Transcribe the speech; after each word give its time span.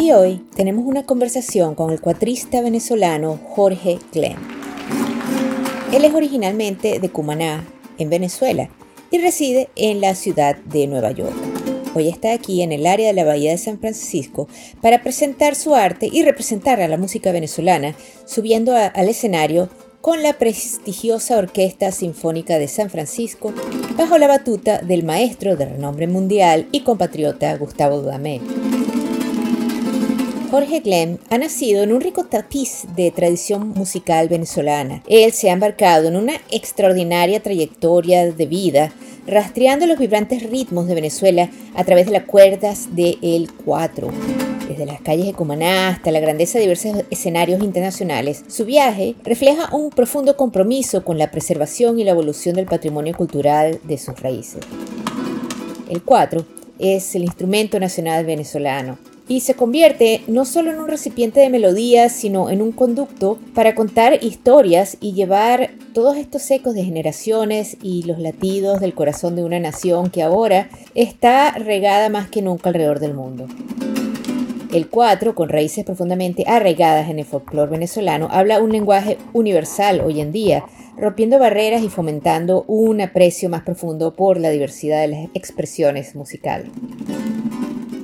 Y 0.00 0.12
hoy 0.12 0.42
tenemos 0.56 0.86
una 0.86 1.04
conversación 1.04 1.74
con 1.74 1.90
el 1.90 2.00
cuatrista 2.00 2.62
venezolano 2.62 3.38
Jorge 3.50 3.98
Glenn. 4.14 4.38
Él 5.92 6.06
es 6.06 6.14
originalmente 6.14 6.98
de 7.00 7.10
Cumaná, 7.10 7.68
en 7.98 8.08
Venezuela, 8.08 8.70
y 9.10 9.18
reside 9.18 9.68
en 9.76 10.00
la 10.00 10.14
ciudad 10.14 10.56
de 10.56 10.86
Nueva 10.86 11.10
York. 11.10 11.34
Hoy 11.94 12.08
está 12.08 12.32
aquí 12.32 12.62
en 12.62 12.72
el 12.72 12.86
área 12.86 13.08
de 13.08 13.12
la 13.12 13.24
Bahía 13.24 13.50
de 13.50 13.58
San 13.58 13.78
Francisco 13.78 14.48
para 14.80 15.02
presentar 15.02 15.54
su 15.54 15.74
arte 15.74 16.08
y 16.10 16.22
representar 16.22 16.80
a 16.80 16.88
la 16.88 16.96
música 16.96 17.30
venezolana, 17.30 17.94
subiendo 18.24 18.74
al 18.74 19.08
escenario 19.08 19.68
con 20.00 20.22
la 20.22 20.32
prestigiosa 20.32 21.36
Orquesta 21.36 21.92
Sinfónica 21.92 22.58
de 22.58 22.68
San 22.68 22.88
Francisco, 22.88 23.52
bajo 23.98 24.16
la 24.16 24.28
batuta 24.28 24.78
del 24.78 25.04
maestro 25.04 25.56
de 25.56 25.66
renombre 25.66 26.06
mundial 26.06 26.68
y 26.72 26.80
compatriota 26.80 27.54
Gustavo 27.58 28.00
Dudamel. 28.00 28.40
Jorge 30.50 30.80
Glenn 30.80 31.20
ha 31.30 31.38
nacido 31.38 31.84
en 31.84 31.92
un 31.92 32.00
rico 32.00 32.24
tapiz 32.24 32.82
de 32.96 33.12
tradición 33.12 33.68
musical 33.68 34.28
venezolana. 34.28 35.00
Él 35.06 35.30
se 35.30 35.48
ha 35.48 35.52
embarcado 35.52 36.08
en 36.08 36.16
una 36.16 36.32
extraordinaria 36.50 37.40
trayectoria 37.40 38.32
de 38.32 38.46
vida, 38.46 38.92
rastreando 39.28 39.86
los 39.86 39.96
vibrantes 39.96 40.42
ritmos 40.50 40.88
de 40.88 40.96
Venezuela 40.96 41.50
a 41.76 41.84
través 41.84 42.06
de 42.06 42.12
las 42.12 42.24
cuerdas 42.24 42.96
de 42.96 43.16
El 43.22 43.52
4. 43.64 44.08
Desde 44.66 44.86
las 44.86 45.00
calles 45.02 45.26
de 45.26 45.34
Cumaná 45.34 45.90
hasta 45.90 46.10
la 46.10 46.18
grandeza 46.18 46.58
de 46.58 46.62
diversos 46.62 47.04
escenarios 47.10 47.62
internacionales, 47.62 48.42
su 48.48 48.64
viaje 48.64 49.14
refleja 49.22 49.72
un 49.72 49.90
profundo 49.90 50.36
compromiso 50.36 51.04
con 51.04 51.16
la 51.16 51.30
preservación 51.30 52.00
y 52.00 52.04
la 52.04 52.10
evolución 52.10 52.56
del 52.56 52.66
patrimonio 52.66 53.16
cultural 53.16 53.78
de 53.84 53.98
sus 53.98 54.18
raíces. 54.18 54.62
El 55.88 56.02
4 56.02 56.44
es 56.80 57.14
el 57.14 57.22
instrumento 57.22 57.78
nacional 57.78 58.26
venezolano 58.26 59.09
y 59.30 59.40
se 59.40 59.54
convierte 59.54 60.22
no 60.26 60.44
solo 60.44 60.72
en 60.72 60.80
un 60.80 60.88
recipiente 60.88 61.38
de 61.38 61.50
melodías, 61.50 62.10
sino 62.10 62.50
en 62.50 62.60
un 62.60 62.72
conducto 62.72 63.38
para 63.54 63.76
contar 63.76 64.24
historias 64.24 64.96
y 65.00 65.12
llevar 65.12 65.70
todos 65.94 66.16
estos 66.16 66.50
ecos 66.50 66.74
de 66.74 66.82
generaciones 66.82 67.76
y 67.80 68.02
los 68.02 68.18
latidos 68.18 68.80
del 68.80 68.92
corazón 68.92 69.36
de 69.36 69.44
una 69.44 69.60
nación 69.60 70.10
que 70.10 70.24
ahora 70.24 70.68
está 70.96 71.52
regada 71.52 72.08
más 72.08 72.28
que 72.28 72.42
nunca 72.42 72.70
alrededor 72.70 72.98
del 72.98 73.14
mundo. 73.14 73.46
El 74.72 74.88
4, 74.88 75.36
con 75.36 75.48
raíces 75.48 75.84
profundamente 75.84 76.42
arraigadas 76.48 77.08
en 77.08 77.20
el 77.20 77.24
folclore 77.24 77.70
venezolano, 77.70 78.26
habla 78.32 78.60
un 78.60 78.72
lenguaje 78.72 79.16
universal 79.32 80.00
hoy 80.00 80.20
en 80.20 80.32
día, 80.32 80.64
rompiendo 80.96 81.38
barreras 81.38 81.84
y 81.84 81.88
fomentando 81.88 82.64
un 82.66 83.00
aprecio 83.00 83.48
más 83.48 83.62
profundo 83.62 84.12
por 84.12 84.40
la 84.40 84.50
diversidad 84.50 85.02
de 85.02 85.08
las 85.08 85.28
expresiones 85.34 86.16
musicales. 86.16 86.66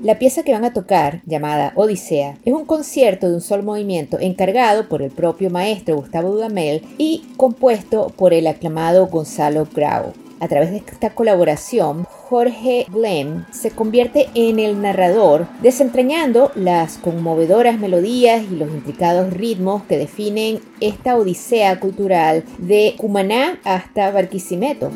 La 0.03 0.19
pieza 0.19 0.43
que 0.43 0.53
van 0.53 0.65
a 0.65 0.73
tocar, 0.73 1.23
llamada 1.27 1.73
Odisea, 1.75 2.39
es 2.45 2.53
un 2.53 2.65
concierto 2.65 3.29
de 3.29 3.35
un 3.35 3.41
solo 3.41 3.63
movimiento 3.63 4.19
encargado 4.21 4.89
por 4.89 5.03
el 5.03 5.11
propio 5.11 5.51
maestro 5.51 5.97
Gustavo 5.97 6.31
Dudamel 6.31 6.83
y 6.99 7.25
compuesto 7.37 8.13
por 8.17 8.33
el 8.33 8.47
aclamado 8.47 9.07
Gonzalo 9.07 9.67
Grau. 9.75 10.13
A 10.39 10.49
través 10.49 10.71
de 10.71 10.77
esta 10.77 11.11
colaboración, 11.11 12.05
Jorge 12.05 12.87
Glenn 12.93 13.47
se 13.53 13.71
convierte 13.71 14.29
en 14.35 14.59
el 14.59 14.83
narrador, 14.83 15.47
desentrañando 15.63 16.53
las 16.55 16.99
conmovedoras 16.99 17.79
melodías 17.79 18.45
y 18.51 18.57
los 18.57 18.69
intricados 18.71 19.33
ritmos 19.33 19.85
que 19.85 19.97
definen 19.97 20.61
esta 20.81 21.17
odisea 21.17 21.81
cultural 21.81 22.45
de 22.59 22.95
Cumaná 22.99 23.59
hasta 23.65 24.11
Barquisimeto. 24.11 24.91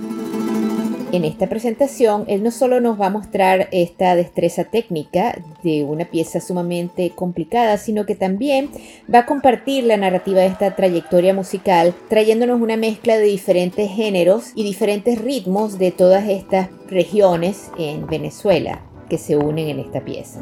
En 1.12 1.25
esta 1.25 1.48
presentación, 1.48 2.25
él 2.28 2.44
no 2.44 2.53
solo 2.53 2.81
nos 2.81 3.00
va 3.00 3.06
a 3.06 3.10
mostrar 3.10 3.69
esta 3.72 4.15
destreza 4.15 4.62
técnica 4.62 5.43
de 5.65 5.82
una 5.82 6.04
pieza 6.04 6.41
sumamente 6.41 7.10
complicada, 7.10 7.78
sino 7.78 8.06
que 8.06 8.15
también 8.15 8.71
va 9.12 9.21
a 9.21 9.26
compartir 9.26 9.84
la 9.84 9.97
narrativa 9.97 10.41
de 10.41 10.47
esta 10.47 10.76
trayectoria 10.76 11.34
musical, 11.34 11.94
trayéndonos 12.09 12.60
una 12.60 12.76
mezcla 12.76 13.19
de 13.19 13.25
diferentes 13.25 13.91
géneros 13.91 14.53
y 14.54 14.62
diferentes 14.62 15.21
ritmos 15.21 15.81
de 15.81 15.91
todas 15.91 16.28
estas 16.28 16.69
regiones 16.88 17.72
en 17.77 18.06
Venezuela 18.06 18.82
que 19.09 19.19
se 19.19 19.37
unen 19.37 19.69
en 19.69 19.81
esta 19.81 20.04
pieza. 20.04 20.41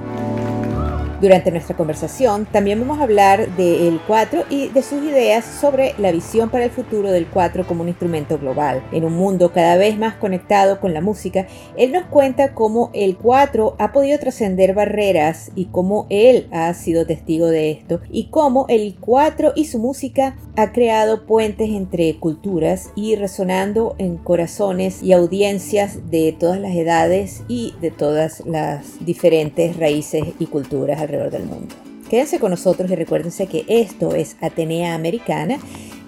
Durante 1.20 1.50
nuestra 1.50 1.76
conversación 1.76 2.46
también 2.46 2.78
vamos 2.78 3.00
a 3.00 3.02
hablar 3.02 3.48
del 3.56 4.00
4 4.06 4.44
y 4.50 4.68
de 4.68 4.82
sus 4.82 5.02
ideas 5.02 5.44
sobre 5.44 5.96
la 5.98 6.12
visión 6.12 6.48
para 6.48 6.64
el 6.64 6.70
futuro 6.70 7.10
del 7.10 7.26
4 7.26 7.66
como 7.66 7.82
un 7.82 7.88
instrumento 7.88 8.38
global. 8.38 8.84
En 8.92 9.04
un 9.04 9.14
mundo 9.14 9.50
cada 9.52 9.76
vez 9.76 9.98
más 9.98 10.14
conectado 10.14 10.78
con 10.78 10.94
la 10.94 11.00
música, 11.00 11.48
él 11.76 11.90
nos 11.90 12.04
cuenta 12.04 12.54
cómo 12.54 12.90
el 12.94 13.16
4 13.16 13.74
ha 13.80 13.92
podido 13.92 14.16
trascender 14.20 14.74
barreras 14.74 15.50
y 15.56 15.64
cómo 15.66 16.06
él 16.08 16.46
ha 16.52 16.72
sido 16.74 17.04
testigo 17.04 17.48
de 17.48 17.72
esto 17.72 18.00
y 18.10 18.30
cómo 18.30 18.66
el 18.68 18.94
4 19.00 19.54
y 19.56 19.64
su 19.64 19.80
música 19.80 20.36
ha 20.54 20.70
creado 20.70 21.26
puentes 21.26 21.68
entre 21.68 22.16
culturas 22.20 22.90
y 22.94 23.16
resonando 23.16 23.96
en 23.98 24.18
corazones 24.18 25.02
y 25.02 25.12
audiencias 25.12 26.12
de 26.12 26.32
todas 26.38 26.60
las 26.60 26.76
edades 26.76 27.42
y 27.48 27.74
de 27.80 27.90
todas 27.90 28.46
las 28.46 29.04
diferentes 29.04 29.76
raíces 29.76 30.22
y 30.38 30.46
culturas 30.46 31.07
del 31.08 31.44
mundo. 31.44 31.74
Quédense 32.10 32.38
con 32.38 32.50
nosotros 32.50 32.90
y 32.90 32.94
recuérdense 32.94 33.46
que 33.46 33.64
esto 33.68 34.14
es 34.14 34.36
Atenea 34.40 34.94
Americana 34.94 35.58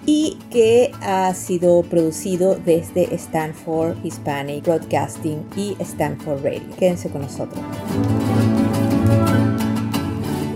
y 0.05 0.37
que 0.51 0.91
ha 1.01 1.33
sido 1.33 1.83
producido 1.83 2.55
desde 2.55 3.13
Stanford 3.15 3.97
Hispanic 4.03 4.63
Broadcasting 4.63 5.45
y 5.55 5.75
Stanford 5.79 6.43
Radio. 6.43 6.61
Quédense 6.77 7.09
con 7.09 7.21
nosotros. 7.21 7.59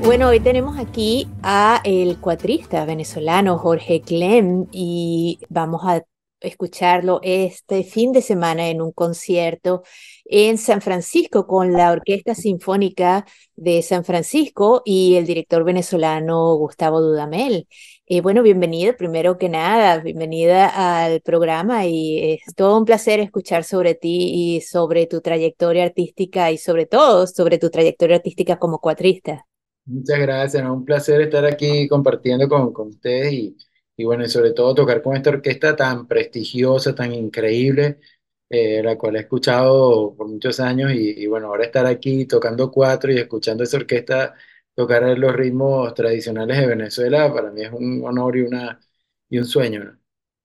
Bueno, 0.04 0.30
hoy 0.30 0.40
tenemos 0.40 0.78
aquí 0.78 1.28
a 1.42 1.82
el 1.84 2.20
cuatrista 2.20 2.86
venezolano 2.86 3.58
Jorge 3.58 4.02
Clem 4.02 4.68
y 4.72 5.40
vamos 5.50 5.82
a 5.84 6.04
escucharlo 6.40 7.20
este 7.24 7.84
fin 7.84 8.12
de 8.12 8.22
semana 8.22 8.70
en 8.70 8.82
un 8.82 8.92
concierto 8.92 9.84
en 10.26 10.58
San 10.58 10.82
Francisco 10.82 11.48
con 11.48 11.74
la 11.74 11.92
Orquesta 11.92 12.36
Sinfónica 12.36 13.26
de 13.56 13.82
San 13.82 14.04
Francisco 14.04 14.82
y 14.84 15.16
el 15.16 15.26
director 15.26 15.64
venezolano 15.64 16.56
Gustavo 16.56 17.00
Dudamel. 17.00 17.68
Eh, 18.08 18.22
bueno, 18.22 18.44
bienvenido, 18.44 18.96
primero 18.98 19.38
que 19.38 19.50
nada, 19.50 20.00
bienvenida 20.00 21.04
al 21.04 21.22
programa 21.22 21.86
y 21.86 22.34
es 22.34 22.56
todo 22.56 22.78
un 22.78 22.86
placer 22.86 23.20
escuchar 23.20 23.64
sobre 23.64 23.96
ti 23.96 24.56
y 24.58 24.62
sobre 24.62 25.08
tu 25.08 25.22
trayectoria 25.22 25.84
artística 25.86 26.52
y 26.52 26.58
sobre 26.58 26.86
todo 26.86 27.28
sobre 27.28 27.58
tu 27.58 27.70
trayectoria 27.70 28.18
artística 28.18 28.58
como 28.58 28.80
cuatrista. 28.80 29.46
Muchas 29.86 30.20
gracias, 30.20 30.64
¿no? 30.64 30.74
Un 30.74 30.86
placer 30.86 31.22
estar 31.22 31.46
aquí 31.46 31.88
compartiendo 31.88 32.50
con, 32.50 32.74
con 32.74 32.88
ustedes 32.88 33.32
y, 33.34 33.58
y 33.98 34.04
bueno, 34.04 34.28
sobre 34.28 34.52
todo 34.54 34.74
tocar 34.74 35.02
con 35.02 35.16
esta 35.16 35.30
orquesta 35.30 35.76
tan 35.76 36.08
prestigiosa, 36.08 36.96
tan 36.96 37.14
increíble, 37.14 38.00
eh, 38.50 38.82
la 38.84 38.98
cual 38.98 39.16
he 39.16 39.20
escuchado 39.22 40.16
por 40.16 40.28
muchos 40.28 40.60
años 40.60 40.92
y, 40.94 41.24
y 41.24 41.28
bueno, 41.28 41.48
ahora 41.48 41.66
estar 41.66 41.86
aquí 41.86 42.26
tocando 42.26 42.72
cuatro 42.72 43.12
y 43.12 43.18
escuchando 43.18 43.64
esa 43.64 43.78
orquesta 43.78 44.36
tocar 44.76 45.04
los 45.18 45.34
ritmos 45.36 45.94
tradicionales 45.94 46.58
de 46.60 46.68
Venezuela, 46.68 47.32
para 47.34 47.52
mí 47.52 47.62
es 47.64 47.72
un 47.72 48.04
honor 48.06 48.38
y, 48.38 48.42
una, 48.42 48.80
y 49.30 49.38
un 49.40 49.46
sueño, 49.46 49.84
¿no? 49.86 50.00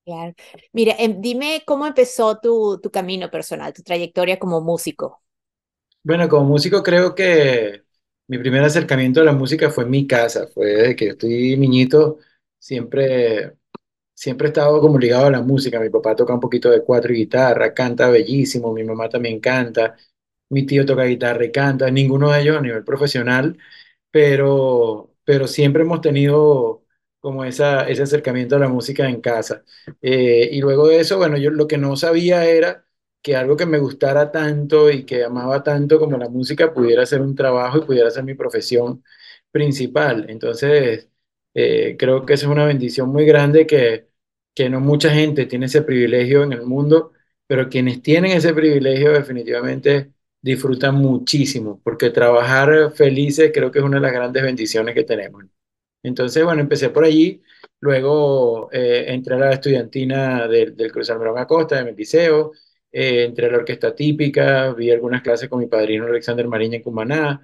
Claro. 0.04 0.34
Mira, 0.72 0.94
em, 0.98 1.20
dime 1.20 1.62
cómo 1.66 1.86
empezó 1.86 2.38
tu, 2.40 2.78
tu 2.82 2.90
camino 2.90 3.30
personal, 3.30 3.72
tu 3.72 3.82
trayectoria 3.82 4.38
como 4.38 4.60
músico. 4.60 5.22
Bueno, 6.02 6.28
como 6.28 6.44
músico 6.46 6.82
creo 6.82 7.14
que 7.14 7.84
mi 8.26 8.38
primer 8.38 8.62
acercamiento 8.64 9.20
a 9.20 9.24
la 9.24 9.32
música 9.32 9.70
fue 9.70 9.84
en 9.84 9.90
mi 9.90 10.06
casa, 10.06 10.46
fue 10.48 10.66
desde 10.66 10.96
que 10.96 11.08
estoy 11.10 11.56
niñito, 11.58 12.18
siempre, 12.58 13.56
siempre 14.20 14.48
he 14.48 14.50
estado 14.50 14.80
como 14.82 14.98
ligado 14.98 15.26
a 15.26 15.30
la 15.30 15.40
música. 15.42 15.80
Mi 15.80 15.88
papá 15.90 16.14
toca 16.14 16.34
un 16.34 16.40
poquito 16.40 16.70
de 16.70 16.82
cuatro 16.84 17.12
y 17.12 17.16
guitarra, 17.18 17.72
canta 17.74 18.10
bellísimo, 18.10 18.72
mi 18.72 18.84
mamá 18.84 19.08
también 19.08 19.40
canta, 19.40 19.96
mi 20.50 20.66
tío 20.66 20.84
toca 20.86 21.04
guitarra 21.04 21.44
y 21.46 21.52
canta, 21.52 21.90
ninguno 21.90 22.30
de 22.30 22.40
ellos 22.42 22.56
a 22.58 22.60
nivel 22.60 22.84
profesional, 22.84 23.56
pero, 24.10 25.14
pero 25.24 25.46
siempre 25.46 25.82
hemos 25.82 26.00
tenido 26.02 26.84
como 27.20 27.44
esa, 27.44 27.88
ese 27.88 28.02
acercamiento 28.02 28.56
a 28.56 28.58
la 28.60 28.68
música 28.68 29.08
en 29.08 29.20
casa. 29.22 29.64
Eh, 30.02 30.48
y 30.52 30.60
luego 30.60 30.88
de 30.88 31.00
eso, 31.00 31.18
bueno, 31.18 31.36
yo 31.38 31.50
lo 31.50 31.66
que 31.66 31.78
no 31.78 31.96
sabía 31.96 32.44
era 32.46 32.84
que 33.22 33.36
algo 33.36 33.56
que 33.56 33.66
me 33.66 33.78
gustara 33.78 34.30
tanto 34.32 34.90
y 34.90 35.04
que 35.06 35.24
amaba 35.24 35.62
tanto 35.62 35.98
como 35.98 36.18
la 36.18 36.28
música 36.28 36.72
pudiera 36.74 37.06
ser 37.06 37.22
un 37.22 37.34
trabajo 37.34 37.78
y 37.78 37.82
pudiera 37.86 38.10
ser 38.10 38.24
mi 38.24 38.34
profesión 38.34 39.02
principal. 39.50 40.26
Entonces, 40.30 41.08
eh, 41.54 41.96
creo 41.98 42.24
que 42.26 42.34
es 42.34 42.44
una 42.44 42.64
bendición 42.66 43.10
muy 43.10 43.24
grande 43.26 43.66
que, 43.66 44.09
no 44.68 44.80
mucha 44.80 45.10
gente 45.10 45.46
tiene 45.46 45.66
ese 45.66 45.82
privilegio 45.82 46.42
en 46.42 46.52
el 46.52 46.62
mundo, 46.62 47.12
pero 47.46 47.68
quienes 47.68 48.02
tienen 48.02 48.32
ese 48.32 48.54
privilegio 48.54 49.12
definitivamente 49.12 50.12
disfrutan 50.42 50.96
muchísimo, 50.96 51.80
porque 51.84 52.10
trabajar 52.10 52.92
felices 52.94 53.50
creo 53.52 53.70
que 53.70 53.78
es 53.80 53.84
una 53.84 53.96
de 53.98 54.02
las 54.02 54.12
grandes 54.12 54.42
bendiciones 54.42 54.94
que 54.94 55.04
tenemos. 55.04 55.44
Entonces, 56.02 56.44
bueno, 56.44 56.62
empecé 56.62 56.90
por 56.90 57.04
allí, 57.04 57.42
luego 57.80 58.70
eh, 58.72 59.06
entré 59.08 59.34
a 59.34 59.38
la 59.38 59.52
estudiantina 59.52 60.48
del, 60.48 60.76
del 60.76 60.92
Cruz 60.92 61.10
Almirón 61.10 61.38
Acosta, 61.38 61.76
de 61.76 61.84
mi 61.84 61.96
liceo, 61.96 62.52
eh, 62.92 63.24
entré 63.24 63.46
a 63.46 63.50
la 63.50 63.58
orquesta 63.58 63.94
típica, 63.94 64.72
vi 64.72 64.90
algunas 64.90 65.22
clases 65.22 65.48
con 65.48 65.60
mi 65.60 65.66
padrino 65.66 66.06
Alexander 66.06 66.48
Mariña 66.48 66.76
en 66.76 66.82
Cumaná, 66.82 67.42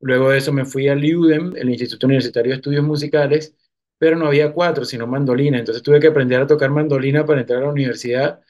luego 0.00 0.30
de 0.30 0.38
eso 0.38 0.52
me 0.52 0.64
fui 0.64 0.88
al 0.88 1.04
IUDEM, 1.04 1.56
el 1.56 1.70
Instituto 1.70 2.06
Universitario 2.06 2.50
de 2.50 2.56
Estudios 2.56 2.84
Musicales, 2.84 3.54
pero 3.98 4.16
no 4.16 4.26
había 4.26 4.52
cuatro, 4.52 4.84
sino 4.84 5.06
mandolina, 5.06 5.58
entonces 5.58 5.82
tuve 5.82 6.00
que 6.00 6.08
aprender 6.08 6.40
a 6.42 6.46
tocar 6.46 6.70
mandolina 6.70 7.24
para 7.26 7.40
entrar 7.40 7.60
a 7.62 7.66
la 7.66 7.72
universidad. 7.72 8.40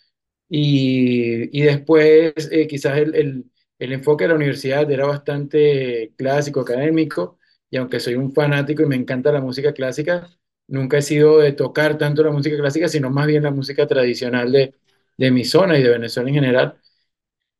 Y, 0.49 1.59
y 1.59 1.63
después 1.63 2.35
eh, 2.53 2.67
quizás 2.69 2.99
el, 2.99 3.15
el, 3.15 3.45
el 3.79 3.93
enfoque 3.93 4.25
de 4.25 4.29
la 4.29 4.35
universidad 4.37 4.91
era 4.91 5.07
bastante 5.07 6.13
clásico, 6.17 6.61
académico, 6.61 7.39
y 7.71 7.77
aunque 7.79 8.01
soy 8.01 8.15
un 8.15 8.33
fanático 8.33 8.83
y 8.83 8.87
me 8.87 8.97
encanta 8.97 9.33
la 9.33 9.41
música 9.41 9.73
clásica, 9.73 10.29
nunca 10.69 10.99
he 10.99 11.03
sido 11.03 11.39
de 11.39 11.53
tocar 11.53 11.99
tanto 11.99 12.23
la 12.23 12.31
música 12.31 12.57
clásica, 12.57 12.89
sino 12.89 13.11
más 13.11 13.27
bien 13.27 13.43
la 13.43 13.51
música 13.51 13.87
tradicional 13.87 14.53
de, 14.53 14.75
de 15.17 15.31
mi 15.31 15.45
zona 15.45 15.79
y 15.79 15.83
de 15.83 15.91
Venezuela 15.91 16.29
en 16.31 16.35
general. 16.37 16.79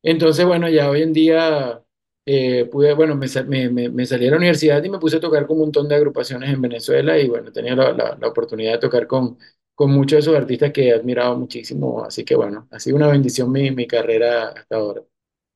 Entonces, 0.03 0.45
bueno, 0.45 0.69
ya 0.69 0.89
hoy 0.89 1.01
en 1.01 1.13
día 1.13 1.81
eh, 2.25 2.65
pude, 2.65 2.93
bueno, 2.93 3.15
me, 3.15 3.27
me, 3.69 3.89
me, 3.89 4.05
salí 4.05 4.27
a 4.27 4.31
la 4.31 4.37
universidad 4.37 4.83
y 4.83 4.89
me 4.89 4.99
puse 4.99 5.17
a 5.17 5.19
tocar 5.19 5.45
con 5.47 5.57
un 5.57 5.63
montón 5.63 5.87
de 5.87 5.95
agrupaciones 5.95 6.49
en 6.51 6.61
Venezuela 6.61 7.17
y 7.19 7.27
bueno, 7.29 7.51
tenía 7.51 7.75
la, 7.75 7.93
la, 7.93 8.17
la 8.19 8.27
oportunidad 8.27 8.73
de 8.73 8.79
tocar 8.79 9.07
con, 9.07 9.37
con 9.75 9.91
muchos 9.91 10.17
de 10.17 10.19
esos 10.21 10.35
artistas 10.35 10.71
que 10.71 10.87
he 10.89 10.93
admirado 10.93 11.37
muchísimo, 11.37 12.03
así 12.03 12.25
que 12.25 12.35
bueno, 12.35 12.67
ha 12.71 12.79
sido 12.79 12.95
una 12.97 13.07
bendición 13.07 13.51
mi, 13.51 13.71
mi 13.71 13.87
carrera 13.87 14.49
hasta 14.49 14.75
ahora. 14.77 15.01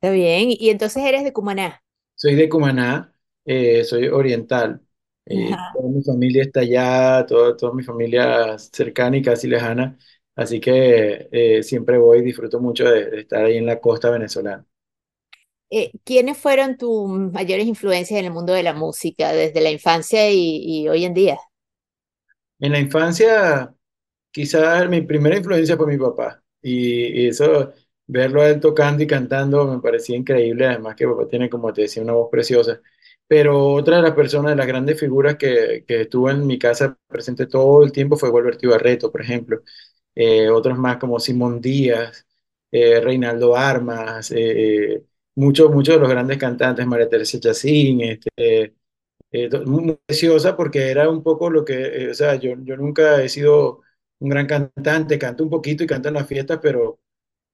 Está 0.01 0.12
bien, 0.13 0.50
y 0.51 0.69
entonces 0.71 1.04
eres 1.04 1.24
de 1.24 1.31
Cumaná. 1.33 1.81
Soy 2.16 2.36
de 2.36 2.50
Cumaná, 2.50 3.13
eh, 3.45 3.83
soy 3.86 4.07
oriental. 4.07 4.81
Eh, 5.25 5.57
toda 5.71 5.89
mi 5.89 6.04
familia 6.04 6.44
está 6.44 6.62
allá, 6.62 7.25
toda, 7.25 7.56
toda 7.56 7.74
mi 7.74 7.83
familia 7.83 8.57
cercana 8.57 9.18
y 9.18 9.21
casi 9.21 9.48
lejana, 9.48 9.98
así 10.36 10.60
que 10.60 11.30
eh, 11.31 11.63
siempre 11.63 11.98
voy 11.98 12.19
y 12.19 12.21
disfruto 12.24 12.60
mucho 12.60 12.86
de, 12.89 13.10
de, 13.10 13.19
estar 13.21 13.45
ahí 13.45 13.57
en 13.57 13.66
la 13.66 13.80
costa 13.80 14.10
venezolana. 14.10 14.66
¿Quiénes 16.04 16.38
fueron 16.38 16.77
tus 16.77 17.10
mayores 17.31 17.66
influencias 17.68 18.19
en 18.19 18.25
el 18.25 18.31
mundo 18.33 18.54
de 18.54 18.63
la 18.63 18.74
música 18.74 19.31
desde 19.33 19.62
la 19.62 19.71
infancia 19.71 20.30
y, 20.31 20.62
y 20.83 20.89
hoy 20.89 21.06
en 21.06 21.13
día? 21.13 21.39
En 22.60 22.71
la 22.74 22.80
infancia, 22.80 23.74
quizás 24.31 24.89
mi 24.89 25.01
primera 25.01 25.38
influencia 25.38 25.77
fue 25.77 25.88
mi 25.88 25.98
papá, 25.98 26.44
y, 26.62 27.24
y 27.25 27.27
eso 27.30 27.74
verlo 28.07 28.42
a 28.42 28.50
él 28.50 28.60
tocando 28.60 29.04
y 29.04 29.07
cantando 29.07 29.66
me 29.68 29.81
parecía 29.81 30.18
increíble, 30.18 30.68
además 30.68 30.95
que 30.95 31.07
papá 31.07 31.27
tiene, 31.30 31.50
como 31.50 31.74
te 31.74 31.83
decía, 31.83 32.04
una 32.04 32.13
voz 32.13 32.30
preciosa. 32.31 32.81
Pero 33.27 33.74
otra 33.74 33.98
de 33.98 34.04
las 34.04 34.13
personas, 34.13 34.51
de 34.51 34.57
las 34.57 34.68
grandes 34.68 35.00
figuras 35.00 35.38
que, 35.38 35.86
que 35.88 36.01
estuvo 36.04 36.30
en 36.31 36.48
mi 36.48 36.60
casa 36.60 36.98
presente 37.07 37.48
todo 37.48 37.83
el 37.83 37.92
tiempo 37.94 38.18
fue 38.18 38.30
Gualberto 38.31 38.66
Ibarreto, 38.68 39.12
por 39.12 39.21
ejemplo. 39.21 39.62
Eh, 40.16 40.50
otros 40.50 40.77
más 40.77 40.98
como 40.98 41.19
Simón 41.19 41.62
Díaz, 41.62 42.27
eh, 42.71 43.00
Reinaldo 43.01 43.56
Armas, 43.56 44.31
eh, 44.36 45.04
muchos, 45.39 45.71
muchos 45.71 45.95
de 45.95 46.01
los 46.01 46.09
grandes 46.09 46.38
cantantes, 46.38 46.86
María 46.86 47.09
Teresa 47.09 47.39
Chacín, 47.39 48.01
este, 48.01 48.75
muy 49.65 49.97
preciosa 50.06 50.56
porque 50.57 50.89
era 50.91 51.09
un 51.09 51.24
poco 51.24 51.50
lo 51.50 51.65
que, 51.65 52.09
o 52.09 52.13
sea, 52.13 52.36
yo, 52.36 52.56
yo 52.63 52.77
nunca 52.77 53.21
he 53.24 53.30
sido 53.30 53.81
un 54.19 54.30
gran 54.30 54.47
cantante, 54.47 55.19
canto 55.19 55.44
un 55.44 55.50
poquito 55.50 55.83
y 55.83 55.88
canto 55.88 56.09
en 56.09 56.15
las 56.15 56.27
fiestas, 56.27 56.59
pero 56.62 57.00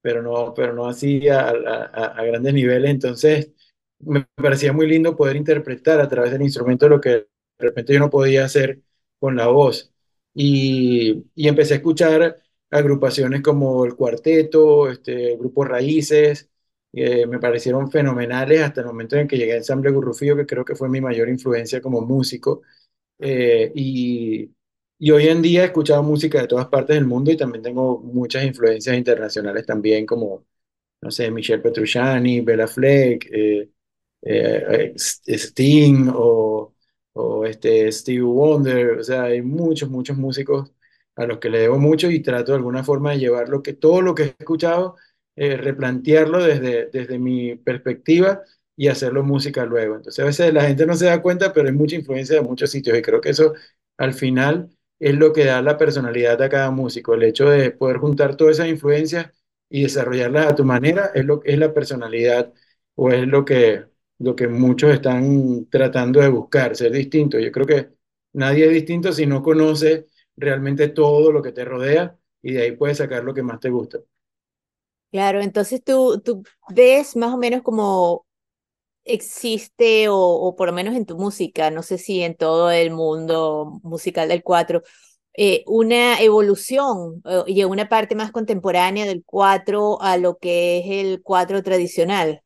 pero 0.02 0.22
no, 0.22 0.54
pero 0.54 0.72
no 0.74 0.86
así 0.86 1.28
a, 1.28 1.48
a, 1.50 1.84
a, 2.06 2.24
grandes 2.24 2.54
niveles. 2.54 2.90
Entonces, 2.90 3.52
me 4.00 4.26
parecía 4.36 4.72
muy 4.72 4.86
lindo 4.86 5.16
poder 5.16 5.36
interpretar 5.36 6.00
a 6.00 6.08
través 6.08 6.32
del 6.32 6.42
instrumento 6.42 6.88
lo 6.88 7.00
que 7.00 7.10
de 7.10 7.26
repente 7.58 7.92
yo 7.94 8.00
no 8.00 8.10
podía 8.10 8.44
hacer 8.44 8.82
con 9.18 9.36
la 9.36 9.48
voz. 9.48 9.92
Y, 10.34 11.24
y 11.34 11.48
empecé 11.48 11.74
a 11.74 11.76
escuchar 11.78 12.42
agrupaciones 12.70 13.42
como 13.42 13.84
el 13.84 13.96
Cuarteto, 13.96 14.90
este, 14.90 15.36
Grupo 15.36 15.64
Raíces, 15.64 16.50
eh, 16.92 17.26
me 17.26 17.38
parecieron 17.38 17.90
fenomenales 17.90 18.62
hasta 18.62 18.80
el 18.80 18.86
momento 18.86 19.16
en 19.16 19.28
que 19.28 19.36
llegué 19.36 19.52
a 19.54 19.56
Ensamble 19.56 19.90
Gurrufío, 19.90 20.36
que 20.36 20.46
creo 20.46 20.64
que 20.64 20.74
fue 20.76 20.88
mi 20.88 21.00
mayor 21.00 21.28
influencia 21.28 21.80
como 21.80 22.00
músico. 22.02 22.62
Eh, 23.18 23.72
y, 23.74 24.50
y 24.98 25.10
hoy 25.10 25.28
en 25.28 25.42
día 25.42 25.62
he 25.62 25.66
escuchado 25.66 26.02
música 26.02 26.40
de 26.40 26.48
todas 26.48 26.68
partes 26.68 26.96
del 26.96 27.06
mundo 27.06 27.30
y 27.32 27.36
también 27.36 27.62
tengo 27.64 27.98
muchas 28.00 28.44
influencias 28.44 28.96
internacionales 28.96 29.66
también, 29.66 30.06
como, 30.06 30.46
no 31.02 31.10
sé, 31.10 31.30
Michel 31.30 31.62
Petrucciani, 31.62 32.40
Bela 32.42 32.68
Fleck, 32.68 33.28
eh, 33.32 33.70
eh, 34.22 34.94
Sting 34.96 36.08
o, 36.14 36.74
o, 37.12 37.44
este 37.46 37.90
Stevie 37.92 38.22
Wonder. 38.22 38.98
O 38.98 39.02
sea, 39.04 39.24
hay 39.24 39.42
muchos, 39.42 39.88
muchos 39.90 40.16
músicos 40.16 40.72
a 41.16 41.26
los 41.26 41.38
que 41.38 41.48
le 41.50 41.60
debo 41.60 41.78
mucho 41.78 42.10
y 42.10 42.20
trato 42.22 42.52
de 42.52 42.58
alguna 42.58 42.84
forma 42.84 43.12
de 43.12 43.18
llevar 43.18 43.48
lo 43.48 43.62
que, 43.62 43.72
todo 43.74 44.02
lo 44.02 44.14
que 44.14 44.22
he 44.24 44.26
escuchado, 44.38 44.96
eh, 45.36 45.56
replantearlo 45.56 46.42
desde, 46.44 46.86
desde 46.90 47.18
mi 47.18 47.56
perspectiva 47.56 48.42
y 48.76 48.88
hacerlo 48.88 49.22
música 49.22 49.64
luego. 49.64 49.96
Entonces 49.96 50.22
a 50.22 50.26
veces 50.26 50.52
la 50.54 50.64
gente 50.64 50.86
no 50.86 50.94
se 50.96 51.06
da 51.06 51.22
cuenta, 51.22 51.52
pero 51.52 51.68
hay 51.68 51.74
mucha 51.74 51.96
influencia 51.96 52.36
de 52.36 52.42
muchos 52.42 52.70
sitios 52.70 52.98
y 52.98 53.02
creo 53.02 53.20
que 53.20 53.30
eso 53.30 53.54
al 53.96 54.14
final 54.14 54.70
es 54.98 55.14
lo 55.14 55.32
que 55.32 55.44
da 55.44 55.62
la 55.62 55.76
personalidad 55.78 56.40
a 56.42 56.48
cada 56.48 56.70
músico. 56.70 57.14
El 57.14 57.22
hecho 57.24 57.48
de 57.50 57.70
poder 57.70 57.98
juntar 57.98 58.36
todas 58.36 58.56
esas 58.56 58.68
influencias 58.68 59.30
y 59.68 59.82
desarrollarlas 59.82 60.46
a 60.46 60.54
tu 60.54 60.64
manera 60.64 61.10
es 61.14 61.24
lo 61.24 61.42
es 61.44 61.58
la 61.58 61.72
personalidad 61.74 62.52
o 62.94 63.10
es 63.10 63.26
lo 63.26 63.44
que, 63.44 63.84
lo 64.18 64.34
que 64.36 64.48
muchos 64.48 64.92
están 64.92 65.66
tratando 65.70 66.20
de 66.20 66.28
buscar, 66.28 66.76
ser 66.76 66.92
distinto. 66.92 67.38
Yo 67.38 67.52
creo 67.52 67.66
que 67.66 67.88
nadie 68.32 68.66
es 68.66 68.72
distinto 68.72 69.12
si 69.12 69.26
no 69.26 69.42
conoce 69.42 70.06
realmente 70.36 70.88
todo 70.88 71.32
lo 71.32 71.42
que 71.42 71.52
te 71.52 71.64
rodea 71.64 72.16
y 72.42 72.52
de 72.52 72.62
ahí 72.62 72.72
puedes 72.72 72.98
sacar 72.98 73.24
lo 73.24 73.34
que 73.34 73.42
más 73.42 73.60
te 73.60 73.70
gusta. 73.70 73.98
Claro, 75.16 75.40
entonces 75.40 75.82
tú, 75.82 76.20
tú 76.20 76.42
ves 76.68 77.16
más 77.16 77.32
o 77.32 77.38
menos 77.38 77.62
como 77.62 78.26
existe, 79.04 80.10
o, 80.10 80.18
o, 80.18 80.54
por 80.56 80.68
lo 80.68 80.74
menos 80.74 80.94
en 80.94 81.06
tu 81.06 81.16
música, 81.16 81.70
no 81.70 81.82
sé 81.82 81.96
si 81.96 82.22
en 82.22 82.36
todo 82.36 82.70
el 82.70 82.90
mundo 82.90 83.80
musical 83.82 84.28
del 84.28 84.42
4, 84.42 84.82
eh, 85.32 85.64
una 85.68 86.20
evolución 86.20 87.22
eh, 87.24 87.44
y 87.46 87.64
una 87.64 87.88
parte 87.88 88.14
más 88.14 88.30
contemporánea 88.30 89.06
del 89.06 89.22
4 89.24 90.02
a 90.02 90.18
lo 90.18 90.36
que 90.36 90.80
es 90.80 91.06
el 91.06 91.22
4 91.22 91.62
tradicional, 91.62 92.42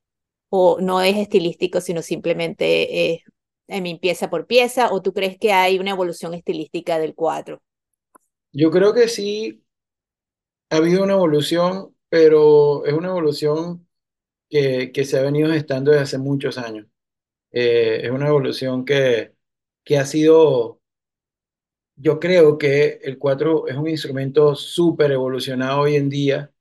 o 0.48 0.80
no 0.80 1.00
es 1.00 1.16
estilístico, 1.16 1.80
sino 1.80 2.02
simplemente 2.02 3.14
es 3.14 3.22
eh, 3.66 3.98
pieza 4.00 4.30
por 4.30 4.46
pieza, 4.46 4.92
o 4.92 5.02
tú 5.02 5.12
crees 5.12 5.38
que 5.38 5.52
hay 5.52 5.80
una 5.80 5.90
evolución 5.90 6.34
estilística 6.34 7.00
del 7.00 7.16
4? 7.16 7.60
Yo 8.52 8.70
creo 8.70 8.94
que 8.94 9.08
sí 9.08 9.64
ha 10.70 10.76
habido 10.76 11.02
una 11.02 11.14
evolución, 11.14 11.96
pero 12.10 12.86
es 12.86 12.94
una 12.94 13.10
evolución 13.10 13.88
que, 14.50 14.92
que 14.92 15.04
se 15.06 15.18
ha 15.18 15.22
venido 15.22 15.52
gestando 15.52 15.92
desde 15.92 16.04
hace 16.04 16.18
muchos 16.18 16.58
años. 16.58 16.86
Eh, 17.52 18.02
es 18.04 18.10
una 18.12 18.28
evolución 18.28 18.84
que, 18.84 19.34
que 19.84 19.98
ha 19.98 20.06
sido, 20.06 20.80
yo 21.96 22.18
creo 22.20 22.58
que 22.58 23.00
el 23.02 23.18
4 23.18 23.68
es 23.68 23.76
un 23.76 23.88
instrumento 23.88 24.54
súper 24.56 25.12
evolucionado 25.12 25.80
hoy 25.82 25.96
en 25.96 26.08
día, 26.08 26.52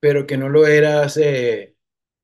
pero 0.00 0.26
que 0.26 0.36
no 0.36 0.48
lo 0.48 0.66
era 0.66 1.02
hace 1.04 1.76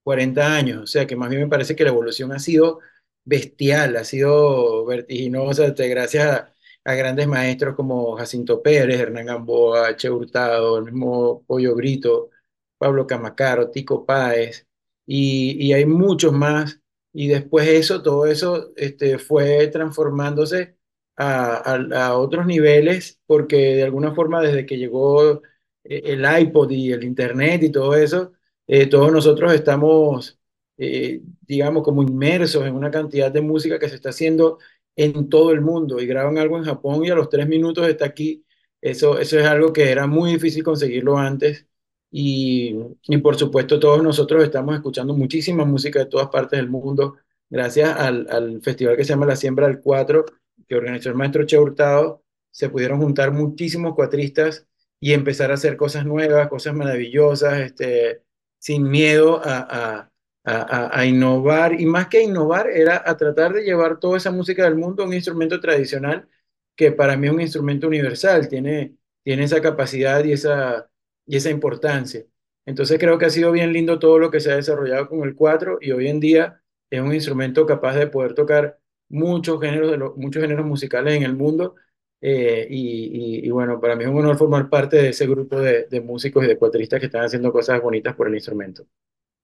40 0.02 0.54
años. 0.56 0.82
O 0.82 0.86
sea, 0.86 1.06
que 1.06 1.16
más 1.16 1.30
bien 1.30 1.42
me 1.42 1.48
parece 1.48 1.76
que 1.76 1.84
la 1.84 1.90
evolución 1.90 2.32
ha 2.32 2.38
sido 2.38 2.80
bestial, 3.24 3.96
ha 3.96 4.04
sido 4.04 4.86
vertiginosa, 4.86 5.68
gracias 5.76 6.26
a, 6.26 6.54
a 6.90 6.94
grandes 6.94 7.26
maestros 7.28 7.74
como 7.76 8.16
Jacinto 8.16 8.62
Pérez, 8.62 9.00
Hernán 9.00 9.26
Gamboa, 9.26 9.96
Che 9.96 10.10
Hurtado, 10.10 10.78
el 10.78 10.84
mismo 10.86 11.42
Pollo 11.46 11.74
Brito 11.74 12.30
Pablo 12.78 13.06
Camacaro, 13.06 13.70
Tico 13.70 14.04
Páez, 14.06 14.66
y, 15.06 15.72
hay 15.72 15.84
muchos 15.86 16.32
más. 16.32 16.80
Y 17.12 17.28
después 17.28 17.66
eso, 17.68 18.02
todo 18.02 18.26
eso 18.26 18.72
este, 18.76 19.18
fue 19.18 19.66
transformándose 19.68 20.76
a, 21.16 21.56
a- 21.74 22.06
a 22.08 22.18
otros 22.18 22.46
niveles 22.46 23.20
porque 23.26 23.56
de 23.76 23.82
alguna 23.84 24.14
forma 24.14 24.40
desde 24.42 24.66
que 24.66 24.76
llegó 24.78 25.42
eh, 25.84 26.02
el 26.04 26.24
iPod 26.42 26.70
y 26.70 26.92
el 26.92 27.04
Internet 27.04 27.62
y 27.64 27.72
todo 27.72 27.94
eso, 27.96 28.32
eh, 28.66 28.86
todos 28.86 29.10
nosotros 29.12 29.52
estamos, 29.54 30.38
eh, 30.76 31.22
digamos, 31.42 31.82
como 31.82 32.02
inmersos 32.02 32.64
en 32.66 32.74
una 32.74 32.90
cantidad 32.90 33.30
de 33.32 33.40
música 33.40 33.78
que 33.78 33.88
se 33.88 33.96
está 33.96 34.10
haciendo 34.10 34.58
en 34.98 35.28
todo 35.30 35.52
el 35.52 35.60
mundo 35.62 36.00
y 36.00 36.06
graban 36.06 36.38
algo 36.38 36.58
en 36.58 36.64
Japón 36.64 37.04
y 37.04 37.10
a 37.10 37.14
los 37.14 37.30
tres 37.30 37.48
minutos 37.48 37.88
está 37.88 38.06
aquí. 38.06 38.44
Eso, 38.80 39.18
eso 39.18 39.38
es 39.38 39.46
algo 39.46 39.72
que 39.72 39.90
era 39.90 40.06
muy 40.06 40.32
difícil 40.32 40.62
conseguirlo 40.64 41.18
antes. 41.18 41.66
Y, 42.10 42.76
y 43.04 43.18
por 43.18 43.36
supuesto 43.36 43.78
todos 43.78 44.02
nosotros 44.02 44.42
estamos 44.42 44.74
escuchando 44.74 45.14
muchísima 45.14 45.64
música 45.64 46.00
de 46.00 46.06
todas 46.06 46.28
partes 46.28 46.58
del 46.58 46.70
mundo 46.70 47.16
gracias 47.50 47.96
al, 47.96 48.26
al 48.30 48.62
festival 48.62 48.96
que 48.96 49.04
se 49.04 49.10
llama 49.10 49.26
La 49.26 49.36
Siembra 49.36 49.66
del 49.66 49.80
Cuatro, 49.80 50.24
que 50.66 50.76
organizó 50.76 51.08
el 51.10 51.14
maestro 51.14 51.44
Che 51.46 51.58
Hurtado, 51.58 52.22
se 52.50 52.68
pudieron 52.68 53.00
juntar 53.00 53.32
muchísimos 53.32 53.94
cuatristas 53.94 54.66
y 55.00 55.12
empezar 55.12 55.50
a 55.50 55.54
hacer 55.54 55.76
cosas 55.76 56.04
nuevas, 56.04 56.48
cosas 56.48 56.74
maravillosas, 56.74 57.60
este, 57.60 58.22
sin 58.58 58.88
miedo 58.90 59.40
a, 59.44 59.98
a, 59.98 60.12
a, 60.48 61.04
innovar. 61.06 61.80
Y 61.80 61.86
más 61.86 62.08
que 62.08 62.22
innovar, 62.22 62.68
era 62.68 63.02
a 63.04 63.16
tratar 63.16 63.52
de 63.52 63.62
llevar 63.62 63.98
toda 64.00 64.16
esa 64.16 64.30
música 64.30 64.64
del 64.64 64.76
mundo 64.76 65.02
a 65.02 65.06
un 65.06 65.14
instrumento 65.14 65.60
tradicional 65.60 66.28
que 66.76 66.92
para 66.92 67.16
mí 67.16 67.26
es 67.26 67.32
un 67.32 67.40
instrumento 67.40 67.88
universal, 67.88 68.48
tiene, 68.48 68.96
tiene 69.24 69.44
esa 69.44 69.60
capacidad 69.60 70.24
y 70.24 70.32
esa, 70.32 70.90
y 71.26 71.36
esa 71.36 71.50
importancia. 71.50 72.24
Entonces 72.66 72.98
creo 72.98 73.18
que 73.18 73.26
ha 73.26 73.30
sido 73.30 73.52
bien 73.52 73.72
lindo 73.72 73.98
todo 73.98 74.18
lo 74.18 74.30
que 74.30 74.40
se 74.40 74.52
ha 74.52 74.56
desarrollado 74.56 75.08
con 75.08 75.22
el 75.22 75.34
cuatro 75.34 75.78
y 75.80 75.90
hoy 75.92 76.08
en 76.08 76.20
día 76.20 76.62
es 76.90 77.00
un 77.00 77.14
instrumento 77.14 77.66
capaz 77.66 77.96
de 77.96 78.06
poder 78.06 78.34
tocar 78.34 78.78
muchos 79.08 79.60
géneros, 79.60 79.90
de 79.90 79.98
muchos 79.98 80.42
géneros 80.42 80.66
musicales 80.66 81.14
en 81.16 81.22
el 81.24 81.34
mundo. 81.36 81.74
eh, 82.20 82.66
y 82.70 83.48
bueno, 83.50 83.80
para 83.80 83.94
mí 83.96 84.04
es 84.04 84.10
un 84.10 84.18
honor 84.18 84.36
formar 84.36 84.68
parte 84.68 84.96
de 84.96 85.10
ese 85.10 85.26
grupo 85.26 85.60
de, 85.60 85.84
de 85.86 86.00
músicos 86.00 86.44
y 86.44 86.48
de 86.48 86.58
cuatristas 86.58 87.00
que 87.00 87.06
están 87.06 87.24
haciendo 87.24 87.52
cosas 87.52 87.80
bonitas 87.82 88.14
por 88.16 88.28
el 88.28 88.34
instrumento. 88.34 88.86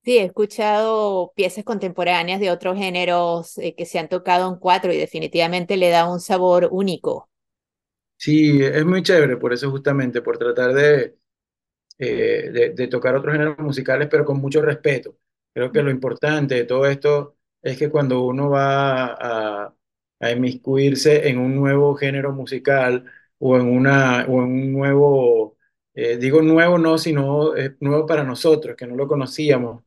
Sí, 0.05 0.17
he 0.19 0.23
escuchado 0.25 1.33
piezas 1.35 1.63
contemporáneas 1.65 2.39
de 2.39 2.51
otros 2.51 2.77
géneros 2.77 3.57
eh, 3.57 3.75
que 3.75 3.85
se 3.85 3.97
han 3.99 4.07
tocado 4.07 4.47
en 4.53 4.59
cuatro 4.59 4.93
y 4.93 4.97
definitivamente 4.97 5.77
le 5.77 5.89
da 5.89 6.07
un 6.09 6.19
sabor 6.21 6.69
único. 6.71 7.27
Sí, 8.17 8.63
es 8.63 8.85
muy 8.85 9.03
chévere 9.03 9.37
por 9.37 9.53
eso 9.53 9.69
justamente, 9.71 10.21
por 10.21 10.37
tratar 10.37 10.73
de, 10.73 11.17
eh, 11.99 12.51
de, 12.53 12.71
de 12.71 12.87
tocar 12.89 13.15
otros 13.15 13.33
géneros 13.33 13.59
musicales, 13.59 14.09
pero 14.11 14.25
con 14.25 14.39
mucho 14.39 14.61
respeto. 14.63 15.17
Creo 15.53 15.71
que 15.71 15.83
lo 15.83 15.91
importante 15.91 16.55
de 16.55 16.65
todo 16.65 16.87
esto 16.87 17.37
es 17.63 17.77
que 17.79 17.91
cuando 17.91 18.23
uno 18.25 18.49
va 18.51 19.05
a, 19.67 19.75
a 20.21 20.31
inmiscuirse 20.31 21.29
en 21.29 21.39
un 21.39 21.55
nuevo 21.55 21.95
género 21.95 22.33
musical 22.33 23.05
o 23.39 23.57
en, 23.57 23.67
una, 23.69 24.25
o 24.27 24.43
en 24.43 24.51
un 24.53 24.73
nuevo, 24.73 25.57
eh, 25.95 26.17
digo 26.17 26.41
nuevo 26.43 26.79
no, 26.79 26.97
sino 26.99 27.55
eh, 27.57 27.77
nuevo 27.81 28.07
para 28.07 28.23
nosotros, 28.25 28.77
que 28.77 28.87
no 28.87 28.97
lo 28.97 29.07
conocíamos. 29.07 29.84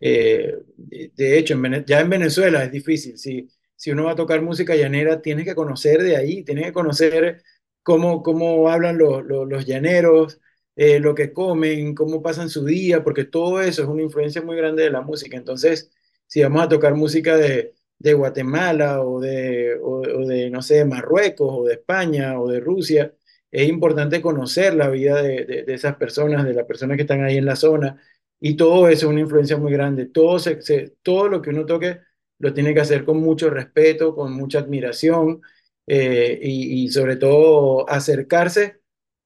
Eh, 0.00 0.54
de 0.76 1.38
hecho, 1.38 1.60
ya 1.86 2.00
en 2.00 2.10
Venezuela 2.10 2.64
es 2.64 2.72
difícil. 2.72 3.18
Si, 3.18 3.48
si 3.74 3.90
uno 3.90 4.04
va 4.04 4.12
a 4.12 4.16
tocar 4.16 4.42
música 4.42 4.74
llanera, 4.74 5.22
tiene 5.22 5.44
que 5.44 5.54
conocer 5.54 6.02
de 6.02 6.16
ahí, 6.16 6.42
tiene 6.44 6.64
que 6.64 6.72
conocer 6.72 7.42
cómo, 7.82 8.22
cómo 8.22 8.68
hablan 8.68 8.98
los, 8.98 9.24
los, 9.24 9.64
llaneros 9.66 10.40
eh, 10.74 10.98
lo 11.00 11.14
que 11.14 11.32
comen, 11.32 11.94
cómo 11.94 12.22
pasan 12.22 12.50
su 12.50 12.64
día, 12.64 13.04
porque 13.04 13.24
todo 13.24 13.62
eso 13.62 13.82
es 13.82 13.88
una 13.88 14.02
influencia 14.02 14.42
muy 14.42 14.56
grande 14.56 14.82
de 14.82 14.90
la 14.90 15.02
música. 15.02 15.36
Entonces, 15.36 15.90
si 16.26 16.42
vamos 16.42 16.62
a 16.62 16.68
tocar 16.68 16.94
música 16.94 17.36
de, 17.36 17.74
de 17.98 18.12
Guatemala 18.14 19.02
o 19.02 19.20
de, 19.20 19.78
o 19.82 20.00
de, 20.26 20.50
no 20.50 20.62
sé, 20.62 20.76
de 20.76 20.84
Marruecos 20.84 21.48
o 21.50 21.64
de 21.64 21.74
España 21.74 22.40
o 22.40 22.48
de 22.50 22.60
Rusia, 22.60 23.14
es 23.50 23.68
importante 23.68 24.20
conocer 24.20 24.74
la 24.74 24.88
vida 24.88 25.22
de, 25.22 25.44
de, 25.44 25.62
de 25.64 25.74
esas 25.74 25.96
personas, 25.96 26.44
de 26.44 26.54
las 26.54 26.66
personas 26.66 26.96
que 26.96 27.02
están 27.02 27.24
ahí 27.24 27.36
en 27.38 27.46
la 27.46 27.56
zona, 27.56 28.02
y 28.40 28.56
todo 28.56 28.88
eso 28.88 29.06
es 29.06 29.12
una 29.12 29.20
influencia 29.20 29.56
muy 29.56 29.72
grande. 29.72 30.06
Todo, 30.06 30.38
se, 30.38 30.56
todo 31.02 31.28
lo 31.28 31.42
que 31.42 31.50
uno 31.50 31.66
toque 31.66 32.00
lo 32.38 32.52
tiene 32.52 32.74
que 32.74 32.80
hacer 32.80 33.04
con 33.04 33.18
mucho 33.18 33.50
respeto, 33.50 34.14
con 34.14 34.32
mucha 34.32 34.58
admiración, 34.60 35.40
eh, 35.86 36.38
y, 36.42 36.88
sobre 36.90 37.16
todo 37.16 37.88
acercarse 37.88 38.80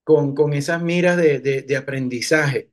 con, 0.05 0.35
con 0.35 0.53
esas 0.53 0.83
miras 0.83 1.17
de, 1.17 1.41
de, 1.41 1.77
aprendizaje. 1.77 2.71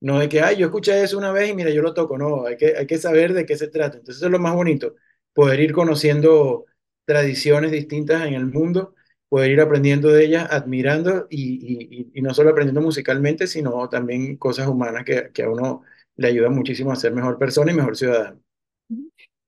No 0.00 0.18
de 0.20 0.28
que, 0.28 0.40
ay, 0.40 0.56
yo 0.58 0.66
escuché 0.66 1.02
eso 1.02 1.18
una 1.18 1.32
vez 1.32 1.50
y 1.50 1.54
mira, 1.54 1.70
yo 1.70 1.82
lo 1.82 1.94
toco. 1.94 2.18
No, 2.18 2.46
hay 2.46 2.56
que, 2.56 2.76
hay 2.76 2.86
que 2.86 2.98
saber 2.98 3.34
de 3.34 3.46
qué 3.46 3.56
se 3.56 3.68
trata. 3.68 3.98
Entonces, 3.98 4.22
es 4.22 4.30
lo 4.30 4.38
más 4.38 4.54
bonito, 4.54 4.96
poder 5.34 5.60
ir 5.60 5.72
conociendo 5.72 6.66
tradiciones 7.06 7.72
distintas 7.72 8.26
en 8.26 8.34
el 8.34 8.46
mundo, 8.46 8.94
poder 9.28 9.50
ir 9.50 9.60
aprendiendo 9.60 10.08
de 10.08 10.24
ellas, 10.24 10.48
admirando 10.50 11.26
y, 11.30 12.10
no 12.22 12.34
solo 12.34 12.50
aprendiendo 12.50 12.80
musicalmente, 12.80 13.46
sino 13.46 13.88
también 13.88 14.36
cosas 14.36 14.68
humanas 14.68 15.04
que, 15.04 15.30
que 15.32 15.42
a 15.42 15.50
uno 15.50 15.82
le 16.16 16.28
ayudan 16.28 16.54
muchísimo 16.54 16.92
a 16.92 16.96
ser 16.96 17.12
mejor 17.12 17.38
persona 17.38 17.72
y 17.72 17.74
mejor 17.74 17.96
ciudadano. 17.96 18.40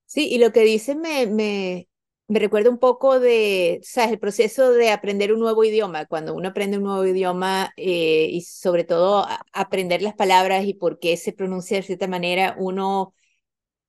Sí, 0.05 0.27
y 0.29 0.39
lo 0.39 0.51
que 0.51 0.61
dices 0.61 0.95
me, 0.95 1.27
me, 1.27 1.87
me 2.27 2.39
recuerda 2.39 2.69
un 2.69 2.79
poco 2.79 3.19
de, 3.19 3.79
¿sabes? 3.83 4.11
El 4.11 4.19
proceso 4.19 4.71
de 4.71 4.91
aprender 4.91 5.33
un 5.33 5.39
nuevo 5.39 5.63
idioma. 5.63 6.05
Cuando 6.05 6.33
uno 6.35 6.49
aprende 6.49 6.77
un 6.77 6.83
nuevo 6.83 7.05
idioma 7.05 7.71
eh, 7.77 8.27
y 8.31 8.41
sobre 8.41 8.83
todo 8.83 9.25
aprender 9.51 10.01
las 10.01 10.15
palabras 10.15 10.65
y 10.65 10.73
por 10.73 10.99
qué 10.99 11.17
se 11.17 11.33
pronuncia 11.33 11.77
de 11.77 11.83
cierta 11.83 12.07
manera, 12.07 12.55
uno 12.57 13.13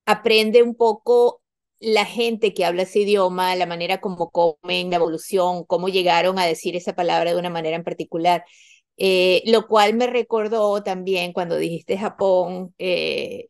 aprende 0.05 0.63
un 0.63 0.75
poco 0.75 1.40
la 1.81 2.05
gente 2.05 2.53
que 2.53 2.65
habla 2.65 2.83
ese 2.83 2.99
idioma, 3.01 3.55
la 3.57 3.65
manera 3.65 4.01
como 4.01 4.31
comen, 4.31 4.89
la 4.91 4.97
evolución, 4.97 5.65
cómo 5.65 5.89
llegaron 5.89 6.39
a 6.39 6.45
decir 6.45 6.75
esa 6.77 6.93
palabra 6.95 7.33
de 7.33 7.39
una 7.39 7.49
manera 7.49 7.75
en 7.77 7.83
particular. 7.83 8.45
Eh, 8.97 9.43
lo 9.47 9.67
cual 9.67 9.95
me 9.95 10.07
recordó 10.07 10.83
también 10.83 11.33
cuando 11.33 11.57
dijiste 11.57 11.97
Japón, 11.97 12.73
eh, 12.79 13.47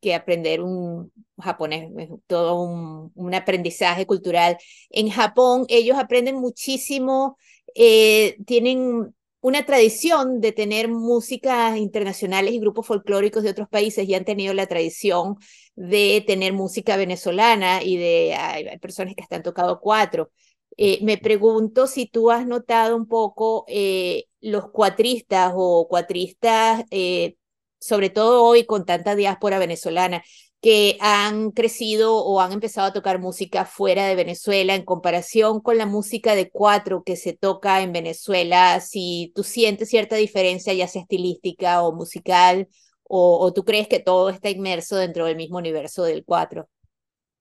que 0.00 0.14
aprender 0.14 0.60
un 0.62 1.12
japonés 1.38 1.90
es 1.98 2.08
todo 2.26 2.60
un, 2.62 3.10
un 3.14 3.34
aprendizaje 3.34 4.06
cultural. 4.06 4.56
En 4.90 5.10
Japón 5.10 5.64
ellos 5.68 5.98
aprenden 5.98 6.36
muchísimo, 6.36 7.36
eh, 7.74 8.36
tienen 8.46 9.14
una 9.42 9.66
tradición 9.66 10.40
de 10.40 10.52
tener 10.52 10.88
músicas 10.88 11.76
internacionales 11.76 12.54
y 12.54 12.60
grupos 12.60 12.86
folclóricos 12.86 13.42
de 13.42 13.50
otros 13.50 13.68
países 13.68 14.08
y 14.08 14.14
han 14.14 14.24
tenido 14.24 14.54
la 14.54 14.66
tradición 14.66 15.36
de 15.74 16.24
tener 16.26 16.52
música 16.52 16.96
venezolana 16.96 17.82
y 17.82 17.96
de 17.96 18.34
hay, 18.34 18.68
hay 18.68 18.78
personas 18.78 19.14
que 19.16 19.34
han 19.34 19.42
tocado 19.42 19.80
cuatro. 19.80 20.30
Eh, 20.76 21.00
me 21.02 21.18
pregunto 21.18 21.86
si 21.88 22.06
tú 22.06 22.30
has 22.30 22.46
notado 22.46 22.96
un 22.96 23.06
poco 23.06 23.64
eh, 23.68 24.26
los 24.40 24.70
cuatristas 24.70 25.52
o 25.56 25.88
cuatristas, 25.88 26.84
eh, 26.90 27.36
sobre 27.80 28.10
todo 28.10 28.44
hoy 28.44 28.64
con 28.64 28.86
tanta 28.86 29.16
diáspora 29.16 29.58
venezolana, 29.58 30.22
que 30.62 30.96
han 31.00 31.50
crecido 31.50 32.16
o 32.16 32.40
han 32.40 32.52
empezado 32.52 32.86
a 32.86 32.92
tocar 32.92 33.18
música 33.18 33.64
fuera 33.66 34.06
de 34.06 34.14
Venezuela 34.14 34.76
en 34.76 34.84
comparación 34.84 35.60
con 35.60 35.76
la 35.76 35.86
música 35.86 36.36
de 36.36 36.50
cuatro 36.50 37.02
que 37.04 37.16
se 37.16 37.32
toca 37.32 37.82
en 37.82 37.92
Venezuela, 37.92 38.80
si 38.80 39.32
tú 39.34 39.42
sientes 39.42 39.88
cierta 39.88 40.14
diferencia, 40.14 40.72
ya 40.72 40.86
sea 40.86 41.02
estilística 41.02 41.82
o 41.82 41.92
musical, 41.92 42.68
o, 43.02 43.40
o 43.40 43.52
tú 43.52 43.64
crees 43.64 43.88
que 43.88 43.98
todo 43.98 44.30
está 44.30 44.50
inmerso 44.50 44.96
dentro 44.96 45.26
del 45.26 45.36
mismo 45.36 45.58
universo 45.58 46.04
del 46.04 46.24
cuatro. 46.24 46.68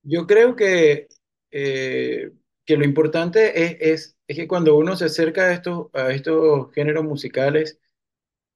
Yo 0.01 0.25
creo 0.25 0.56
que, 0.56 1.08
eh, 1.51 2.32
que 2.66 2.75
lo 2.75 2.84
importante 2.84 3.63
es, 3.63 3.78
es, 3.80 4.18
es 4.28 4.36
que 4.36 4.48
cuando 4.48 4.75
uno 4.75 4.96
se 4.96 5.06
acerca 5.06 5.44
a 5.44 5.54
estos, 5.54 5.90
a 5.94 6.12
estos 6.12 6.74
géneros 6.74 7.04
musicales, 7.06 7.78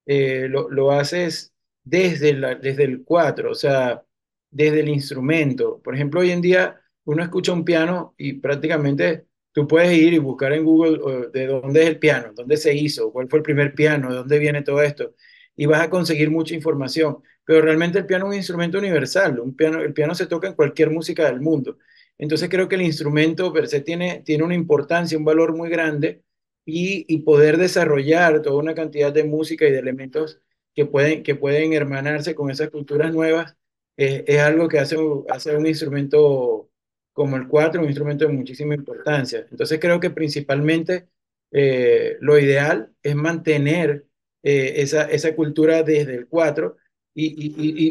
eh, 0.08 0.48
lo, 0.50 0.72
lo 0.72 0.92
haces 0.92 1.54
desde, 1.84 2.34
la, 2.34 2.56
desde 2.56 2.84
el 2.86 3.04
cuatro, 3.04 3.52
o 3.52 3.56
sea, 3.56 4.04
desde 4.56 4.80
el 4.80 4.90
instrumento. 4.90 5.82
Por 5.84 5.96
ejemplo, 5.96 6.22
hoy 6.22 6.32
en 6.32 6.42
día 6.42 6.80
uno 7.04 7.22
escucha 7.22 7.52
un 7.52 7.66
piano 7.66 8.16
y 8.18 8.34
prácticamente 8.34 9.26
tú 9.52 9.68
puedes 9.68 9.92
ir 9.92 10.14
y 10.14 10.18
buscar 10.18 10.54
en 10.54 10.64
Google 10.64 11.30
de 11.34 11.48
dónde 11.48 11.84
es 11.84 11.90
el 11.90 12.00
piano, 12.00 12.32
dónde 12.34 12.56
se 12.56 12.74
hizo, 12.74 13.12
cuál 13.12 13.28
fue 13.28 13.40
el 13.40 13.44
primer 13.44 13.76
piano, 13.76 14.10
de 14.10 14.16
dónde 14.16 14.40
viene 14.40 14.62
todo 14.62 14.82
esto, 14.82 15.14
y 15.58 15.66
vas 15.66 15.82
a 15.82 15.90
conseguir 15.90 16.32
mucha 16.32 16.56
información. 16.56 17.18
Pero 17.44 17.62
realmente 17.62 18.00
el 18.00 18.06
piano 18.06 18.26
es 18.28 18.30
un 18.30 18.36
instrumento 18.38 18.78
universal, 18.78 19.42
un 19.42 19.56
piano, 19.58 19.82
el 19.82 19.94
piano 19.94 20.16
se 20.16 20.26
toca 20.26 20.48
en 20.48 20.54
cualquier 20.54 20.90
música 20.90 21.26
del 21.26 21.42
mundo. 21.42 21.78
Entonces 22.18 22.48
creo 22.50 22.70
que 22.70 22.76
el 22.76 22.82
instrumento 22.84 23.52
per 23.52 23.68
se 23.68 23.82
tiene, 23.82 24.22
tiene 24.26 24.46
una 24.46 24.56
importancia, 24.56 25.18
un 25.18 25.26
valor 25.26 25.54
muy 25.54 25.70
grande 25.70 26.24
y, 26.66 27.06
y 27.14 27.20
poder 27.24 27.58
desarrollar 27.58 28.42
toda 28.42 28.56
una 28.56 28.74
cantidad 28.74 29.12
de 29.12 29.26
música 29.26 29.68
y 29.68 29.72
de 29.72 29.80
elementos 29.80 30.42
que 30.74 30.86
pueden, 30.86 31.24
que 31.24 31.36
pueden 31.36 31.74
hermanarse 31.74 32.36
con 32.36 32.50
esas 32.52 32.70
culturas 32.70 33.14
nuevas, 33.14 33.58
eh, 33.98 34.24
es 34.28 34.40
algo 34.40 34.68
que 34.68 34.80
hace, 34.80 34.98
hace 35.30 35.56
un 35.56 35.66
instrumento 35.68 36.70
como 37.14 37.38
el 37.38 37.48
cuatro, 37.48 37.82
un 37.82 37.88
instrumento 37.88 38.28
de 38.28 38.34
muchísima 38.34 38.76
importancia. 38.76 39.48
Entonces 39.50 39.80
creo 39.80 40.00
que 40.00 40.10
principalmente 40.10 41.08
eh, 41.52 42.18
lo 42.20 42.38
ideal 42.40 42.92
es 43.02 43.16
mantener 43.16 44.06
eh, 44.44 44.74
esa, 44.78 45.04
esa 45.06 45.36
cultura 45.36 45.84
desde 45.84 46.16
el 46.16 46.28
cuatro 46.28 46.78
y, 47.14 47.28
y, 47.28 47.48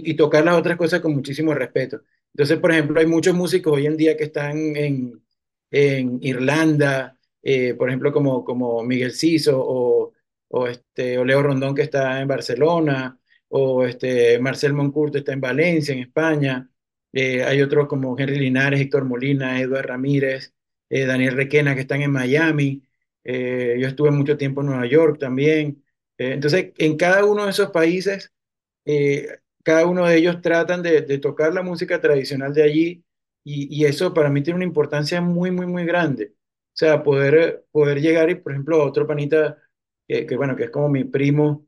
y, 0.06 0.10
y 0.10 0.14
tocar 0.14 0.44
las 0.44 0.56
otras 0.56 0.76
cosas 0.76 1.00
con 1.00 1.14
muchísimo 1.14 1.54
respeto. 1.54 2.02
Entonces, 2.34 2.58
por 2.58 2.72
ejemplo, 2.72 3.00
hay 3.00 3.06
muchos 3.06 3.34
músicos 3.34 3.72
hoy 3.74 3.86
en 3.86 3.96
día 3.96 4.16
que 4.16 4.24
están 4.24 4.76
en, 4.76 5.22
en 5.70 6.18
Irlanda, 6.22 7.18
eh, 7.42 7.74
por 7.74 7.88
ejemplo, 7.88 8.12
como, 8.12 8.44
como 8.44 8.82
Miguel 8.82 9.12
Ciso 9.12 9.58
o, 9.58 10.12
o, 10.48 10.66
este, 10.68 11.18
o 11.18 11.24
Leo 11.24 11.42
Rondón 11.42 11.74
que 11.74 11.82
está 11.82 12.20
en 12.20 12.28
Barcelona, 12.28 13.18
o 13.56 13.84
este, 13.84 14.38
Marcel 14.40 14.72
Moncourt 14.72 15.14
está 15.16 15.32
en 15.32 15.40
Valencia, 15.40 15.94
en 15.94 16.00
España. 16.00 16.68
Eh, 17.12 17.44
hay 17.44 17.62
otros 17.62 17.86
como 17.88 18.18
Henry 18.18 18.38
Linares, 18.38 18.80
Héctor 18.80 19.04
Molina, 19.04 19.60
Eduardo 19.60 19.88
Ramírez, 19.88 20.52
eh, 20.90 21.06
Daniel 21.06 21.36
Requena 21.36 21.74
que 21.74 21.82
están 21.82 22.02
en 22.02 22.10
Miami. 22.12 22.82
yo 23.24 23.86
estuve 23.88 24.10
mucho 24.10 24.36
tiempo 24.36 24.60
en 24.60 24.68
Nueva 24.68 24.86
York 24.86 25.18
también. 25.18 25.82
entonces, 26.18 26.72
en 26.78 26.96
cada 26.96 27.24
uno 27.24 27.44
de 27.44 27.50
esos 27.50 27.70
países 27.70 28.32
cada 29.64 29.86
uno 29.86 30.06
de 30.06 30.16
ellos 30.16 30.40
tratan 30.42 30.82
de, 30.82 31.02
tocar 31.18 31.54
la 31.54 31.62
música 31.62 32.00
tradicional 32.00 32.54
de 32.54 32.62
allí 32.62 33.04
y, 33.44 33.84
eso 33.84 34.14
para 34.14 34.30
mí 34.30 34.42
tiene 34.42 34.56
una 34.56 34.66
importancia 34.66 35.20
muy, 35.20 35.50
muy, 35.50 35.66
muy 35.66 35.84
grande. 35.84 36.34
O 36.74 36.76
sea, 36.76 37.02
poder, 37.02 37.66
poder 37.72 38.00
llegar 38.00 38.30
y, 38.30 38.36
por 38.36 38.52
ejemplo, 38.52 38.82
otro 38.84 39.06
panita 39.06 39.58
que, 40.08 40.36
bueno, 40.36 40.56
que 40.56 40.64
es 40.64 40.70
como 40.70 40.88
mi 40.88 41.04
primo, 41.04 41.66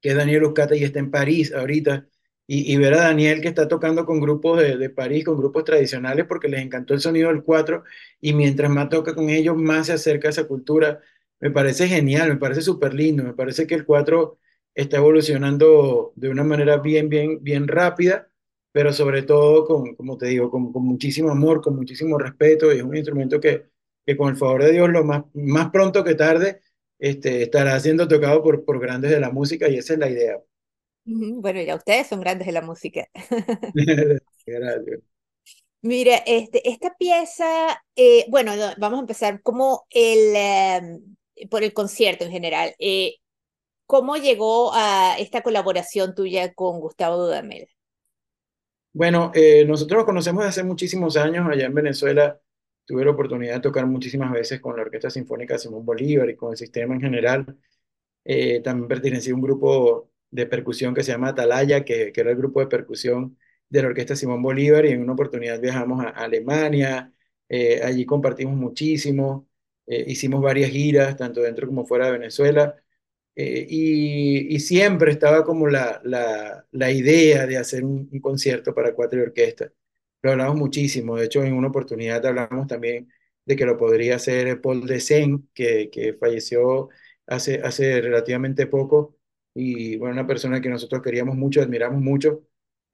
que 0.00 0.10
es 0.10 0.16
Daniel 0.16 0.44
Uscata 0.44 0.76
y 0.76 0.84
está 0.84 0.98
en 0.98 1.10
París 1.10 1.52
ahorita, 1.52 2.08
y, 2.50 2.76
ver 2.78 2.94
a 2.94 3.02
Daniel 3.02 3.42
que 3.42 3.48
está 3.48 3.68
tocando 3.68 4.06
con 4.06 4.20
grupos 4.20 4.58
de, 4.60 4.78
de, 4.78 4.88
París, 4.90 5.24
con 5.24 5.36
grupos 5.36 5.64
tradicionales, 5.64 6.24
porque 6.26 6.48
les 6.48 6.62
encantó 6.62 6.94
el 6.94 7.00
sonido 7.00 7.28
del 7.28 7.42
cuatro, 7.42 7.84
y 8.22 8.32
mientras 8.32 8.70
más 8.70 8.88
toca 8.88 9.14
con 9.14 9.28
ellos, 9.28 9.54
más 9.56 9.88
se 9.88 9.92
acerca 9.94 10.28
a 10.28 10.30
esa 10.30 10.44
cultura. 10.48 11.00
Me 11.40 11.50
parece 11.50 11.86
genial, 11.88 12.30
me 12.30 12.36
parece 12.36 12.62
súper 12.62 12.94
lindo, 12.94 13.22
me 13.22 13.34
parece 13.34 13.66
que 13.66 13.74
el 13.74 13.84
cuatro 13.84 14.38
está 14.74 14.96
evolucionando 14.96 16.12
de 16.16 16.30
una 16.30 16.44
manera 16.44 16.78
bien, 16.78 17.08
bien, 17.10 17.42
bien 17.42 17.68
rápida, 17.68 18.30
pero 18.72 18.92
sobre 18.92 19.22
todo 19.22 19.66
con, 19.66 19.94
como 19.94 20.16
te 20.16 20.26
digo, 20.26 20.50
con, 20.50 20.72
con 20.72 20.84
muchísimo 20.84 21.30
amor, 21.30 21.60
con 21.60 21.76
muchísimo 21.76 22.18
respeto, 22.18 22.72
y 22.72 22.78
es 22.78 22.82
un 22.82 22.96
instrumento 22.96 23.40
que, 23.40 23.66
que 24.06 24.16
con 24.16 24.30
el 24.30 24.36
favor 24.36 24.62
de 24.64 24.72
Dios, 24.72 24.88
lo 24.88 25.04
más, 25.04 25.24
más 25.34 25.70
pronto 25.70 26.02
que 26.04 26.14
tarde, 26.14 26.60
este, 26.98 27.42
estará 27.42 27.78
siendo 27.80 28.08
tocado 28.08 28.42
por, 28.42 28.64
por 28.64 28.80
grandes 28.80 29.10
de 29.10 29.20
la 29.20 29.30
música 29.30 29.68
y 29.68 29.76
esa 29.78 29.94
es 29.94 29.98
la 29.98 30.10
idea. 30.10 30.38
Bueno, 31.04 31.62
ya 31.62 31.74
ustedes 31.76 32.06
son 32.06 32.20
grandes 32.20 32.46
de 32.46 32.52
la 32.52 32.62
música. 32.62 33.06
Gracias. 34.46 35.00
Mira, 35.80 36.16
este, 36.26 36.68
esta 36.68 36.94
pieza, 36.96 37.46
eh, 37.94 38.26
bueno, 38.28 38.52
vamos 38.78 38.98
a 38.98 39.00
empezar 39.00 39.40
como 39.42 39.86
el, 39.90 40.34
eh, 40.34 41.00
por 41.50 41.62
el 41.62 41.72
concierto 41.72 42.24
en 42.24 42.32
general. 42.32 42.74
Eh, 42.78 43.16
¿Cómo 43.86 44.16
llegó 44.16 44.72
a 44.74 45.16
esta 45.18 45.42
colaboración 45.42 46.14
tuya 46.14 46.52
con 46.52 46.80
Gustavo 46.80 47.16
Dudamel? 47.16 47.68
Bueno, 48.92 49.30
eh, 49.34 49.64
nosotros 49.66 49.98
nos 49.98 50.06
conocemos 50.06 50.44
desde 50.44 50.60
hace 50.60 50.64
muchísimos 50.68 51.16
años 51.16 51.46
allá 51.48 51.66
en 51.66 51.74
Venezuela. 51.74 52.40
Tuve 52.88 53.04
la 53.04 53.12
oportunidad 53.12 53.56
de 53.56 53.60
tocar 53.60 53.86
muchísimas 53.86 54.32
veces 54.32 54.60
con 54.60 54.76
la 54.76 54.82
Orquesta 54.82 55.10
Sinfónica 55.10 55.58
Simón 55.58 55.84
Bolívar 55.86 56.30
y 56.30 56.36
con 56.36 56.52
el 56.52 56.58
sistema 56.58 56.94
en 56.94 57.02
general. 57.02 57.58
Eh, 58.24 58.60
también 58.62 58.88
pertenecí 58.88 59.30
a 59.30 59.34
un 59.34 59.42
grupo 59.42 60.10
de 60.30 60.46
percusión 60.46 60.94
que 60.94 61.02
se 61.02 61.12
llama 61.12 61.28
Atalaya, 61.30 61.84
que, 61.84 62.12
era 62.16 62.30
el 62.30 62.36
grupo 62.36 62.60
de 62.60 62.68
percusión 62.68 63.38
de 63.68 63.82
la 63.82 63.88
Orquesta 63.88 64.16
Simón 64.16 64.42
Bolívar, 64.42 64.86
y 64.86 64.90
en 64.90 65.02
una 65.02 65.12
oportunidad 65.14 65.60
viajamos 65.60 66.04
a 66.04 66.10
Alemania, 66.10 67.12
eh, 67.48 67.82
allí 67.84 68.06
compartimos 68.06 68.56
muchísimo, 68.56 69.48
hicimos 69.86 70.42
varias 70.42 70.70
giras, 70.70 71.16
tanto 71.16 71.40
dentro 71.42 71.66
como 71.66 71.86
fuera 71.86 72.06
de 72.06 72.12
Venezuela. 72.12 72.76
Eh, 73.40 73.66
y, 73.70 74.58
siempre 74.60 75.12
estaba 75.12 75.44
como 75.44 75.68
la, 75.68 76.00
la, 76.04 76.66
la 76.72 76.90
idea 76.90 77.46
de 77.46 77.56
hacer 77.56 77.84
un, 77.84 78.08
concierto 78.20 78.74
para 78.74 78.94
cuatro 78.94 79.20
y 79.20 79.22
orquesta. 79.22 79.72
Lo 80.22 80.32
hablamos 80.32 80.56
muchísimo, 80.56 81.16
de 81.16 81.26
hecho 81.26 81.44
en 81.44 81.54
una 81.54 81.68
oportunidad 81.68 82.24
hablamos 82.26 82.66
también 82.66 83.08
de 83.44 83.56
que 83.56 83.64
lo 83.66 83.76
podría 83.76 84.16
hacer 84.16 84.60
Paul 84.60 84.86
Desen, 84.86 85.48
que, 85.54 85.90
que 85.90 86.14
falleció 86.14 86.88
hace, 87.26 87.60
hace 87.62 88.00
relativamente 88.00 88.66
poco, 88.66 89.16
y 89.54 89.96
bueno, 89.96 90.14
una 90.14 90.26
persona 90.26 90.60
que 90.60 90.68
nosotros 90.68 91.02
queríamos 91.02 91.36
mucho, 91.36 91.62
admiramos 91.62 92.00
mucho, 92.02 92.42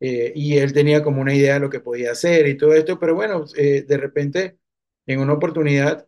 eh, 0.00 0.32
y 0.34 0.58
él 0.58 0.72
tenía 0.74 1.02
como 1.02 1.22
una 1.22 1.34
idea 1.34 1.54
de 1.54 1.60
lo 1.60 1.70
que 1.70 1.80
podía 1.80 2.12
hacer 2.12 2.46
y 2.46 2.56
todo 2.58 2.74
esto, 2.74 2.98
pero 2.98 3.14
bueno, 3.14 3.44
eh, 3.56 3.82
de 3.88 3.96
repente 3.96 4.58
en 5.06 5.20
una 5.20 5.32
oportunidad 5.34 6.06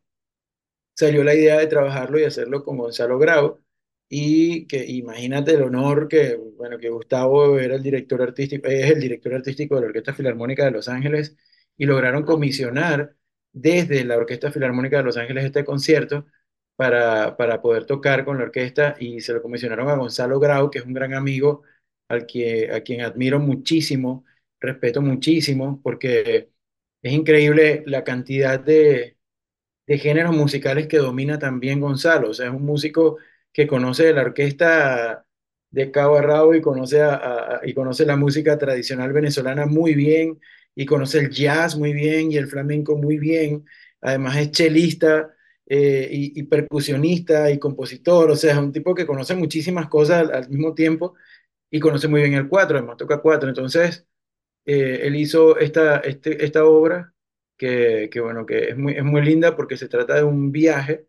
salió 0.95 1.25
la 1.25 1.35
idea 1.35 1.59
de 1.59 1.67
trabajarlo 1.67 2.19
y 2.19 2.25
hacerlo 2.25 2.65
con 2.65 2.79
Gonzalo 2.79 3.19
Grau, 3.19 3.61
y 4.09 4.67
que 4.67 4.85
imagínate 4.87 5.53
el 5.55 5.63
honor 5.63 6.09
que, 6.09 6.37
bueno, 6.57 6.79
que 6.79 6.91
Gustavo 6.91 7.59
era 7.59 7.75
el 7.77 7.83
director 7.83 8.23
artístico, 8.23 8.69
es 8.69 8.91
el 8.93 9.01
director 9.01 9.35
artístico 9.35 9.75
de 9.77 9.81
la 9.83 9.87
Orquesta 9.89 10.15
Filarmónica 10.15 10.65
de 10.65 10.71
Los 10.71 10.89
Ángeles 10.89 11.37
y 11.77 11.87
lograron 11.87 12.25
comisionar 12.25 13.17
desde 13.53 14.05
la 14.05 14.17
Orquesta 14.17 14.51
Filarmónica 14.53 14.99
de 14.99 15.03
Los 15.05 15.17
Ángeles 15.17 15.45
este 15.45 15.65
concierto 15.65 16.27
para, 16.77 17.37
para 17.37 17.61
poder 17.63 17.87
tocar 17.87 18.25
con 18.25 18.39
la 18.39 18.45
orquesta 18.45 18.97
y 19.01 19.21
se 19.21 19.33
lo 19.33 19.43
comisionaron 19.43 19.89
a 19.89 19.97
Gonzalo 19.97 20.39
Grau, 20.41 20.71
que 20.71 20.79
es 20.79 20.85
un 20.85 20.93
gran 20.95 21.15
amigo 21.15 21.63
al 22.09 22.27
que, 22.27 22.71
a 22.73 22.83
quien 22.83 23.01
admiro 23.03 23.41
muchísimo, 23.41 24.25
respeto 24.61 25.03
muchísimo, 25.03 25.81
porque 25.83 26.51
es 27.03 27.13
increíble 27.13 27.83
la 27.87 28.05
cantidad 28.05 28.61
de, 28.61 29.19
de 29.87 29.99
géneros 29.99 30.35
musicales 30.35 30.87
que 30.89 30.99
domina 30.99 31.39
también 31.39 31.81
Gonzalo, 31.81 32.31
o 32.31 32.35
sea, 32.35 32.47
es 32.49 32.53
un 32.53 32.65
músico 32.65 33.19
que 33.57 33.67
conoce 33.67 34.13
la 34.13 34.21
orquesta 34.21 35.25
de 35.71 35.91
cabo 35.91 36.19
a 36.19 36.57
y 36.57 36.61
conoce, 36.61 37.01
a, 37.01 37.63
y 37.65 37.73
conoce 37.73 38.05
la 38.05 38.15
música 38.15 38.59
tradicional 38.59 39.15
venezolana 39.15 39.65
muy 39.65 39.95
bien, 39.95 40.39
y 40.75 40.85
conoce 40.85 41.21
el 41.21 41.31
jazz 41.31 41.75
muy 41.75 41.95
bien 41.95 42.31
y 42.31 42.37
el 42.37 42.49
flamenco 42.49 42.97
muy 42.99 43.17
bien. 43.19 43.65
Además 44.03 44.37
es 44.37 44.51
chelista 44.51 45.35
eh, 45.67 46.07
y, 46.13 46.43
percusionista 46.43 47.51
y 47.51 47.59
compositor, 47.59 48.31
o 48.31 48.37
sea, 48.37 48.53
es 48.53 48.59
un 48.59 48.73
tipo 48.73 48.95
que 48.95 49.07
conoce 49.07 49.35
muchísimas 49.35 49.89
cosas 49.89 50.29
al, 50.31 50.51
mismo 50.51 50.75
tiempo 50.75 51.15
y 51.71 51.81
conoce 51.81 52.09
muy 52.09 52.21
bien 52.21 52.35
el 52.35 52.49
cuatro, 52.49 52.77
además 52.77 52.99
toca 52.99 53.23
cuatro. 53.23 53.49
Entonces, 53.49 54.07
eh, 54.67 55.01
él 55.05 55.17
hizo 55.17 55.59
esta, 55.59 56.01
este, 56.01 56.45
esta 56.45 56.67
obra 56.67 57.15
que, 57.57 58.11
que, 58.13 58.21
bueno, 58.21 58.45
que 58.45 58.71
es 58.71 58.77
muy, 58.77 58.93
es 58.95 59.05
muy 59.05 59.23
linda 59.23 59.57
porque 59.57 59.79
se 59.79 59.89
trata 59.89 60.17
de 60.17 60.25
un 60.25 60.53
viaje 60.53 61.07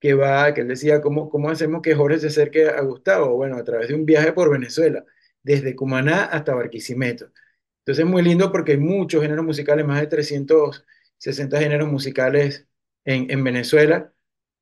que 0.00 0.14
va, 0.14 0.52
que 0.54 0.62
él 0.62 0.68
decía, 0.68 1.00
¿cómo, 1.00 1.28
cómo 1.30 1.50
hacemos 1.50 1.82
que 1.82 1.94
Jorge 1.94 2.18
se 2.20 2.28
acerque 2.28 2.68
a 2.68 2.80
Gustavo? 2.82 3.36
Bueno, 3.36 3.56
a 3.56 3.64
través 3.64 3.88
de 3.88 3.94
un 3.94 4.04
viaje 4.06 4.32
por 4.32 4.50
Venezuela, 4.50 5.04
desde 5.42 5.74
Cumaná 5.76 6.24
hasta 6.24 6.54
Barquisimeto. 6.54 7.32
Entonces 7.80 8.04
es 8.04 8.10
muy 8.10 8.22
lindo 8.22 8.50
porque 8.52 8.72
hay 8.72 8.78
muchos 8.78 9.22
géneros 9.22 9.44
musicales, 9.44 9.86
más 9.86 10.00
de 10.00 10.08
360 10.08 11.58
géneros 11.60 11.88
musicales 11.88 12.66
en, 13.04 13.30
en 13.30 13.44
Venezuela. 13.44 14.12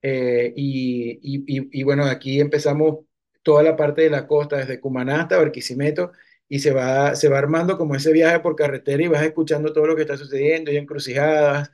Eh, 0.03 0.53
y, 0.57 1.13
y, 1.23 1.81
y, 1.81 1.83
bueno, 1.83 2.05
aquí 2.05 2.41
empezamos 2.41 3.07
toda 3.43 3.63
la 3.63 3.77
parte 3.77 4.03
de 4.03 4.11
la 4.11 4.27
costa, 4.27 4.57
desde 4.59 4.81
Cumaná 4.81 5.23
hasta 5.23 5.39
Barquisimeto, 5.39 6.13
y 6.49 6.59
se 6.59 6.73
va, 6.73 7.15
se 7.17 7.29
va 7.29 7.39
armando 7.39 7.79
como 7.79 7.95
ese 7.95 8.13
viaje 8.13 8.41
por 8.41 8.55
carretera 8.57 9.03
y 9.03 9.09
vas 9.09 9.23
escuchando 9.23 9.73
todo 9.73 9.87
lo 9.87 9.97
que 9.97 10.03
está 10.03 10.17
sucediendo, 10.19 10.71
y 10.71 10.77
encrucijadas, 10.77 11.71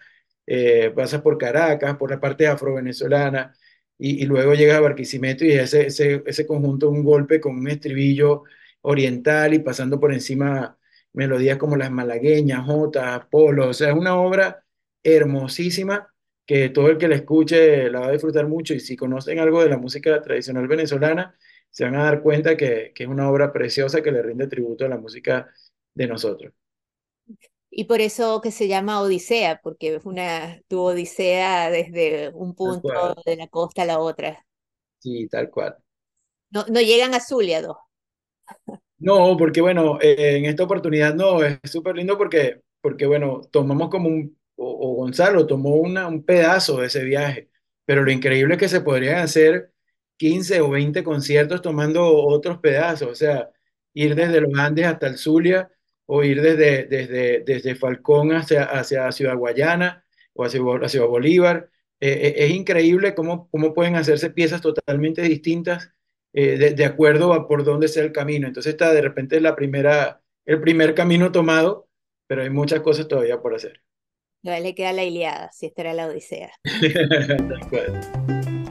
eh, 0.46 0.92
pasas 0.94 1.22
por 1.22 1.38
Caracas, 1.38 1.96
por 1.96 2.10
la 2.10 2.20
parte 2.20 2.46
afro-venezolana, 2.46 3.54
y, 3.98 4.22
y, 4.22 4.26
luego 4.26 4.54
llegas 4.54 4.78
a 4.78 4.80
Barquisimeto 4.80 5.44
y 5.44 5.52
ese, 5.52 5.86
ese, 5.86 6.22
ese 6.26 6.46
conjunto, 6.46 6.88
un 6.90 7.04
golpe 7.04 7.40
con 7.40 7.56
un 7.58 7.68
estribillo 7.68 8.44
oriental 8.82 9.54
y 9.54 9.58
pasando 9.60 10.00
por 10.00 10.12
encima 10.12 10.78
melodías 11.12 11.58
como 11.58 11.76
las 11.76 11.90
malagueñas, 11.90 12.64
jotas, 12.66 13.26
polos, 13.30 13.66
o 13.68 13.74
sea, 13.74 13.90
es 13.90 13.96
una 13.96 14.16
obra 14.16 14.64
hermosísima 15.02 16.12
que 16.46 16.68
todo 16.70 16.88
el 16.88 16.98
que 16.98 17.08
la 17.08 17.16
escuche 17.16 17.90
la 17.90 18.00
va 18.00 18.06
a 18.08 18.12
disfrutar 18.12 18.48
mucho 18.48 18.74
y 18.74 18.80
si 18.80 18.96
conocen 18.96 19.38
algo 19.38 19.62
de 19.62 19.68
la 19.70 19.78
música 19.78 20.20
tradicional 20.22 20.66
venezolana, 20.68 21.36
se 21.70 21.84
van 21.84 21.94
a 21.96 22.04
dar 22.04 22.22
cuenta 22.22 22.56
que, 22.56 22.92
que 22.94 23.04
es 23.04 23.08
una 23.08 23.30
obra 23.30 23.52
preciosa 23.52 24.02
que 24.02 24.12
le 24.12 24.22
rinde 24.22 24.48
tributo 24.48 24.84
a 24.84 24.88
la 24.88 24.98
música 24.98 25.48
de 25.94 26.06
nosotros. 26.08 26.52
Y 27.70 27.84
por 27.84 28.00
eso 28.00 28.40
que 28.40 28.50
se 28.50 28.66
llama 28.66 29.00
Odisea, 29.00 29.60
porque 29.62 29.94
es 29.96 30.04
una, 30.04 30.60
tu 30.66 30.80
Odisea 30.80 31.70
desde 31.70 32.30
un 32.30 32.54
punto 32.54 33.14
de 33.24 33.36
la 33.36 33.46
costa 33.46 33.82
a 33.82 33.86
la 33.86 34.00
otra. 34.00 34.44
Sí, 34.98 35.28
tal 35.28 35.50
cual. 35.50 35.76
No, 36.50 36.64
no 36.68 36.80
llegan 36.80 37.14
a 37.14 37.20
Zulia 37.20 37.62
dos. 37.62 37.76
No, 38.98 39.36
porque 39.38 39.60
bueno, 39.60 39.98
eh, 40.00 40.36
en 40.36 40.44
esta 40.44 40.64
oportunidad 40.64 41.14
no, 41.14 41.42
es 41.42 41.58
súper 41.64 41.96
lindo 41.96 42.18
porque, 42.18 42.60
porque 42.80 43.06
bueno, 43.06 43.40
tomamos 43.50 43.88
como 43.88 44.08
un, 44.08 44.38
o, 44.56 44.94
Gonzalo 44.96 45.46
tomó 45.46 45.76
una, 45.76 46.06
un 46.06 46.22
pedazo 46.24 46.78
de 46.78 46.88
ese 46.88 47.04
viaje, 47.04 47.48
pero 47.86 48.02
lo 48.04 48.10
increíble 48.10 48.54
es 48.54 48.60
que 48.60 48.68
se 48.68 48.82
podrían 48.82 49.18
hacer 49.18 49.72
15 50.18 50.60
o 50.60 50.70
20 50.70 51.02
conciertos 51.02 51.62
tomando 51.62 52.14
otros 52.14 52.58
pedazos, 52.58 53.08
o 53.10 53.14
sea, 53.14 53.50
ir 53.94 54.14
desde 54.14 54.40
los 54.42 54.52
Andes 54.58 54.86
hasta 54.86 55.06
el 55.06 55.16
Zulia 55.16 55.70
o 56.12 56.24
ir 56.24 56.42
desde, 56.42 56.86
desde, 56.86 57.44
desde 57.46 57.76
Falcón 57.76 58.32
hacia, 58.32 58.64
hacia 58.64 59.12
Ciudad 59.12 59.36
Guayana 59.36 60.04
o 60.32 60.44
hacia, 60.44 60.60
Ciudad 60.88 61.06
Bolívar. 61.06 61.70
Eh, 62.00 62.10
eh, 62.10 62.34
es 62.46 62.50
increíble 62.50 63.14
cómo, 63.14 63.48
cómo 63.48 63.72
pueden 63.72 63.94
hacerse 63.94 64.30
piezas 64.30 64.60
totalmente 64.60 65.22
distintas 65.22 65.92
eh, 66.32 66.74
de, 66.74 66.84
acuerdo 66.84 67.32
a 67.32 67.46
por 67.46 67.62
dónde 67.62 67.86
sea 67.86 68.02
el 68.02 68.10
camino. 68.10 68.48
Entonces 68.48 68.72
está 68.72 68.92
de 68.92 69.02
repente 69.02 69.40
la 69.40 69.54
primera, 69.54 70.20
el 70.46 70.60
primer 70.60 70.96
camino 70.96 71.30
tomado, 71.30 71.88
pero 72.26 72.42
hay 72.42 72.50
muchas 72.50 72.80
cosas 72.80 73.06
todavía 73.06 73.40
por 73.40 73.54
hacer. 73.54 73.80
Todavía 74.42 74.64
le 74.64 74.74
queda 74.74 74.92
la 74.92 75.04
Iliada, 75.04 75.52
si 75.52 75.66
esta 75.66 75.82
era 75.82 75.94
la 75.94 76.08
Odisea. 76.08 76.50
Tal 76.64 77.68
cual. 77.70 78.69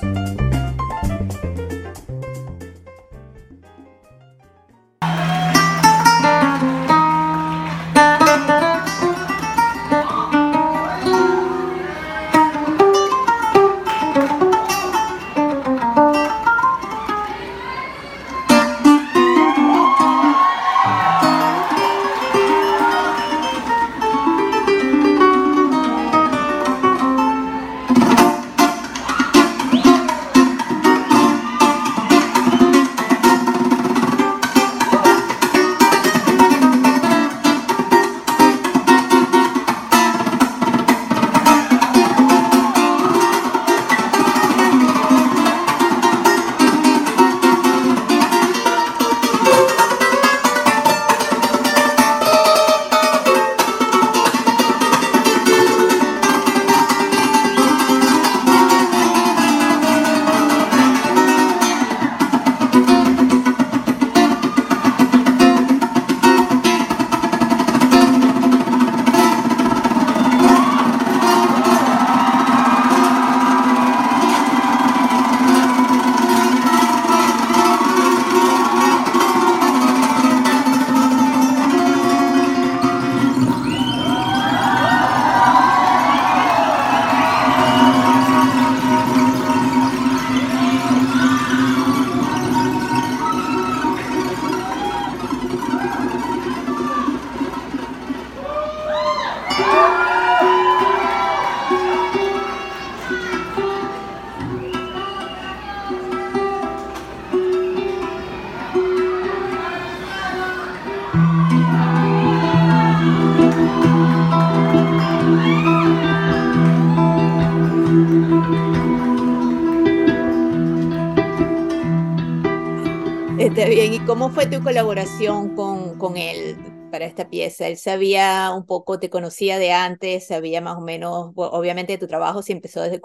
Bien, 123.55 123.93
¿y 123.93 123.99
cómo 124.01 124.31
fue 124.31 124.47
tu 124.47 124.63
colaboración 124.63 125.55
con, 125.55 125.99
con 125.99 126.17
él 126.17 126.57
para 126.91 127.05
esta 127.05 127.29
pieza? 127.29 127.67
Él 127.69 127.77
sabía 127.77 128.53
un 128.55 128.65
poco, 128.65 128.99
te 129.01 129.11
conocía 129.11 129.59
de 129.59 129.73
antes, 129.73 130.29
sabía 130.29 130.61
más 130.61 130.77
o 130.77 130.81
menos, 130.81 131.33
obviamente 131.35 131.99
tu 131.99 132.07
trabajo 132.07 132.43
sí 132.43 132.53
empezó 132.53 132.81
desde 132.81 133.01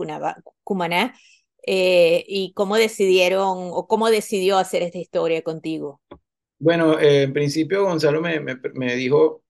Cumaná, 0.63 1.15
eh, 1.65 2.23
y 2.27 2.53
cómo 2.53 2.75
decidieron 2.77 3.69
o 3.71 3.88
cómo 3.88 4.10
decidió 4.10 4.58
hacer 4.58 4.84
esta 4.84 4.99
historia 4.99 5.41
contigo. 5.41 5.99
Bueno, 6.60 6.99
eh, 6.99 7.23
en 7.23 7.34
principio 7.34 7.84
Gonzalo 7.84 8.21
me, 8.21 8.39
me, 8.39 8.60
me 8.73 8.95
dijo, 8.95 9.43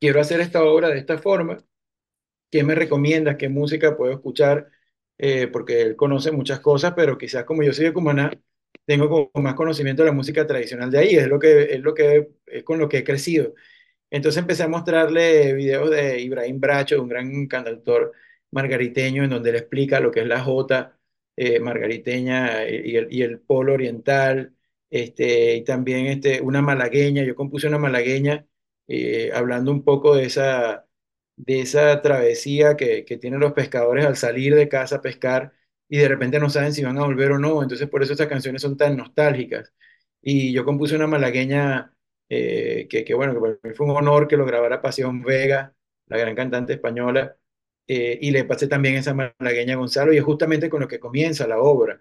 quiero 0.00 0.20
hacer 0.20 0.40
esta 0.40 0.62
obra 0.64 0.88
de 0.88 0.98
esta 0.98 1.18
forma, 1.18 1.58
¿qué 2.50 2.64
me 2.64 2.74
recomiendas? 2.74 3.36
¿Qué 3.36 3.48
música 3.48 3.96
puedo 3.96 4.12
escuchar? 4.12 4.70
Eh, 5.18 5.48
porque 5.48 5.82
él 5.82 5.96
conoce 5.96 6.32
muchas 6.32 6.60
cosas, 6.60 6.94
pero 6.96 7.18
quizás 7.18 7.44
como 7.44 7.62
yo 7.62 7.72
soy 7.72 7.86
de 7.86 7.92
Cumaná, 7.92 8.32
tengo 8.90 9.08
como 9.08 9.30
más 9.44 9.54
conocimiento 9.54 10.02
de 10.02 10.08
la 10.08 10.12
música 10.14 10.44
tradicional 10.48 10.90
de 10.90 10.98
ahí, 10.98 11.14
es 11.14 11.28
lo 11.28 11.38
que, 11.38 11.62
es 11.74 11.80
lo 11.80 11.94
que, 11.94 12.28
es 12.46 12.64
con 12.64 12.80
lo 12.80 12.88
que 12.88 12.98
he 12.98 13.04
crecido. 13.04 13.54
Entonces 14.10 14.40
empecé 14.40 14.64
a 14.64 14.68
mostrarle 14.68 15.52
videos 15.54 15.90
de 15.90 16.20
Ibrahim 16.20 16.60
Bracho, 16.60 17.00
un 17.02 17.08
gran 17.08 17.46
cantautor 17.46 18.12
margariteño, 18.50 19.24
en 19.24 19.30
donde 19.30 19.50
él 19.50 19.56
explica 19.56 20.00
lo 20.00 20.10
que 20.10 20.20
es 20.22 20.26
la 20.26 20.42
jota 20.42 20.98
eh, 21.36 21.60
margariteña 21.60 22.68
y 22.68 22.96
el, 22.96 23.08
y 23.12 23.22
el 23.22 23.40
polo 23.40 23.74
oriental, 23.74 24.54
este, 24.90 25.56
y 25.56 25.64
también 25.64 26.06
este, 26.06 26.40
una 26.40 26.62
malagueña. 26.62 27.22
Yo 27.24 27.36
compuse 27.36 27.68
una 27.68 27.78
malagueña 27.78 28.46
eh, 28.88 29.30
hablando 29.34 29.70
un 29.72 29.84
poco 29.84 30.16
de 30.16 30.24
esa, 30.26 30.88
de 31.36 31.60
esa 31.60 32.02
travesía 32.02 32.76
que, 32.76 33.04
que 33.04 33.18
tienen 33.18 33.38
los 33.40 33.52
pescadores 33.52 34.04
al 34.06 34.16
salir 34.16 34.54
de 34.56 34.68
casa 34.68 34.96
a 34.96 35.02
pescar 35.02 35.52
y 35.90 35.98
de 35.98 36.08
repente 36.08 36.38
no 36.38 36.48
saben 36.50 36.72
si 36.72 36.84
van 36.84 36.98
a 36.98 37.04
volver 37.04 37.32
o 37.32 37.38
no. 37.38 37.62
Entonces 37.62 37.88
por 37.88 38.02
eso 38.02 38.12
estas 38.12 38.28
canciones 38.28 38.62
son 38.62 38.76
tan 38.76 38.96
nostálgicas. 38.96 39.72
Y 40.22 40.52
yo 40.52 40.64
compuse 40.64 40.94
una 40.96 41.08
malagueña 41.08 41.92
eh, 42.28 42.86
que, 42.88 43.04
que, 43.04 43.14
bueno, 43.14 43.34
que 43.34 43.40
para 43.40 43.58
mí 43.64 43.74
fue 43.74 43.86
un 43.86 43.96
honor 43.96 44.28
que 44.28 44.36
lo 44.36 44.46
grabara 44.46 44.80
Pasión 44.82 45.22
Vega, 45.22 45.74
la 46.06 46.18
gran 46.18 46.36
cantante 46.36 46.74
española, 46.74 47.36
eh, 47.88 48.18
y 48.22 48.30
le 48.30 48.44
pasé 48.44 48.68
también 48.68 48.94
esa 48.96 49.14
malagueña 49.14 49.74
a 49.74 49.76
Gonzalo, 49.78 50.12
y 50.12 50.18
es 50.18 50.24
justamente 50.24 50.70
con 50.70 50.80
lo 50.80 50.88
que 50.88 51.00
comienza 51.00 51.46
la 51.48 51.58
obra. 51.60 52.00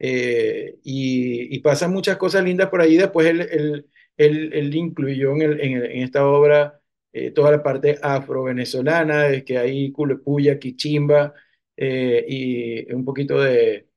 Eh, 0.00 0.78
y, 0.84 1.58
pasan 1.60 1.92
muchas 1.92 2.16
cosas 2.16 2.44
lindas 2.44 2.68
por 2.70 2.80
ahí, 2.80 2.96
después 2.96 3.26
él, 3.28 3.40
él, 4.16 4.50
él- 4.52 4.74
incluyó 4.74 5.32
en, 5.34 5.42
el- 5.42 5.60
en, 5.60 6.02
esta 6.02 6.26
obra 6.26 6.80
toda 7.34 7.50
la 7.52 7.62
parte 7.62 7.98
afro-venezolana, 8.02 9.24
de 9.24 9.44
que 9.44 9.58
hay 9.58 9.90
culepuya, 9.92 10.58
quichimba, 10.58 11.34
eh, 11.78 12.24
y 12.28 12.92
un 12.92 13.04
poquito 13.04 13.40
de 13.40 13.88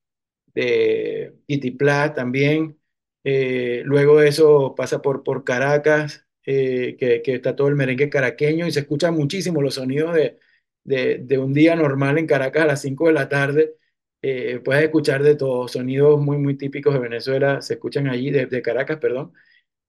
de 0.54 1.36
Itiplá 1.48 2.14
también. 2.14 2.80
Eh, 3.24 3.84
luego 3.86 4.22
eso 4.22 4.74
pasa 4.76 5.02
por, 5.02 5.24
por 5.24 5.44
Caracas, 5.44 6.26
eh, 6.46 6.96
que, 7.00 7.22
que 7.22 7.36
está 7.36 7.56
todo 7.56 7.68
el 7.68 7.76
merengue 7.76 8.10
caraqueño 8.10 8.66
y 8.68 8.72
se 8.72 8.82
escuchan 8.82 9.16
muchísimo 9.16 9.62
los 9.62 9.76
sonidos 9.76 10.16
de, 10.16 10.40
de, 10.84 11.38
un 11.38 11.54
día 11.54 11.76
normal 11.76 12.18
en 12.18 12.28
Caracas 12.28 12.64
a 12.64 12.68
las 12.68 12.82
5 12.82 13.08
de 13.08 13.14
la 13.14 13.30
tarde. 13.30 13.76
Eh, 14.24 14.60
puedes 14.64 14.84
escuchar 14.84 15.24
de 15.24 15.36
todos, 15.36 15.72
sonidos 15.72 16.20
muy, 16.22 16.38
muy 16.38 16.56
típicos 16.58 16.94
de 16.94 17.00
Venezuela, 17.00 17.62
se 17.62 17.76
escuchan 17.76 18.08
allí, 18.08 18.32
de, 18.32 18.46
de 18.48 18.62
Caracas, 18.62 18.98
perdón. 19.00 19.34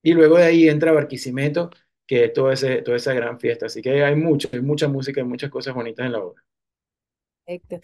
Y 0.03 0.15
luego 0.15 0.39
de 0.39 0.45
ahí 0.45 0.69
entra 0.69 0.93
Barquisimeto, 0.93 1.71
que 2.07 2.27
es 2.27 2.33
todo 2.33 2.53
ese, 2.53 2.83
toda 2.83 2.97
esa 2.99 3.15
gran 3.15 3.41
fiesta. 3.41 3.67
Así 3.67 3.83
que 3.83 4.05
hay 4.05 4.17
mucho, 4.17 4.49
hay 4.53 4.61
mucha 4.63 4.89
música, 4.89 5.21
hay 5.21 5.27
muchas 5.27 5.51
cosas 5.51 5.75
bonitas 5.75 6.07
en 6.07 6.13
la 6.13 6.21
obra. 6.25 6.43
Perfecto. 7.61 7.81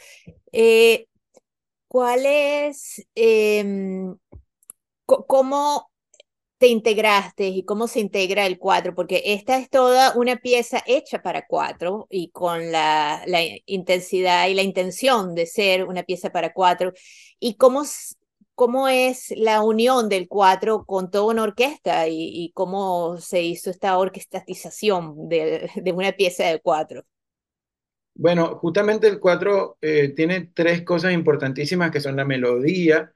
Eh, 0.52 1.06
¿cuál 1.88 2.26
es, 2.26 3.06
co- 5.06 5.26
cómo 5.26 5.90
te 6.58 6.68
integraste 6.68 7.48
y 7.48 7.64
cómo 7.64 7.88
se 7.88 8.00
integra 8.00 8.46
el 8.46 8.58
cuatro, 8.58 8.94
porque 8.94 9.22
esta 9.26 9.58
es 9.58 9.70
toda 9.70 10.14
una 10.16 10.36
pieza 10.38 10.82
hecha 10.86 11.22
para 11.22 11.46
cuatro 11.46 12.06
y 12.10 12.30
con 12.30 12.72
la, 12.72 13.22
la 13.26 13.40
intensidad 13.66 14.48
y 14.48 14.54
la 14.54 14.62
intención 14.62 15.34
de 15.36 15.46
ser 15.46 15.84
una 15.86 16.04
pieza 16.04 16.30
para 16.30 16.52
cuatro. 16.54 16.92
¿Y 17.40 17.56
cómo, 17.56 17.84
cómo 18.54 18.88
es 18.88 19.32
la 19.36 19.62
unión 19.62 20.08
del 20.08 20.28
cuatro 20.28 20.84
con 20.86 21.10
toda 21.10 21.26
una 21.32 21.44
orquesta 21.44 22.08
y, 22.08 22.16
y 22.18 22.52
cómo 22.52 23.18
se 23.18 23.42
hizo 23.42 23.70
esta 23.70 23.98
orquestatización 23.98 25.28
de, 25.28 25.70
de 25.76 25.92
una 25.92 26.12
pieza 26.12 26.44
de 26.46 26.60
cuatro? 26.60 27.04
Bueno, 28.18 28.56
justamente 28.56 29.06
el 29.08 29.20
cuatro 29.20 29.78
eh, 29.80 30.10
tiene 30.16 30.50
tres 30.54 30.82
cosas 30.82 31.12
importantísimas 31.12 31.92
que 31.92 32.00
son 32.00 32.16
la 32.16 32.24
melodía, 32.24 33.14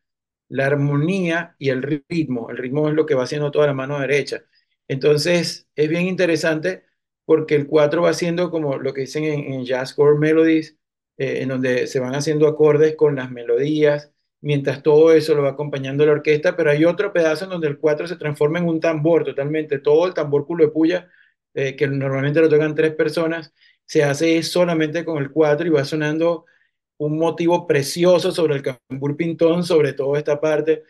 la 0.49 0.67
armonía 0.67 1.57
y 1.59 1.71
el 1.71 1.83
ritmo. 1.83 2.51
El 2.51 2.59
ritmo 2.59 2.89
es 2.89 2.95
lo 2.95 3.05
que 3.07 3.15
va 3.17 3.25
haciendo 3.25 3.51
toda 3.51 3.67
la 3.67 3.75
mano 3.75 3.99
derecha. 3.99 4.45
Entonces, 4.89 5.69
es 5.75 5.89
bien 5.89 6.07
interesante 6.07 6.85
porque 7.25 7.57
el 7.57 7.67
cuatro 7.67 8.03
va 8.03 8.11
haciendo 8.11 8.51
como 8.51 8.79
lo 8.79 8.95
que 8.95 9.03
dicen 9.03 9.25
en, 9.25 9.41
en 9.53 9.65
jazz 9.65 9.93
core 9.95 10.19
melodies, 10.19 10.77
eh, 11.17 11.43
en 11.43 11.49
donde 11.49 11.87
se 11.89 11.99
van 12.01 12.15
haciendo 12.15 12.47
acordes 12.49 12.95
con 12.97 13.17
las 13.17 13.31
melodías, 13.31 14.13
mientras 14.41 14.83
todo 14.85 15.13
eso 15.13 15.35
lo 15.35 15.43
va 15.43 15.51
acompañando 15.51 16.07
la 16.07 16.13
orquesta, 16.13 16.57
pero 16.57 16.71
hay 16.71 16.85
otro 16.85 17.13
pedazo 17.13 17.45
en 17.45 17.51
donde 17.53 17.69
el 17.69 17.79
cuatro 17.79 18.07
se 18.07 18.17
transforma 18.17 18.59
en 18.61 18.69
un 18.69 18.81
tambor 18.81 19.25
totalmente, 19.25 19.79
todo 19.81 20.07
el 20.07 20.15
tambor 20.15 20.47
culo 20.47 20.65
de 20.67 20.71
puya, 20.71 21.11
eh, 21.55 21.77
que 21.77 21.87
normalmente 21.87 22.41
lo 22.41 22.49
tocan 22.49 22.75
tres 22.75 22.95
personas, 22.95 23.53
se 23.93 24.03
hace 24.05 24.43
solamente 24.43 25.05
con 25.05 25.19
el 25.23 25.31
cuatro 25.31 25.67
y 25.67 25.71
va 25.71 25.85
sonando 25.85 26.47
un 26.97 27.19
motivo 27.19 27.67
precioso 27.67 28.33
sobre 28.33 28.55
el 28.57 28.63
cambur 28.63 29.17
pintón, 29.19 29.65
sobre 29.65 29.93
toda 29.93 30.19
esta 30.19 30.41
parte. 30.41 30.85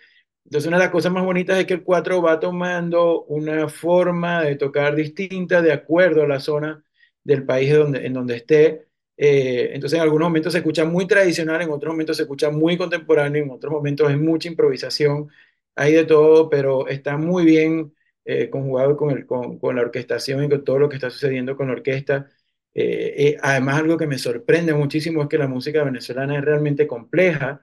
Entonces, 0.45 0.69
una 0.69 0.79
de 0.79 0.85
las 0.85 0.93
cosas 0.93 1.11
más 1.13 1.25
bonitas 1.25 1.59
es 1.59 1.67
que 1.67 1.75
el 1.75 1.83
cuatro 1.83 2.23
va 2.23 2.39
tomando 2.39 3.25
una 3.25 3.69
forma 3.69 4.43
de 4.45 4.55
tocar 4.55 4.95
distinta 4.95 5.61
de 5.63 5.73
acuerdo 5.73 6.23
a 6.23 6.29
la 6.29 6.39
zona 6.39 6.85
del 7.25 7.45
país 7.45 7.75
donde, 7.75 8.07
en 8.07 8.13
donde 8.13 8.37
esté. 8.37 8.87
Eh, 9.17 9.71
entonces, 9.75 9.97
en 9.97 10.03
algunos 10.05 10.29
momentos 10.29 10.53
se 10.53 10.61
escucha 10.61 10.85
muy 10.85 11.09
tradicional, 11.09 11.61
en 11.61 11.71
otros 11.71 11.93
momentos 11.93 12.17
se 12.19 12.23
escucha 12.23 12.51
muy 12.51 12.77
contemporáneo, 12.79 13.43
en 13.43 13.51
otros 13.51 13.73
momentos 13.73 14.13
es 14.13 14.19
mucha 14.19 14.49
improvisación, 14.49 15.29
hay 15.75 15.95
de 15.95 16.05
todo, 16.05 16.49
pero 16.49 16.87
está 16.87 17.17
muy 17.17 17.45
bien 17.45 17.95
eh, 18.25 18.49
conjugado 18.49 18.97
con, 18.97 19.11
el, 19.11 19.27
con, 19.27 19.59
con 19.59 19.75
la 19.75 19.83
orquestación 19.83 20.45
y 20.45 20.49
con 20.49 20.63
todo 20.63 20.79
lo 20.79 20.89
que 20.89 20.97
está 20.97 21.11
sucediendo 21.11 21.57
con 21.57 21.67
la 21.67 21.73
orquesta. 21.73 22.31
Eh, 22.75 23.15
eh, 23.35 23.39
además, 23.43 23.79
algo 23.81 23.99
que 23.99 24.07
me 24.07 24.19
sorprende 24.19 24.73
muchísimo 24.75 25.23
es 25.23 25.29
que 25.29 25.39
la 25.39 25.49
música 25.49 25.85
venezolana 25.85 26.39
es 26.39 26.45
realmente 26.45 26.87
compleja, 26.87 27.61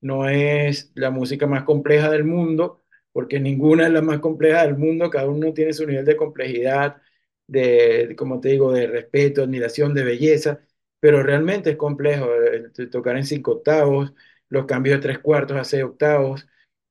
no 0.00 0.28
es 0.28 0.92
la 0.94 1.10
música 1.10 1.46
más 1.46 1.64
compleja 1.64 2.10
del 2.10 2.24
mundo, 2.24 2.82
porque 3.12 3.40
ninguna 3.40 3.86
es 3.86 3.92
la 3.92 4.02
más 4.02 4.20
compleja 4.20 4.62
del 4.64 4.76
mundo, 4.76 5.10
cada 5.10 5.28
uno 5.28 5.52
tiene 5.52 5.72
su 5.72 5.86
nivel 5.86 6.04
de 6.04 6.16
complejidad, 6.16 7.02
de, 7.46 8.14
como 8.16 8.40
te 8.40 8.50
digo, 8.50 8.72
de 8.72 8.86
respeto, 8.86 9.42
admiración, 9.42 9.94
de 9.94 10.04
belleza, 10.04 10.60
pero 11.00 11.22
realmente 11.22 11.70
es 11.70 11.76
complejo 11.76 12.28
eh, 12.34 12.86
tocar 12.90 13.16
en 13.16 13.24
cinco 13.26 13.52
octavos, 13.52 14.12
los 14.48 14.66
cambios 14.66 14.96
de 14.98 15.02
tres 15.02 15.18
cuartos 15.18 15.56
a 15.56 15.64
seis 15.64 15.82
octavos, 15.84 16.46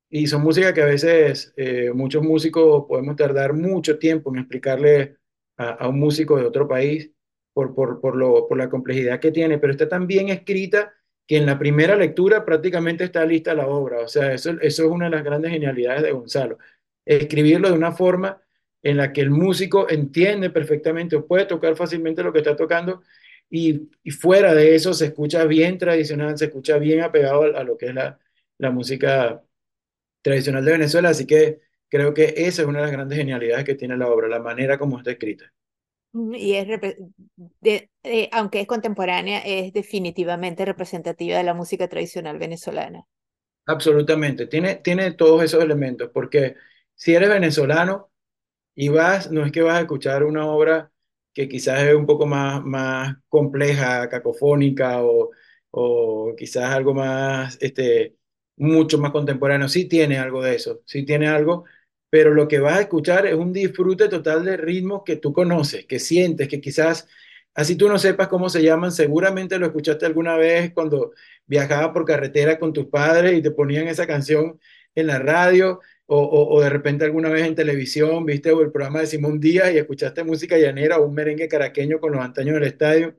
y 0.10 0.28
son 0.28 0.42
música 0.44 0.74
que 0.74 0.82
a 0.82 0.86
veces 0.86 1.54
eh, 1.58 1.92
muchos 1.94 2.24
músicos 2.24 2.86
podemos 2.88 3.16
tardar 3.16 3.54
mucho 3.54 3.98
tiempo 4.00 4.32
en 4.34 4.40
explicarle 4.42 5.18
a, 5.58 5.70
a 5.72 5.88
un 5.90 6.00
músico 6.00 6.38
de 6.38 6.46
otro 6.46 6.68
país 6.68 7.12
por, 7.54 7.76
por, 7.76 8.02
por, 8.02 8.16
lo, 8.16 8.48
por 8.48 8.58
la 8.58 8.70
complejidad 8.70 9.20
que 9.20 9.32
tiene, 9.32 9.58
pero 9.60 9.72
está 9.74 9.88
tan 9.90 10.08
bien 10.08 10.30
escrita 10.30 10.94
que 11.28 11.38
en 11.38 11.46
la 11.46 11.60
primera 11.60 11.96
lectura 11.96 12.46
prácticamente 12.46 13.04
está 13.04 13.26
lista 13.26 13.54
la 13.54 13.68
obra. 13.68 14.02
O 14.02 14.08
sea, 14.08 14.34
eso, 14.34 14.52
eso 14.62 14.86
es 14.86 14.90
una 14.90 15.06
de 15.06 15.12
las 15.12 15.24
grandes 15.24 15.52
genialidades 15.52 16.04
de 16.04 16.12
Gonzalo. 16.12 16.58
Escribirlo 17.06 17.70
de 17.70 17.76
una 17.76 17.92
forma 17.92 18.42
en 18.84 18.98
la 18.98 19.14
que 19.14 19.22
el 19.22 19.32
músico 19.32 19.90
entiende 19.90 20.50
perfectamente 20.50 21.16
o 21.16 21.28
puede 21.28 21.46
tocar 21.46 21.76
fácilmente 21.76 22.24
lo 22.24 22.34
que 22.34 22.40
está 22.40 22.56
tocando 22.56 23.02
y, 23.50 23.90
fuera 24.12 24.54
de 24.56 24.76
eso 24.76 24.94
se 24.94 25.08
escucha 25.08 25.46
bien 25.46 25.78
tradicional, 25.78 26.38
se 26.38 26.46
escucha 26.46 26.78
bien 26.78 27.02
apegado 27.02 27.44
a, 27.44 27.60
a 27.60 27.64
lo 27.64 27.78
que 27.78 27.88
es 27.88 27.94
la, 27.94 28.20
la 28.58 28.72
música 28.72 29.44
tradicional 30.22 30.66
de 30.66 30.72
Venezuela. 30.74 31.10
Así 31.10 31.28
que 31.28 31.62
creo 31.90 32.14
que 32.14 32.34
esa 32.38 32.64
es 32.64 32.68
una 32.68 32.80
de 32.80 32.86
las 32.86 32.94
grandes 32.94 33.18
genialidades 33.18 33.66
que 33.66 33.76
tiene 33.76 33.98
la 33.98 34.10
obra, 34.10 34.28
la 34.28 34.40
manera 34.40 34.78
como 34.78 34.98
está 35.00 35.12
escrita. 35.12 35.54
Y 36.14 36.54
es, 36.56 36.68
de, 37.62 37.90
eh, 38.04 38.30
aunque 38.34 38.62
es 38.62 38.68
contemporánea, 38.68 39.40
es 39.40 39.74
definitivamente 39.74 40.66
representativa 40.66 41.38
de 41.38 41.44
la 41.44 41.54
música 41.54 41.88
tradicional 41.88 42.38
venezolana. 42.40 43.06
Absolutamente, 43.66 44.48
tiene, 44.48 44.76
tiene 44.78 45.12
todos 45.14 45.44
esos 45.44 45.64
elementos, 45.64 46.10
porque 46.14 46.56
si 46.96 47.14
eres 47.14 47.30
venezolano 47.30 48.12
y 48.76 48.90
vas, 48.90 49.32
no 49.32 49.46
es 49.46 49.52
que 49.52 49.62
vas 49.64 49.78
a 49.78 49.82
escuchar 49.82 50.24
una 50.26 50.48
obra 50.48 50.92
que 51.34 51.50
quizás 51.50 51.82
es 51.84 51.96
un 51.96 52.06
poco 52.08 52.26
más, 52.28 52.64
más 52.64 53.16
compleja, 53.30 54.10
cacofónica 54.10 55.04
o, 55.04 55.32
o 55.72 56.36
quizás 56.38 56.66
algo 56.66 56.94
más, 56.96 57.58
este, 57.62 58.18
mucho 58.58 59.00
más 59.00 59.12
contemporáneo, 59.12 59.70
sí 59.70 59.88
tiene 59.88 60.20
algo 60.20 60.44
de 60.44 60.56
eso, 60.56 60.82
sí 60.86 61.06
tiene 61.06 61.28
algo, 61.30 61.66
pero 62.12 62.34
lo 62.34 62.48
que 62.50 62.60
vas 62.60 62.78
a 62.78 62.82
escuchar 62.82 63.26
es 63.26 63.36
un 63.36 63.54
disfrute 63.54 64.10
total 64.10 64.46
de 64.46 64.58
ritmos 64.58 65.04
que 65.06 65.16
tú 65.16 65.34
conoces, 65.34 65.86
que 65.88 66.00
sientes, 66.00 66.50
que 66.50 66.62
quizás, 66.62 67.08
así 67.56 67.78
tú 67.78 67.88
no 67.90 67.98
sepas 68.00 68.28
cómo 68.28 68.50
se 68.50 68.62
llaman, 68.64 68.92
seguramente 68.92 69.58
lo 69.58 69.68
escuchaste 69.68 70.06
alguna 70.06 70.36
vez 70.38 70.74
cuando 70.74 71.14
viajabas 71.48 71.92
por 71.94 72.06
carretera 72.06 72.60
con 72.60 72.74
tus 72.74 72.88
padres 72.88 73.34
y 73.38 73.42
te 73.42 73.52
ponían 73.52 73.88
esa 73.88 74.08
canción 74.08 74.60
en 74.96 75.08
la 75.08 75.20
radio, 75.20 75.80
o, 76.06 76.20
o, 76.56 76.62
de 76.62 76.70
repente 76.70 77.06
alguna 77.06 77.30
vez 77.30 77.48
en 77.48 77.56
televisión, 77.56 78.26
viste 78.26 78.50
el 78.52 78.72
programa 78.72 79.00
de 79.00 79.08
Simón 79.08 79.40
Díaz 79.40 79.74
y 79.74 79.78
escuchaste 79.78 80.26
música 80.26 80.58
llanera 80.58 80.98
o 81.00 81.06
un 81.08 81.14
merengue 81.16 81.48
caraqueño 81.48 82.02
con 82.02 82.12
los 82.12 82.22
antaños 82.22 82.56
del 82.56 82.66
estadio. 82.66 83.18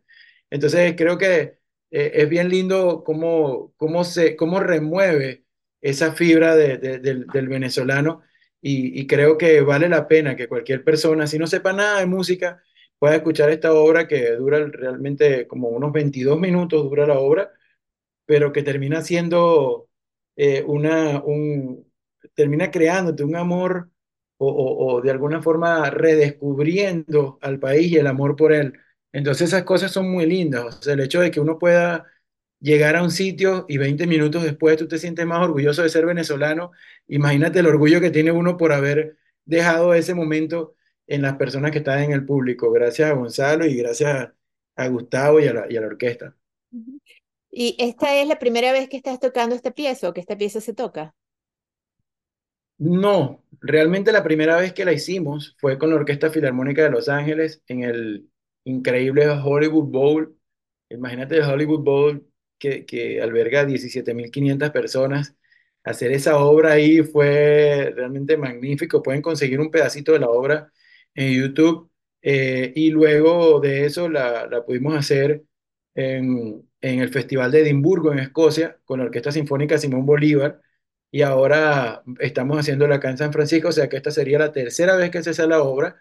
Entonces 0.51 0.95
creo 0.97 1.17
que 1.19 1.59
eh, 1.91 2.13
es 2.15 2.29
bien 2.29 2.51
lindo 2.51 3.03
cómo, 3.05 3.73
cómo, 3.79 4.05
se, 4.05 4.37
cómo 4.37 4.61
remueve 4.61 5.45
esa 5.81 6.13
fibra 6.13 6.55
de, 6.57 6.79
de, 6.79 6.99
del, 6.99 7.27
del 7.29 7.49
venezolano 7.49 8.23
y, 8.65 9.07
creo 9.09 9.37
que 9.39 9.61
vale 9.63 9.89
la 9.89 10.07
pena 10.09 10.37
que 10.37 10.49
cualquier 10.49 10.85
persona, 10.85 11.27
si 11.27 11.39
no 11.39 11.47
sepa 11.49 11.73
nada 11.73 12.01
de 12.01 12.07
música, 12.07 12.63
pueda 12.99 13.17
escuchar 13.17 13.51
esta 13.51 13.73
obra 13.75 14.07
que 14.07 14.33
dura 14.37 14.65
realmente 14.69 15.49
como 15.49 15.69
unos 15.69 15.93
22 15.93 16.39
minutos, 16.41 16.85
dura 16.85 17.07
la 17.07 17.19
obra, 17.19 17.53
pero 18.27 18.53
que 18.53 18.63
termina 18.63 19.03
siendo 19.03 19.89
eh, 20.37 20.63
una, 20.67 21.23
un, 21.25 21.93
termina 22.35 22.71
creándote 22.71 23.25
un 23.25 23.37
amor 23.37 23.91
o, 24.39 25.01
de 25.03 25.11
alguna 25.11 25.43
forma 25.43 25.89
redescubriendo 25.91 27.39
al 27.43 27.59
país 27.61 27.93
y 27.93 27.97
el 27.97 28.07
amor 28.09 28.37
por 28.37 28.53
él. 28.53 28.75
Entonces 29.13 29.49
esas 29.49 29.65
cosas 29.65 29.93
son 29.93 30.11
muy 30.11 30.27
lindas, 30.27 30.87
el 30.87 31.01
hecho 31.01 31.21
de 31.21 31.31
que 31.31 31.41
uno 31.41 31.59
pueda 31.59 32.12
llegar 32.63 32.97
a 32.97 33.03
un 33.03 33.11
sitio 33.11 33.67
y 33.69 33.77
20 33.77 34.07
minutos 34.07 34.43
después 34.43 34.77
tú 34.79 34.89
te 34.89 34.99
sientes 34.99 35.27
más 35.27 35.41
orgulloso 35.43 35.83
de 35.83 35.89
ser 35.89 36.07
venezolano. 36.07 36.71
Imagínate 37.09 37.59
el 37.59 37.67
orgullo 37.67 38.01
que 38.01 38.11
tiene 38.11 38.33
uno 38.33 38.57
por 38.57 38.73
haber 38.73 39.19
dejado 39.45 39.93
ese 39.95 40.15
momento 40.15 40.77
en 41.07 41.23
las 41.23 41.37
personas 41.37 41.73
que 41.73 41.79
están 41.79 42.03
en 42.05 42.13
el 42.13 42.25
público. 42.25 42.71
Gracias 42.71 43.11
a 43.11 43.15
Gonzalo 43.15 43.67
y 43.67 43.77
gracias 43.77 44.33
a 44.77 44.89
Gustavo 44.89 45.41
y 45.41 45.49
a 45.49 45.53
la, 45.55 45.67
y 45.69 45.77
a 45.77 45.81
la 45.81 45.89
orquesta. 45.89 46.37
¿Y 47.51 47.77
esta 47.79 48.17
es 48.17 48.27
la 48.27 48.39
primera 48.39 48.73
vez 48.73 48.89
que 48.89 48.97
estás 48.97 49.21
tocando 49.21 49.55
esta 49.55 49.73
pieza 49.73 50.09
o 50.09 50.15
que 50.15 50.21
esta 50.21 50.39
pieza 50.39 50.61
se 50.61 50.73
toca? 50.73 51.15
No, 52.79 53.45
realmente 53.61 54.11
la 54.13 54.25
primera 54.25 54.57
vez 54.57 54.73
que 54.73 54.85
la 54.85 54.93
hicimos 54.93 55.57
fue 55.61 55.79
con 55.79 55.91
la 55.91 55.97
Orquesta 55.97 56.31
Filarmónica 56.31 56.83
de 56.83 56.91
Los 56.91 57.09
Ángeles 57.09 57.63
en 57.69 57.83
el 57.85 58.31
increíble 58.65 59.29
Hollywood 59.29 59.85
Bowl. 59.85 60.37
Imagínate 60.89 61.37
el 61.37 61.45
Hollywood 61.45 61.81
Bowl 61.85 62.32
que, 62.63 62.87
que 62.87 63.21
alberga 63.23 63.65
17.500 63.67 64.71
personas. 64.73 65.37
Hacer 65.85 66.13
esa 66.13 66.39
obra 66.39 66.73
ahí 66.73 67.03
fue 67.03 67.93
realmente 67.97 68.37
magnífico. 68.37 69.03
Pueden 69.03 69.23
conseguir 69.23 69.61
un 69.61 69.71
pedacito 69.71 70.13
de 70.13 70.21
la 70.21 70.31
obra 70.31 70.73
en 71.15 71.35
YouTube. 71.35 71.91
Eh, 72.23 72.73
y 72.77 72.91
luego 72.91 73.61
de 73.61 73.87
eso 73.87 74.09
la, 74.09 74.47
la 74.47 74.65
pudimos 74.65 74.95
hacer 74.97 75.43
en, 75.95 76.69
en, 76.81 77.01
el 77.01 77.09
Festival 77.11 77.51
de 77.51 77.63
Edimburgo, 77.63 78.13
en 78.13 78.21
Escocia, 78.21 78.79
con 78.85 79.01
la 79.01 79.07
Orquesta 79.07 79.33
Sinfónica 79.33 79.79
Simón 79.79 80.07
Bolívar. 80.07 80.61
Y 81.11 81.23
ahora 81.23 82.03
estamos 82.21 82.59
haciéndola 82.59 82.97
acá 82.97 83.11
en 83.11 83.19
San 83.19 83.33
Francisco, 83.33 83.69
o 83.69 83.73
sea 83.73 83.89
que 83.89 83.97
esta 83.97 84.11
sería 84.11 84.39
la 84.39 84.53
tercera 84.53 84.97
vez 84.97 85.11
que 85.11 85.23
se 85.23 85.31
hace 85.31 85.47
la 85.47 85.63
obra, 85.63 85.97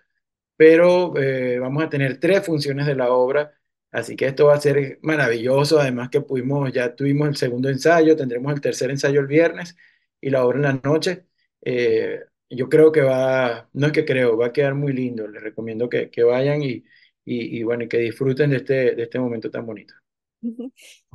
pero 0.56 1.18
eh, 1.18 1.60
vamos 1.60 1.84
a 1.84 1.90
tener 1.90 2.20
tres 2.20 2.46
funciones 2.46 2.86
de 2.88 2.96
la 2.96 3.12
obra 3.12 3.52
Así 3.92 4.16
que 4.16 4.28
esto 4.28 4.48
va 4.48 4.56
a 4.56 4.62
ser 4.62 5.00
maravilloso. 5.02 5.80
Además 5.80 6.10
que 6.10 6.22
pudimos, 6.22 6.72
ya 6.72 6.96
tuvimos 6.96 7.28
el 7.30 7.36
segundo 7.36 7.70
ensayo, 7.70 8.16
tendremos 8.16 8.54
el 8.54 8.62
tercer 8.62 8.90
ensayo 8.92 9.20
el 9.22 9.28
viernes 9.28 9.76
y 10.22 10.30
la 10.30 10.46
obra 10.46 10.58
en 10.58 10.64
la 10.64 10.74
noche. 10.84 11.26
Eh, 11.62 12.22
yo 12.50 12.70
creo 12.70 12.92
que 12.92 13.02
va, 13.02 13.70
no 13.74 13.88
es 13.88 13.94
que 13.94 14.06
creo, 14.06 14.38
va 14.38 14.48
a 14.48 14.54
quedar 14.54 14.76
muy 14.76 14.94
lindo. 14.94 15.28
Les 15.28 15.42
recomiendo 15.44 15.90
que, 15.90 16.10
que 16.10 16.24
vayan 16.24 16.64
y, 16.64 16.84
y, 17.26 17.60
y, 17.60 17.64
bueno, 17.64 17.88
que 17.90 17.98
disfruten 18.00 18.50
de 18.52 18.58
este, 18.58 18.96
de 18.96 19.04
este 19.04 19.20
momento 19.20 19.50
tan 19.52 19.66
bonito. 19.66 19.94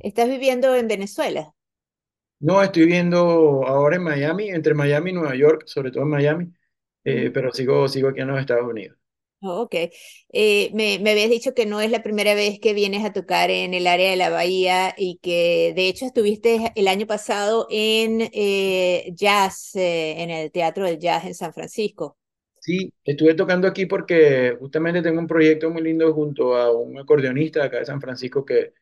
¿Estás 0.02 0.28
viviendo 0.28 0.74
en 0.74 0.88
Venezuela? 0.88 1.54
No, 2.38 2.62
estoy 2.62 2.84
viviendo 2.84 3.18
ahora 3.66 3.96
en 3.96 4.02
Miami, 4.02 4.50
entre 4.50 4.74
Miami 4.74 5.10
y 5.10 5.14
Nueva 5.14 5.34
York, 5.36 5.62
sobre 5.66 5.90
todo 5.90 6.02
en 6.04 6.10
Miami. 6.10 6.52
eh, 7.04 7.30
pero 7.32 7.52
sigo, 7.52 7.88
sigo 7.88 8.08
aquí 8.10 8.20
en 8.20 8.28
los 8.28 8.40
Estados 8.40 8.66
Unidos. 8.70 8.98
Oh, 9.42 9.60
ok. 9.62 9.74
Eh, 10.32 10.70
me, 10.74 10.98
me 10.98 11.10
habías 11.12 11.28
dicho 11.30 11.54
que 11.54 11.66
no 11.66 11.80
es 11.80 11.90
la 11.90 12.02
primera 12.02 12.34
vez 12.34 12.58
que 12.58 12.72
vienes 12.74 13.04
a 13.04 13.12
tocar 13.12 13.50
en 13.50 13.74
el 13.74 13.86
área 13.86 14.10
de 14.10 14.16
la 14.16 14.30
Bahía 14.30 14.94
y 14.96 15.18
que 15.18 15.72
de 15.76 15.88
hecho 15.88 16.06
estuviste 16.06 16.72
el 16.74 16.88
año 16.88 17.06
pasado 17.06 17.66
en 17.70 18.30
eh, 18.32 19.12
jazz, 19.14 19.76
eh, 19.76 20.22
en 20.22 20.30
el 20.30 20.50
Teatro 20.50 20.86
del 20.86 20.98
Jazz 20.98 21.26
en 21.26 21.34
San 21.34 21.52
Francisco. 21.52 22.16
Sí, 22.58 22.92
estuve 23.04 23.34
tocando 23.34 23.68
aquí 23.68 23.86
porque 23.86 24.56
justamente 24.58 25.00
tengo 25.02 25.20
un 25.20 25.26
proyecto 25.28 25.70
muy 25.70 25.82
lindo 25.82 26.12
junto 26.12 26.56
a 26.56 26.72
un 26.72 26.98
acordeonista 26.98 27.62
acá 27.64 27.78
de 27.78 27.84
San 27.84 28.00
Francisco 28.00 28.44
que, 28.44 28.72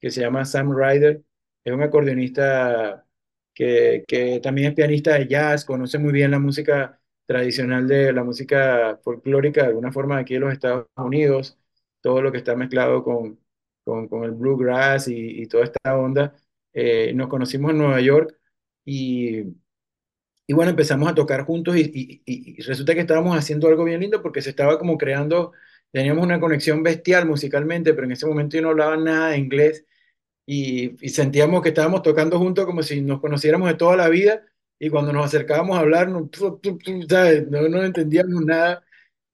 que 0.00 0.10
se 0.10 0.22
llama 0.22 0.44
Sam 0.46 0.72
Ryder. 0.76 1.22
Es 1.64 1.72
un 1.74 1.82
acordeonista 1.82 3.06
que, 3.54 4.04
que 4.08 4.40
también 4.40 4.68
es 4.70 4.74
pianista 4.76 5.14
de 5.14 5.28
jazz, 5.28 5.64
conoce 5.66 5.98
muy 5.98 6.12
bien 6.12 6.30
la 6.30 6.38
música 6.40 7.00
tradicional 7.26 7.88
de 7.88 8.12
la 8.12 8.24
música 8.24 8.98
folclórica 9.02 9.62
de 9.62 9.68
alguna 9.68 9.92
forma 9.92 10.18
aquí 10.18 10.36
en 10.36 10.42
los 10.42 10.52
Estados 10.52 10.86
Unidos, 10.96 11.58
todo 12.00 12.22
lo 12.22 12.32
que 12.32 12.38
está 12.38 12.56
mezclado 12.56 13.02
con, 13.04 13.40
con, 13.84 14.24
el 14.24 14.32
bluegrass 14.32 15.08
y, 15.08 15.46
toda 15.48 15.64
esta 15.64 15.96
onda. 15.98 16.34
Eh, 16.72 17.12
nos 17.14 17.28
conocimos 17.28 17.72
en 17.72 17.78
Nueva 17.78 18.00
York 18.00 18.36
y, 18.84 19.44
y 20.46 20.54
bueno, 20.54 20.70
empezamos 20.70 21.08
a 21.08 21.14
tocar 21.14 21.44
juntos 21.44 21.76
y, 21.76 22.22
resulta 22.66 22.94
que 22.94 23.00
estábamos 23.00 23.36
haciendo 23.36 23.68
algo 23.68 23.84
bien 23.84 24.00
lindo 24.00 24.22
porque 24.22 24.42
se 24.42 24.50
estaba 24.50 24.78
como 24.78 24.96
creando, 24.98 25.52
teníamos 25.90 26.24
una 26.24 26.40
conexión 26.40 26.82
bestial 26.82 27.26
musicalmente, 27.26 27.94
pero 27.94 28.06
en 28.06 28.12
ese 28.12 28.26
momento 28.26 28.56
yo 28.56 28.62
no 28.62 28.70
hablaba 28.70 28.96
nada 28.96 29.30
de 29.30 29.38
inglés 29.38 29.84
y 30.46 30.96
sentíamos 31.08 31.62
que 31.62 31.70
estábamos 31.70 32.02
tocando 32.02 32.38
juntos 32.38 32.66
como 32.66 32.82
si 32.82 33.02
nos 33.02 33.20
conociéramos 33.20 33.68
de 33.68 33.74
toda 33.74 33.96
la 33.96 34.08
vida 34.08 34.42
y 34.78 34.90
cuando 34.90 35.12
nos 35.12 35.26
acercábamos 35.26 35.76
a 35.76 35.80
hablar, 35.80 36.08
no, 36.08 36.28
no, 37.50 37.68
no 37.68 37.82
entendíamos 37.84 38.44
nada. 38.44 38.84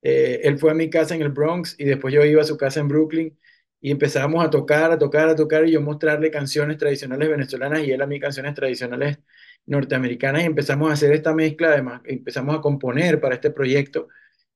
Eh, 0.01 0.41
él 0.43 0.57
fue 0.57 0.71
a 0.71 0.73
mi 0.73 0.89
casa 0.89 1.15
en 1.15 1.21
el 1.21 1.29
Bronx 1.29 1.75
y 1.77 1.85
después 1.85 2.13
yo 2.13 2.23
iba 2.25 2.41
a 2.41 2.45
su 2.45 2.57
casa 2.57 2.79
en 2.79 2.87
Brooklyn 2.89 3.37
y 3.81 3.91
empezábamos 3.91 4.45
a 4.45 4.49
tocar, 4.49 4.91
a 4.91 4.97
tocar, 4.97 5.29
a 5.29 5.35
tocar 5.35 5.67
y 5.67 5.71
yo 5.71 5.81
mostrarle 5.81 6.31
canciones 6.31 6.77
tradicionales 6.77 7.29
venezolanas 7.29 7.83
y 7.83 7.91
él 7.91 8.01
a 8.01 8.07
mí 8.07 8.19
canciones 8.19 8.53
tradicionales 8.53 9.19
norteamericanas 9.65 10.43
y 10.43 10.45
empezamos 10.45 10.89
a 10.89 10.93
hacer 10.93 11.13
esta 11.13 11.33
mezcla, 11.33 11.69
además 11.69 12.01
empezamos 12.05 12.55
a 12.55 12.61
componer 12.61 13.19
para 13.21 13.35
este 13.35 13.51
proyecto 13.51 14.07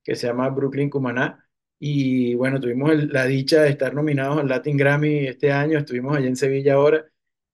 que 0.03 0.15
se 0.15 0.27
llama 0.27 0.49
Brooklyn 0.49 0.89
Cumaná 0.89 1.45
y 1.79 2.35
bueno, 2.35 2.59
tuvimos 2.59 2.93
la 3.11 3.25
dicha 3.25 3.61
de 3.61 3.69
estar 3.69 3.93
nominados 3.93 4.39
al 4.39 4.47
Latin 4.47 4.77
Grammy 4.77 5.27
este 5.27 5.51
año, 5.51 5.79
estuvimos 5.79 6.15
allá 6.17 6.27
en 6.27 6.35
Sevilla 6.35 6.75
ahora 6.75 7.05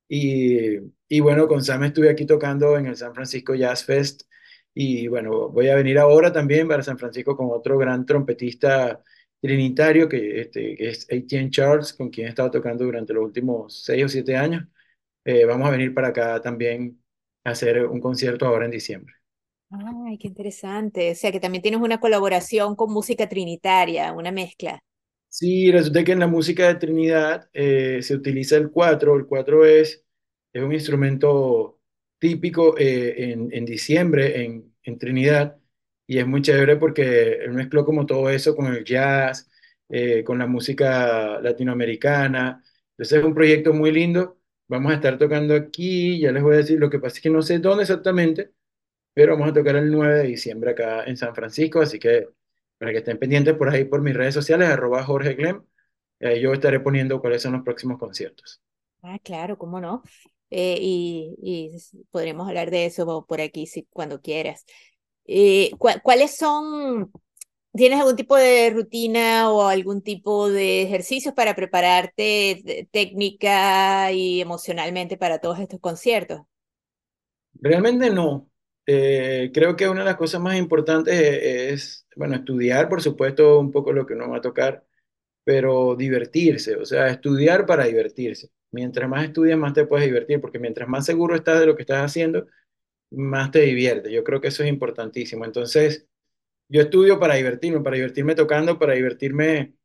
y, 0.08 0.78
y 1.13 1.19
bueno, 1.19 1.47
con 1.47 1.63
Sam 1.63 1.84
estuve 1.84 2.10
aquí 2.10 2.26
tocando 2.26 2.76
en 2.76 2.88
el 2.88 2.97
San 2.97 3.13
Francisco 3.13 3.54
Jazz 3.54 3.86
Fest 3.86 4.23
y 4.73 5.08
bueno, 5.08 5.47
voy 5.49 5.67
a 5.69 5.76
venir 5.76 5.99
ahora 5.99 6.34
también 6.34 6.67
para 6.67 6.82
San 6.82 6.97
Francisco 6.97 7.38
con 7.38 7.49
otro 7.52 7.78
gran 7.78 8.04
trompetista 8.04 8.99
trinitario 9.39 10.10
que, 10.10 10.41
este, 10.41 10.76
que 10.76 10.89
es 10.89 11.06
Etienne 11.08 11.52
Charles, 11.52 11.93
con 11.93 12.10
quien 12.10 12.26
he 12.26 12.30
estado 12.32 12.49
tocando 12.49 12.84
durante 12.84 13.13
los 13.13 13.26
últimos 13.26 13.84
seis 13.84 14.04
o 14.06 14.10
siete 14.10 14.36
años. 14.36 14.63
Eh, 15.23 15.45
vamos 15.45 15.67
a 15.67 15.71
venir 15.71 15.93
para 15.93 16.08
acá 16.08 16.41
también 16.41 16.99
a 17.43 17.52
hacer 17.52 17.86
un 17.86 18.02
concierto 18.02 18.47
ahora 18.47 18.65
en 18.65 18.71
diciembre. 18.71 19.13
Ay, 19.69 20.17
qué 20.17 20.28
interesante. 20.28 21.12
O 21.12 21.15
sea 21.15 21.32
que 21.32 21.39
también 21.39 21.62
tienes 21.62 21.80
una 21.80 21.99
colaboración 21.99 22.76
con 22.76 22.91
música 22.91 23.30
trinitaria, 23.30 24.13
una 24.13 24.32
mezcla. 24.32 24.80
Sí, 25.28 25.71
resulta 25.71 26.04
que 26.04 26.13
en 26.13 26.19
la 26.19 26.28
música 26.28 26.69
de 26.69 26.76
Trinidad 26.76 27.49
eh, 27.54 27.99
se 28.02 28.15
utiliza 28.15 28.58
el 28.58 28.71
cuatro. 28.71 29.15
El 29.15 29.28
cuatro 29.28 29.63
es, 29.63 30.04
es 30.54 30.63
un 30.63 30.74
instrumento 30.74 31.80
típico 32.20 32.78
eh, 32.78 33.32
en, 33.34 33.50
en, 33.52 33.66
diciembre 33.66 34.44
en, 34.44 34.74
en, 34.84 34.98
Trinidad 34.98 35.58
y 36.08 36.20
es 36.20 36.28
muy 36.28 36.42
chévere 36.42 36.78
porque 36.78 37.39
mezcló 37.50 37.86
como 37.86 38.06
todo 38.06 38.30
eso 38.30 38.56
con 38.56 38.68
el 38.74 38.84
jazz, 38.86 39.50
eh, 39.89 40.24
con 40.24 40.38
la 40.39 40.48
música 40.48 41.39
latinoamericana. 41.42 42.63
Entonces 42.92 43.20
es 43.20 43.26
un 43.26 43.34
proyecto 43.34 43.74
muy 43.74 43.92
lindo. 43.92 44.39
Vamos 44.68 44.92
a 44.92 44.96
estar 44.96 45.18
tocando 45.18 45.56
aquí, 45.56 46.20
ya 46.20 46.32
les 46.32 46.44
voy 46.44 46.56
a 46.56 46.58
decir, 46.58 46.80
lo 46.80 46.89
que 46.89 47.00
pasa 47.00 47.18
es 47.18 47.22
que 47.24 47.30
no 47.30 47.42
sé 47.42 47.60
dónde 47.60 47.84
exactamente, 47.84 48.52
pero 49.13 49.34
vamos 49.34 49.52
a 49.52 49.54
tocar 49.54 49.76
el 49.76 49.92
9 49.92 50.20
de 50.20 50.24
diciembre 50.24 50.72
acá 50.72 51.04
en 51.06 51.18
San 51.18 51.36
Francisco, 51.36 51.82
así 51.82 52.00
que 52.00 52.30
para 52.78 52.92
que 52.92 53.00
estén 53.00 53.20
pendientes 53.20 53.56
por 53.56 53.70
ahí 53.70 53.86
por 53.86 54.02
mis 54.02 54.16
redes 54.16 54.34
sociales, 54.34 54.70
arroba 54.70 55.04
Jorge 55.04 55.36
Glem. 55.36 55.63
Eh, 56.20 56.39
yo 56.42 56.54
estaré 56.54 56.80
poniendo 56.80 57.20
cuáles 57.22 57.42
son 57.42 57.54
los 57.54 57.63
próximos 57.63 58.00
conciertos. 58.00 58.62
Ah, 59.02 59.20
claro, 59.22 59.58
cómo 59.58 59.82
no. 59.82 60.04
Eh, 60.56 60.78
y, 60.80 61.36
y, 61.42 61.72
podremos 62.12 62.48
hablar 62.48 62.70
de 62.70 62.86
eso 62.86 63.26
por 63.28 63.42
aquí 63.42 63.66
si, 63.66 63.88
cuando 63.89 64.22
quieras. 64.22 64.66
Eh, 65.26 65.72
¿cu 65.80 65.88
¿Cuáles 66.04 66.36
son, 66.38 67.12
tienes 67.74 68.00
algún 68.00 68.16
tipo 68.16 68.36
de 68.36 68.70
rutina 68.70 69.52
o 69.52 69.68
algún 69.68 70.04
tipo 70.04 70.52
de 70.52 70.84
ejercicios 70.84 71.34
para 71.34 71.56
prepararte 71.56 72.88
técnica 72.92 74.12
y 74.12 74.42
emocionalmente 74.42 75.18
para 75.18 75.39
todos 75.39 75.60
estos 75.60 75.80
conciertos? 75.80 76.42
Realmente 77.56 78.12
no. 78.12 78.48
Eh, 78.86 79.50
creo 79.56 79.76
que 79.76 79.89
una 79.89 80.02
de 80.02 80.06
las 80.06 80.18
cosas 80.18 80.39
más 80.39 80.56
importantes 80.56 81.16
es, 81.20 82.06
bueno, 82.16 82.36
estudiar, 82.36 82.89
por 82.89 83.02
supuesto, 83.02 83.60
un 83.60 83.72
poco 83.72 83.92
lo 83.92 84.06
que 84.06 84.13
uno 84.13 84.30
va 84.30 84.38
a 84.38 84.42
tocar, 84.42 84.86
pero 85.44 85.96
divertirse, 85.96 86.76
o 86.76 86.86
sea, 86.86 87.08
estudiar 87.08 87.66
para 87.66 87.86
divertirse. 87.86 88.52
Mientras 88.74 89.10
más 89.10 89.26
estudias, 89.26 89.58
más 89.58 89.74
te 89.74 89.86
puedes 89.86 90.08
divertir, 90.08 90.42
porque 90.42 90.60
mientras 90.60 90.90
más 90.90 91.06
seguro 91.06 91.36
estás 91.36 91.60
de 91.60 91.68
lo 91.68 91.76
que 91.76 91.84
estás 91.84 92.04
haciendo, 92.04 92.48
más 93.12 93.52
te 93.52 93.62
diviertes. 93.62 94.12
Yo 94.12 94.24
creo 94.24 94.42
que 94.42 94.50
eso 94.50 94.64
es 94.64 94.70
importantísimo. 94.70 95.46
Entonces, 95.46 96.08
yo 96.70 96.82
estudio 96.82 97.20
para 97.20 97.36
divertirme, 97.36 97.82
para 97.82 97.96
divertirme 97.98 98.36
tocando, 98.36 98.80
para 98.80 98.94
divertirme 98.94 99.76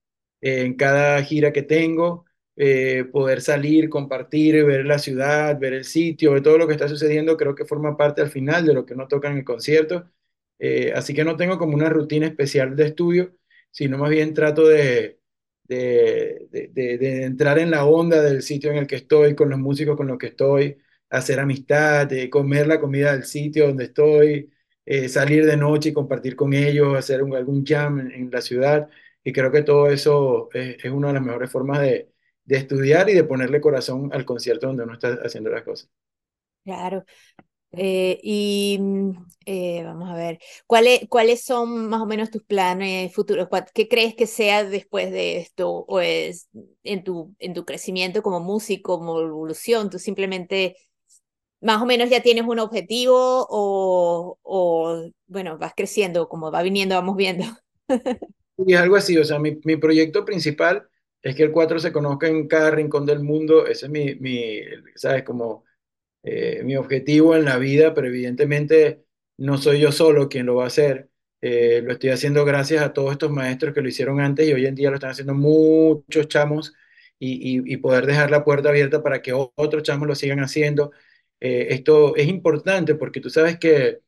en 0.41 0.75
cada 0.75 1.23
gira 1.23 1.53
que 1.53 1.63
tengo, 1.63 2.27
eh, 2.57 3.05
poder 3.13 3.41
salir, 3.43 3.89
compartir, 3.91 4.65
ver 4.65 4.87
la 4.87 4.99
ciudad, 4.99 5.59
ver 5.61 5.75
el 5.75 5.85
sitio, 5.85 6.33
ver 6.33 6.43
todo 6.43 6.59
lo 6.59 6.67
que 6.67 6.75
está 6.75 6.89
sucediendo, 6.89 7.37
creo 7.37 7.55
que 7.55 7.65
forma 7.65 7.97
parte 7.97 8.23
al 8.23 8.31
final 8.31 8.67
de 8.67 8.75
lo 8.75 8.87
que 8.87 8.95
uno 8.95 9.09
toca 9.09 9.31
en 9.31 9.39
el 9.39 9.45
concierto. 9.45 10.11
Eh, 10.59 10.93
así 10.95 11.15
que 11.15 11.25
no 11.25 11.37
tengo 11.37 11.59
como 11.59 11.75
una 11.75 11.89
rutina 11.91 12.27
especial 12.27 12.75
de 12.77 12.87
estudio, 12.87 13.37
sino 13.71 13.99
más 13.99 14.11
bien 14.11 14.35
trato 14.35 14.67
de, 14.67 15.18
de, 15.69 16.49
de, 16.51 16.99
de, 16.99 17.25
entrar 17.25 17.59
en 17.59 17.71
la 17.71 17.85
onda 17.87 18.23
del 18.23 18.43
sitio 18.43 18.71
en 18.71 18.79
el 18.79 18.87
que 18.87 18.97
estoy, 18.97 19.35
con 19.35 19.51
los 19.51 19.59
músicos 19.59 19.97
con 19.97 20.07
los 20.09 20.19
que 20.19 20.29
estoy, 20.29 20.79
hacer 21.11 21.41
amistad, 21.41 22.07
de 22.07 22.31
comer 22.31 22.67
la 22.67 22.81
comida 22.81 23.13
del 23.13 23.25
sitio 23.25 23.69
donde 23.69 23.85
estoy, 23.85 24.51
eh, 24.87 25.09
salir 25.09 25.47
de 25.47 25.57
noche 25.57 25.91
y 25.91 25.93
compartir 25.93 26.37
con 26.37 26.55
ellos, 26.55 26.97
hacer 26.97 27.23
un, 27.23 27.35
algún 27.37 27.65
jam 27.65 28.01
en, 28.01 28.31
la 28.31 28.41
ciudad. 28.41 28.89
Y 29.23 29.33
creo 29.33 29.53
que 29.53 29.63
todo 29.63 29.91
eso 29.91 30.49
es, 30.53 30.85
es 30.85 30.91
una 30.91 31.09
de 31.09 31.15
las 31.15 31.23
mejores 31.23 31.51
formas 31.51 31.81
de, 31.81 32.11
de 32.49 32.57
estudiar 32.57 33.11
y 33.11 33.15
de 33.15 33.25
ponerle 33.25 33.61
corazón 33.61 34.11
al 34.13 34.25
concierto 34.25 34.69
donde 34.69 34.85
uno 34.85 34.95
está 34.95 35.19
haciendo 35.23 35.51
las 35.51 35.65
cosas. 35.65 35.91
Claro. 36.65 37.05
Eh, 37.73 38.19
y 38.23 38.81
eh, 39.47 39.83
vamos 39.85 40.09
a 40.11 40.15
ver, 40.15 40.39
¿cuáles, 40.67 41.03
¿cuáles 41.09 41.45
son 41.45 41.89
más 41.89 42.01
o 42.01 42.07
menos 42.07 42.31
tus 42.31 42.43
planes 42.45 43.13
futuros? 43.15 43.49
¿Qué 43.75 43.89
crees 43.89 44.15
que 44.15 44.27
sea 44.27 44.65
después 44.65 45.11
de 45.13 45.39
esto? 45.39 45.71
¿O 45.87 46.01
es 46.01 46.49
en 46.83 47.05
tu, 47.05 47.35
en 47.39 47.55
tu 47.55 47.65
crecimiento 47.67 48.23
como 48.23 48.41
músico, 48.41 48.99
como 48.99 49.21
evolución? 49.21 49.91
¿Tú 49.91 49.99
simplemente 49.99 50.77
más 51.61 51.83
o 51.83 51.87
menos 51.87 52.11
ya 52.11 52.23
tienes 52.23 52.45
un 52.47 52.61
objetivo 52.61 53.47
o, 53.51 54.39
o 54.43 55.11
bueno, 55.29 55.59
vas 55.59 55.75
creciendo, 55.77 56.29
como 56.29 56.53
va 56.53 56.63
viniendo, 56.63 56.95
vamos 56.97 57.17
viendo? 57.17 57.45
Y 58.57 58.75
es 58.75 58.81
algo 58.81 58.97
así, 58.97 59.17
o 59.19 59.25
sea, 59.25 59.39
mi, 59.39 59.59
mi 59.65 59.77
proyecto 59.77 60.25
principal 60.25 60.89
es 61.23 61.37
que 61.37 61.45
el 61.45 61.53
4 61.53 61.79
se 61.79 61.93
conozca 61.93 62.27
en 62.29 62.49
cada 62.49 62.71
rincón 62.71 63.07
del 63.07 63.21
mundo, 63.23 63.67
ese 63.67 63.87
es 63.87 63.93
mi, 63.93 64.15
mi 64.17 64.61
¿sabes? 64.97 65.23
Como 65.25 65.65
eh, 66.31 66.63
mi 66.65 66.77
objetivo 66.77 67.35
en 67.37 67.45
la 67.47 67.57
vida, 67.59 67.95
pero 67.95 68.09
evidentemente 68.09 69.05
no 69.39 69.59
soy 69.59 69.81
yo 69.81 69.93
solo 69.93 70.29
quien 70.29 70.47
lo 70.47 70.57
va 70.57 70.65
a 70.65 70.67
hacer. 70.69 71.11
Eh, 71.41 71.83
lo 71.85 71.93
estoy 71.93 72.11
haciendo 72.11 72.45
gracias 72.45 72.83
a 72.83 72.93
todos 72.93 73.13
estos 73.13 73.31
maestros 73.31 73.73
que 73.75 73.81
lo 73.81 73.89
hicieron 73.89 74.21
antes 74.21 74.47
y 74.49 74.53
hoy 74.53 74.67
en 74.67 74.75
día 74.75 74.91
lo 74.91 74.97
están 74.97 75.11
haciendo 75.11 75.35
muchos 75.35 76.29
chamos 76.29 76.75
y, 77.19 77.77
poder 77.79 78.07
dejar 78.07 78.31
la 78.31 78.45
puerta 78.45 78.69
abierta 78.71 79.03
para 79.03 79.23
que 79.23 79.33
otros 79.33 79.83
chamos 79.83 80.07
lo 80.09 80.15
sigan 80.15 80.41
haciendo. 80.41 80.93
Eh, 81.41 81.69
esto 81.71 82.17
es 82.17 82.29
importante 82.29 82.95
porque 82.95 83.21
tú 83.21 83.31
sabes 83.31 83.59
que 83.59 84.01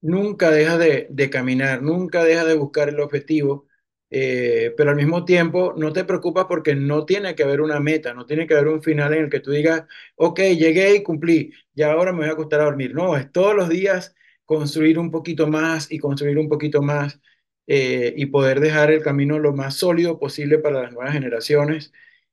nunca 0.00 0.50
dejas 0.50 0.78
de, 0.78 1.06
de 1.10 1.30
caminar, 1.30 1.82
nunca 1.82 2.24
dejas 2.24 2.46
de 2.46 2.54
buscar 2.54 2.88
el 2.88 3.00
objetivo 3.00 3.68
eh, 4.14 4.74
pero 4.76 4.90
al 4.90 4.96
mismo 4.96 5.24
tiempo 5.24 5.72
no 5.76 5.90
te 5.92 6.04
preocupas 6.04 6.44
porque 6.46 6.74
no 6.74 7.06
tiene 7.06 7.34
que 7.34 7.44
haber 7.44 7.62
una 7.62 7.80
meta, 7.80 8.12
no 8.12 8.26
tiene 8.26 8.46
que 8.46 8.52
haber 8.54 8.68
un 8.68 8.82
final 8.82 9.14
en 9.14 9.24
el 9.24 9.30
que 9.30 9.40
tú 9.40 9.50
digas, 9.52 9.84
ok, 10.16 10.38
llegué 10.40 10.96
y 10.96 11.02
cumplí, 11.02 11.50
ya 11.74 11.92
ahora 11.92 12.12
me 12.12 12.18
voy 12.20 12.28
a 12.28 12.32
acostar 12.32 12.60
a 12.60 12.64
dormir. 12.64 12.94
No, 12.94 13.16
es 13.16 13.32
todos 13.32 13.54
los 13.56 13.70
días 13.70 14.14
construir 14.44 14.98
un 14.98 15.10
poquito 15.10 15.46
más 15.46 15.90
y 15.90 15.98
construir 15.98 16.38
un 16.38 16.48
poquito 16.50 16.82
más 16.82 17.20
eh, 17.66 18.12
y 18.14 18.26
poder 18.26 18.60
dejar 18.60 18.90
el 18.90 19.02
camino 19.02 19.38
lo 19.38 19.54
más 19.54 19.76
sólido 19.76 20.18
posible 20.18 20.58
para 20.58 20.82
las 20.82 20.92
nuevas 20.92 21.14
generaciones. 21.14 21.90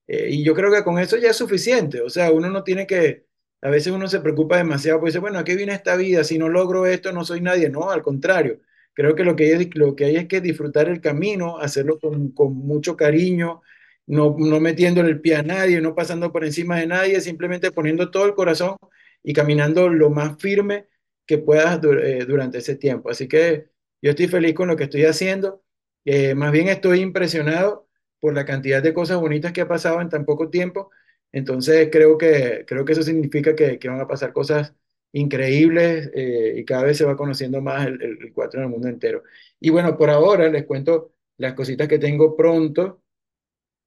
Eh, 0.08 0.28
y 0.32 0.44
yo 0.44 0.54
creo 0.56 0.72
que 0.74 0.84
con 0.84 1.00
eso 1.00 1.16
ya 1.18 1.30
es 1.30 1.38
suficiente, 1.38 2.02
o 2.02 2.10
sea, 2.10 2.32
uno 2.32 2.50
no 2.50 2.64
tiene 2.64 2.88
que, 2.88 3.26
a 3.62 3.70
veces 3.70 3.94
uno 3.94 4.08
se 4.10 4.20
preocupa 4.20 4.58
demasiado, 4.58 5.00
porque 5.00 5.12
dice, 5.12 5.20
bueno, 5.20 5.40
¿a 5.40 5.44
qué 5.46 5.56
viene 5.56 5.74
esta 5.74 5.96
vida? 5.96 6.24
Si 6.26 6.38
no 6.38 6.50
logro 6.50 6.86
esto, 6.86 7.12
no 7.14 7.24
soy 7.26 7.40
nadie. 7.42 7.70
No, 7.70 7.90
al 7.92 8.02
contrario 8.02 8.60
Creo 9.00 9.16
que 9.16 9.24
lo 9.24 9.38
que 9.38 9.46
hay, 9.56 9.70
lo 9.76 9.96
que 9.96 10.04
hay 10.04 10.18
es 10.18 10.28
que 10.28 10.42
disfrutar 10.42 10.90
el 10.90 11.00
camino, 11.00 11.58
hacerlo 11.58 12.00
con, 12.00 12.32
con 12.34 12.54
mucho 12.54 12.98
cariño, 12.98 13.62
no, 14.08 14.36
no 14.38 14.60
metiéndole 14.60 15.10
el 15.10 15.22
pie 15.22 15.38
a 15.38 15.42
nadie, 15.42 15.80
no 15.80 15.96
pasando 15.96 16.34
por 16.34 16.44
encima 16.44 16.78
de 16.78 16.88
nadie, 16.88 17.22
simplemente 17.22 17.72
poniendo 17.72 18.12
todo 18.12 18.26
el 18.26 18.34
corazón 18.36 18.76
y 19.24 19.32
caminando 19.32 19.88
lo 19.88 20.10
más 20.10 20.36
firme 20.42 20.88
que 21.26 21.38
puedas 21.38 21.80
eh, 21.82 22.26
durante 22.28 22.58
ese 22.58 22.76
tiempo. 22.76 23.10
Así 23.10 23.30
que 23.30 23.70
yo 24.02 24.10
estoy 24.10 24.28
feliz 24.28 24.54
con 24.54 24.68
lo 24.68 24.76
que 24.76 24.84
estoy 24.84 25.06
haciendo. 25.06 25.64
Eh, 26.04 26.36
más 26.36 26.52
bien 26.52 26.68
estoy 26.68 27.00
impresionado 27.00 27.88
por 28.20 28.34
la 28.34 28.44
cantidad 28.44 28.84
de 28.84 28.94
cosas 28.94 29.18
bonitas 29.22 29.54
que 29.54 29.62
ha 29.62 29.68
pasado 29.70 30.02
en 30.02 30.10
tan 30.10 30.26
poco 30.26 30.50
tiempo. 30.50 30.92
Entonces 31.32 31.88
creo 31.90 32.18
que, 32.18 32.66
creo 32.68 32.84
que 32.84 32.92
eso 32.92 33.04
significa 33.04 33.56
que, 33.56 33.80
que 33.80 33.88
van 33.88 34.02
a 34.02 34.08
pasar 34.10 34.34
cosas 34.34 34.76
increíbles 35.14 36.12
eh, 36.14 36.56
y 36.58 36.66
cada 36.66 36.84
vez 36.84 36.98
se 36.98 37.06
va 37.06 37.18
conociendo 37.18 37.62
más 37.62 37.88
el, 37.88 38.02
el, 38.02 38.18
el 38.24 38.34
cuatro 38.34 38.60
en 38.60 38.66
el 38.66 38.72
mundo 38.72 38.88
entero. 38.88 39.24
Y 39.60 39.70
bueno, 39.70 39.98
por 39.98 40.10
ahora 40.10 40.50
les 40.50 40.66
cuento 40.66 41.14
las 41.38 41.54
cositas 41.54 41.88
que 41.88 42.00
tengo 42.00 42.36
pronto 42.36 43.02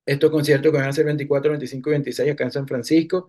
estos 0.06 0.30
conciertos 0.30 0.72
que 0.72 0.78
van 0.78 0.88
a 0.88 0.92
ser 0.92 1.04
24, 1.06 1.50
25 1.50 1.90
y 1.90 1.92
26 1.92 2.32
acá 2.32 2.44
en 2.44 2.50
San 2.52 2.66
Francisco. 2.66 3.28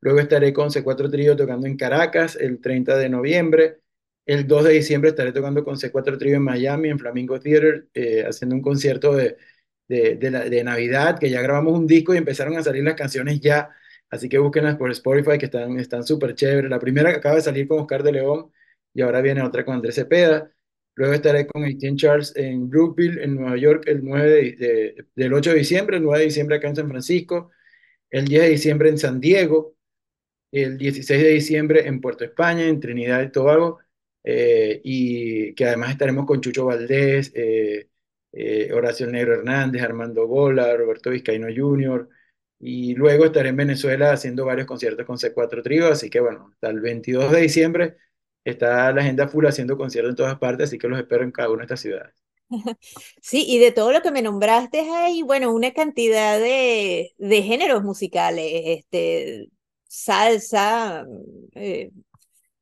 Luego 0.00 0.20
estaré 0.20 0.52
con 0.52 0.70
C4 0.70 1.10
Trío 1.10 1.36
tocando 1.36 1.66
en 1.66 1.76
Caracas 1.76 2.36
el 2.36 2.60
30 2.60 2.96
de 2.96 3.08
noviembre. 3.08 3.80
El 4.26 4.46
2 4.46 4.64
de 4.64 4.72
diciembre 4.72 5.10
estaré 5.10 5.32
tocando 5.32 5.64
con 5.64 5.76
C4 5.78 6.16
Trío 6.18 6.36
en 6.36 6.42
Miami, 6.42 6.88
en 6.88 6.98
Flamingo 6.98 7.38
Theater, 7.40 7.88
eh, 7.94 8.24
haciendo 8.26 8.54
un 8.56 8.62
concierto 8.62 9.14
de, 9.14 9.36
de, 9.88 10.16
de, 10.16 10.30
la- 10.30 10.44
de 10.48 10.64
Navidad, 10.64 11.18
que 11.18 11.28
ya 11.30 11.42
grabamos 11.42 11.74
un 11.78 11.86
disco 11.86 12.14
y 12.14 12.18
empezaron 12.18 12.56
a 12.56 12.62
salir 12.62 12.84
las 12.84 12.94
canciones 12.94 13.40
ya. 13.40 13.70
Así 14.14 14.28
que 14.28 14.38
búsquenlas 14.38 14.76
por 14.76 14.90
Spotify, 14.92 15.38
que 15.38 15.46
están 15.46 15.78
están 15.80 16.04
súper 16.04 16.34
chéveres. 16.34 16.70
La 16.70 16.78
primera 16.80 17.10
que 17.10 17.16
acaba 17.18 17.36
de 17.36 17.42
salir 17.42 17.66
con 17.68 17.80
Oscar 17.80 18.02
de 18.02 18.12
León 18.12 18.52
y 18.92 19.02
ahora 19.02 19.20
viene 19.20 19.42
otra 19.42 19.64
con 19.64 19.74
Andrés 19.74 19.94
Cepeda. 19.96 20.50
Luego 20.96 21.14
estaré 21.14 21.46
con 21.46 21.64
Etienne 21.64 21.96
Charles 21.96 22.32
en 22.36 22.68
Brookville, 22.70 23.22
en 23.24 23.34
Nueva 23.36 23.56
York, 23.56 23.84
el 23.86 24.04
9 24.04 24.28
de- 24.30 24.52
de- 24.66 25.06
del 25.16 25.32
8 25.34 25.50
de 25.50 25.56
diciembre, 25.58 25.96
el 25.96 26.02
9 26.04 26.20
de 26.20 26.26
diciembre 26.26 26.56
acá 26.56 26.68
en 26.68 26.76
San 26.76 26.88
Francisco, 26.88 27.50
el 28.10 28.26
10 28.26 28.42
de 28.44 28.50
diciembre 28.50 28.88
en 28.90 28.98
San 28.98 29.20
Diego, 29.20 29.76
el 30.52 30.78
16 30.78 31.22
de 31.22 31.30
diciembre 31.30 31.86
en 31.86 32.00
Puerto 32.00 32.24
España, 32.24 32.64
en 32.66 32.80
Trinidad 32.80 33.22
y 33.22 33.30
Tobago, 33.32 33.80
eh, 34.22 34.80
y 34.84 35.54
que 35.54 35.66
además 35.66 35.90
estaremos 35.90 36.26
con 36.26 36.40
Chucho 36.40 36.66
Valdés, 36.66 37.32
eh, 37.34 37.88
eh, 38.32 38.70
Horacio 38.72 39.06
Negro 39.06 39.34
Hernández, 39.34 39.82
Armando 39.82 40.26
Gola, 40.26 40.76
Roberto 40.76 41.10
Vizcaíno 41.10 41.48
Jr., 41.54 42.08
y 42.66 42.94
luego 42.94 43.26
estaré 43.26 43.50
en 43.50 43.56
Venezuela 43.56 44.12
haciendo 44.12 44.46
varios 44.46 44.66
conciertos 44.66 45.04
con 45.04 45.18
C4 45.18 45.62
Trío, 45.62 45.88
así 45.88 46.08
que 46.08 46.18
bueno, 46.18 46.48
hasta 46.50 46.70
el 46.70 46.80
22 46.80 47.30
de 47.30 47.40
diciembre 47.42 47.96
está 48.42 48.90
la 48.90 49.02
agenda 49.02 49.28
full 49.28 49.44
haciendo 49.44 49.76
conciertos 49.76 50.12
en 50.12 50.16
todas 50.16 50.38
partes, 50.38 50.70
así 50.70 50.78
que 50.78 50.88
los 50.88 50.98
espero 50.98 51.24
en 51.24 51.30
cada 51.30 51.50
una 51.50 51.58
de 51.58 51.64
estas 51.64 51.80
ciudades. 51.80 52.14
Sí, 53.20 53.44
y 53.46 53.58
de 53.58 53.70
todo 53.70 53.92
lo 53.92 54.00
que 54.00 54.10
me 54.10 54.22
nombraste 54.22 54.80
hay, 54.80 55.20
bueno, 55.20 55.52
una 55.52 55.72
cantidad 55.72 56.38
de, 56.38 57.12
de 57.18 57.42
géneros 57.42 57.82
musicales, 57.82 58.62
este, 58.64 59.50
salsa, 59.86 61.04
eh, 61.54 61.90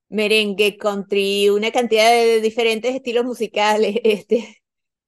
merengue, 0.08 0.78
country, 0.78 1.48
una 1.50 1.70
cantidad 1.70 2.10
de 2.10 2.40
diferentes 2.40 2.92
estilos 2.92 3.24
musicales, 3.24 4.00
este, 4.02 4.61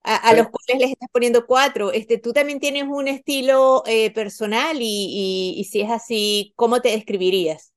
a, 0.04 0.16
a 0.16 0.34
los 0.34 0.48
cuales 0.50 0.80
les 0.82 0.90
estás 0.92 1.08
poniendo 1.12 1.46
cuatro. 1.46 1.92
Este, 1.92 2.18
tú 2.18 2.32
también 2.32 2.60
tienes 2.60 2.84
un 2.88 3.08
estilo 3.08 3.82
eh, 3.86 4.12
personal 4.12 4.78
y, 4.80 5.54
y, 5.56 5.60
y 5.60 5.64
si 5.64 5.80
es 5.82 5.90
así, 5.90 6.52
¿cómo 6.56 6.80
te 6.82 6.90
describirías? 6.90 7.72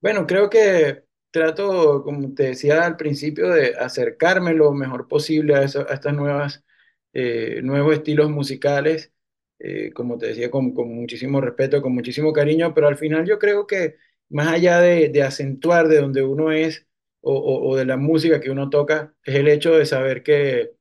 Bueno, 0.00 0.26
creo 0.26 0.48
que 0.48 1.04
trato, 1.30 2.02
como 2.04 2.34
te 2.34 2.44
decía 2.44 2.84
al 2.86 2.96
principio, 2.96 3.50
de 3.50 3.74
acercarme 3.76 4.54
lo 4.54 4.72
mejor 4.72 5.08
posible 5.08 5.54
a, 5.54 5.62
eso- 5.62 5.86
a 5.88 5.94
estas 5.94 6.14
nuevas, 6.14 6.64
eh, 7.12 7.60
nuevos 7.62 7.94
estilos 7.94 8.30
musicales, 8.30 9.12
eh, 9.58 9.92
como 9.92 10.16
te 10.18 10.28
decía, 10.28 10.50
con, 10.50 10.72
con 10.74 10.88
muchísimo 10.94 11.40
respeto, 11.40 11.82
con 11.82 11.92
muchísimo 11.94 12.32
cariño, 12.32 12.72
pero 12.74 12.88
al 12.88 12.96
final 12.96 13.26
yo 13.26 13.38
creo 13.38 13.66
que 13.66 13.96
más 14.30 14.48
allá 14.48 14.80
de, 14.80 15.08
de 15.10 15.22
acentuar 15.22 15.88
de 15.88 16.00
donde 16.00 16.22
uno 16.22 16.50
es 16.52 16.86
o, 17.20 17.34
o- 17.34 17.68
o 17.70 17.76
de 17.76 17.84
la 17.84 17.96
música 17.98 18.40
que 18.40 18.50
uno 18.50 18.70
toca, 18.70 19.14
es 19.24 19.34
el 19.34 19.48
hecho 19.48 19.72
de 19.76 19.84
saber 19.86 20.22
que 20.22 20.72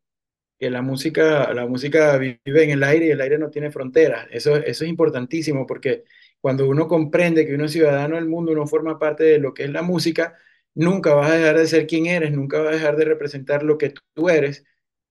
que 0.60 0.70
la 0.70 0.82
música, 0.82 1.53
la 1.53 1.66
música 1.66 2.18
vive 2.18 2.64
en 2.64 2.72
el 2.72 2.84
aire 2.84 3.07
y 3.07 3.12
el 3.12 3.22
aire 3.22 3.38
no 3.38 3.49
tiene 3.49 3.72
fronteras. 3.72 4.28
Eso, 4.32 4.57
eso 4.57 4.84
es 4.84 4.89
importantísimo 4.89 5.66
porque 5.66 6.03
cuando 6.41 6.68
uno 6.68 6.88
comprende 6.88 7.45
que 7.45 7.55
uno 7.55 7.66
es 7.66 7.72
ciudadano 7.72 8.16
del 8.16 8.28
mundo, 8.28 8.51
uno 8.51 8.68
forma 8.68 8.99
parte 8.99 9.24
de 9.24 9.39
lo 9.39 9.53
que 9.53 9.64
es 9.66 9.72
la 9.72 9.82
música, 9.82 10.38
nunca 10.76 11.14
vas 11.14 11.32
a 11.32 11.36
dejar 11.38 11.57
de 11.57 11.68
ser 11.68 11.88
quien 11.88 12.05
eres, 12.07 12.32
nunca 12.32 12.60
vas 12.60 12.70
a 12.70 12.76
dejar 12.76 12.95
de 12.97 13.05
representar 13.05 13.64
lo 13.64 13.78
que 13.78 13.93
tú 14.14 14.30
eres, 14.30 14.66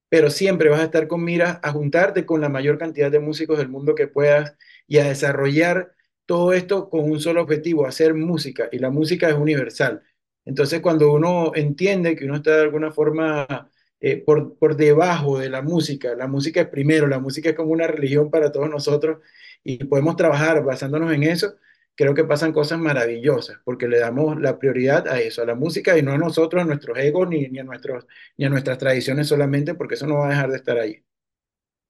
pero 0.09 0.31
siempre 0.31 0.69
vas 0.71 0.81
a 0.81 0.85
estar 0.85 1.09
con 1.09 1.25
miras 1.25 1.59
a 1.63 1.73
juntarte 1.73 2.27
con 2.27 2.41
la 2.41 2.49
mayor 2.49 2.79
cantidad 2.79 3.11
de 3.11 3.21
músicos 3.21 3.59
del 3.59 3.69
mundo 3.69 3.95
que 3.95 4.09
puedas 4.09 4.57
y 4.87 4.99
a 4.99 5.05
desarrollar 5.09 5.95
todo 6.27 6.53
esto 6.53 6.91
con 6.91 7.11
un 7.11 7.21
solo 7.21 7.43
objetivo, 7.43 7.87
hacer 7.87 8.15
música, 8.15 8.69
y 8.73 8.79
la 8.79 8.91
música 8.91 9.29
es 9.29 9.35
universal. 9.35 10.03
Entonces, 10.45 10.81
cuando 10.81 11.13
uno 11.13 11.53
entiende 11.55 12.17
que 12.17 12.25
uno 12.25 12.37
está 12.37 12.57
de 12.57 12.63
alguna 12.63 12.91
forma 12.91 13.71
eh, 14.01 14.17
por, 14.25 14.57
por 14.59 14.77
debajo 14.77 15.39
de 15.39 15.51
la 15.51 15.63
música, 15.63 16.15
la 16.17 16.27
música 16.29 16.61
es 16.63 16.69
primero, 16.69 17.07
la 17.07 17.19
música 17.21 17.51
es 17.51 17.57
como 17.57 17.73
una 17.73 17.87
religión 17.87 18.31
para 18.31 18.53
todos 18.53 18.71
nosotros 18.71 19.19
y 19.65 19.85
podemos 19.85 20.17
trabajar 20.17 20.63
basándonos 20.65 21.13
en 21.13 21.25
eso, 21.25 21.55
creo 21.95 22.15
que 22.15 22.25
pasan 22.25 22.53
cosas 22.53 22.79
maravillosas, 22.79 23.59
porque 23.65 23.89
le 23.89 23.99
damos 23.99 24.41
la 24.41 24.59
prioridad 24.59 25.09
a 25.09 25.21
eso, 25.21 25.43
a 25.43 25.47
la 25.47 25.55
música 25.57 25.99
y 25.99 26.03
no 26.03 26.13
a 26.13 26.19
nosotros, 26.19 26.63
a 26.63 26.67
nuestros 26.67 26.97
egos 26.99 27.29
ni, 27.29 27.49
ni 27.49 27.59
a 27.59 27.65
nuestros 27.65 28.07
ni 28.37 28.45
a 28.47 28.51
nuestras 28.51 28.79
tradiciones 28.79 29.27
solamente, 29.29 29.75
porque 29.75 29.95
eso 29.97 30.07
no 30.07 30.19
va 30.19 30.27
a 30.29 30.31
dejar 30.31 30.51
de 30.51 30.57
estar 30.57 30.79
ahí. 30.79 31.03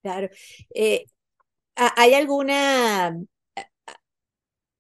Claro. 0.03 0.29
Eh, 0.75 1.07
¿ha- 1.77 1.95
¿hay 1.97 2.15
alguna, 2.15 3.17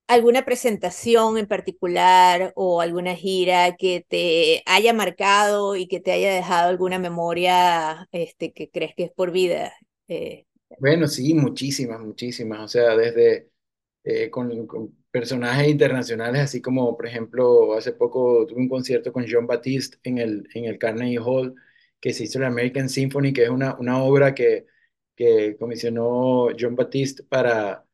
alguna 0.09 0.45
presentación 0.45 1.39
en 1.39 1.47
particular 1.49 2.53
o 2.57 2.81
alguna 2.81 3.15
gira 3.17 3.77
que 3.77 4.05
te 4.09 4.63
haya 4.67 4.93
marcado 4.95 5.77
y 5.77 5.89
que 5.89 6.01
te 6.01 6.13
haya 6.13 6.33
dejado 6.35 6.69
alguna 6.71 6.99
memoria 6.99 8.09
este, 8.13 8.53
que 8.53 8.71
crees 8.71 8.95
que 8.97 9.05
es 9.05 9.13
por 9.13 9.33
vida? 9.33 9.73
Eh, 10.09 10.47
Bueno, 10.77 11.09
sí, 11.09 11.35
muchísimas, 11.35 12.01
muchísimas. 12.01 12.61
O 12.61 12.69
sea, 12.69 12.97
desde 12.97 13.51
eh, 14.05 14.31
con, 14.31 14.67
con 14.67 14.97
personajes 15.11 15.69
internacionales, 15.69 16.43
así 16.43 16.63
como, 16.63 16.97
por 16.97 17.07
ejemplo, 17.07 17.75
hace 17.75 17.93
poco 17.95 18.47
tuve 18.47 18.61
un 18.61 18.69
concierto 18.71 19.13
con 19.13 19.27
John 19.31 19.47
Batiste 19.49 19.99
en 20.05 20.19
el, 20.19 20.49
en 20.55 20.67
el 20.67 20.79
Carnegie 20.79 21.21
Hall, 21.21 21.57
que 22.01 22.15
se 22.15 22.25
hizo 22.25 22.41
la 22.41 22.49
American 22.49 22.91
Symphony, 22.91 23.33
que 23.33 23.45
es 23.45 23.51
una, 23.51 23.77
una 23.79 24.03
obra 24.05 24.35
que, 24.35 24.67
que 25.17 25.57
comisionó 25.59 26.49
John 26.61 26.77
Batiste 26.77 27.25
para 27.25 27.87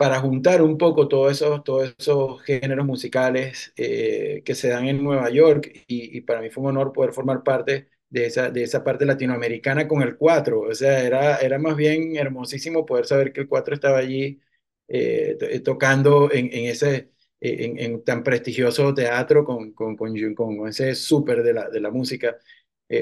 para 0.00 0.18
juntar 0.20 0.62
un 0.62 0.78
poco 0.78 1.08
todos 1.08 1.32
esos, 1.32 1.62
todos 1.62 1.94
esos 1.98 2.40
géneros 2.44 2.86
musicales 2.86 3.70
eh, 3.76 4.40
que 4.46 4.54
se 4.54 4.70
dan 4.70 4.88
en 4.88 5.04
Nueva 5.04 5.28
York 5.28 5.84
y, 5.88 6.22
para 6.22 6.40
mí 6.40 6.48
fue 6.48 6.62
un 6.64 6.70
honor 6.70 6.90
poder 6.94 7.12
formar 7.12 7.42
parte 7.42 7.90
de 8.08 8.24
esa, 8.24 8.50
de 8.50 8.62
esa 8.62 8.82
parte 8.82 9.04
latinoamericana 9.04 9.86
con 9.86 10.00
el 10.00 10.16
cuatro. 10.16 10.62
O 10.62 10.74
sea, 10.74 11.02
era, 11.04 11.36
era 11.36 11.58
más 11.58 11.76
bien 11.76 12.16
hermosísimo 12.16 12.86
poder 12.86 13.04
saber 13.04 13.30
que 13.30 13.42
el 13.42 13.48
cuatro 13.48 13.74
estaba 13.74 13.98
allí 13.98 14.40
eh, 14.88 15.36
eh, 15.38 15.60
tocando 15.60 16.32
en, 16.32 16.48
ese 16.50 17.10
en, 17.40 18.02
tan 18.02 18.22
prestigioso 18.24 18.94
teatro 18.94 19.44
con, 19.44 19.72
con, 19.74 19.96
con, 19.98 20.34
con 20.34 20.68
ese 20.68 20.94
súper 20.94 21.42
de 21.42 21.52
la, 21.52 21.68
de 21.68 21.80
la 21.80 21.90
música. 21.90 22.38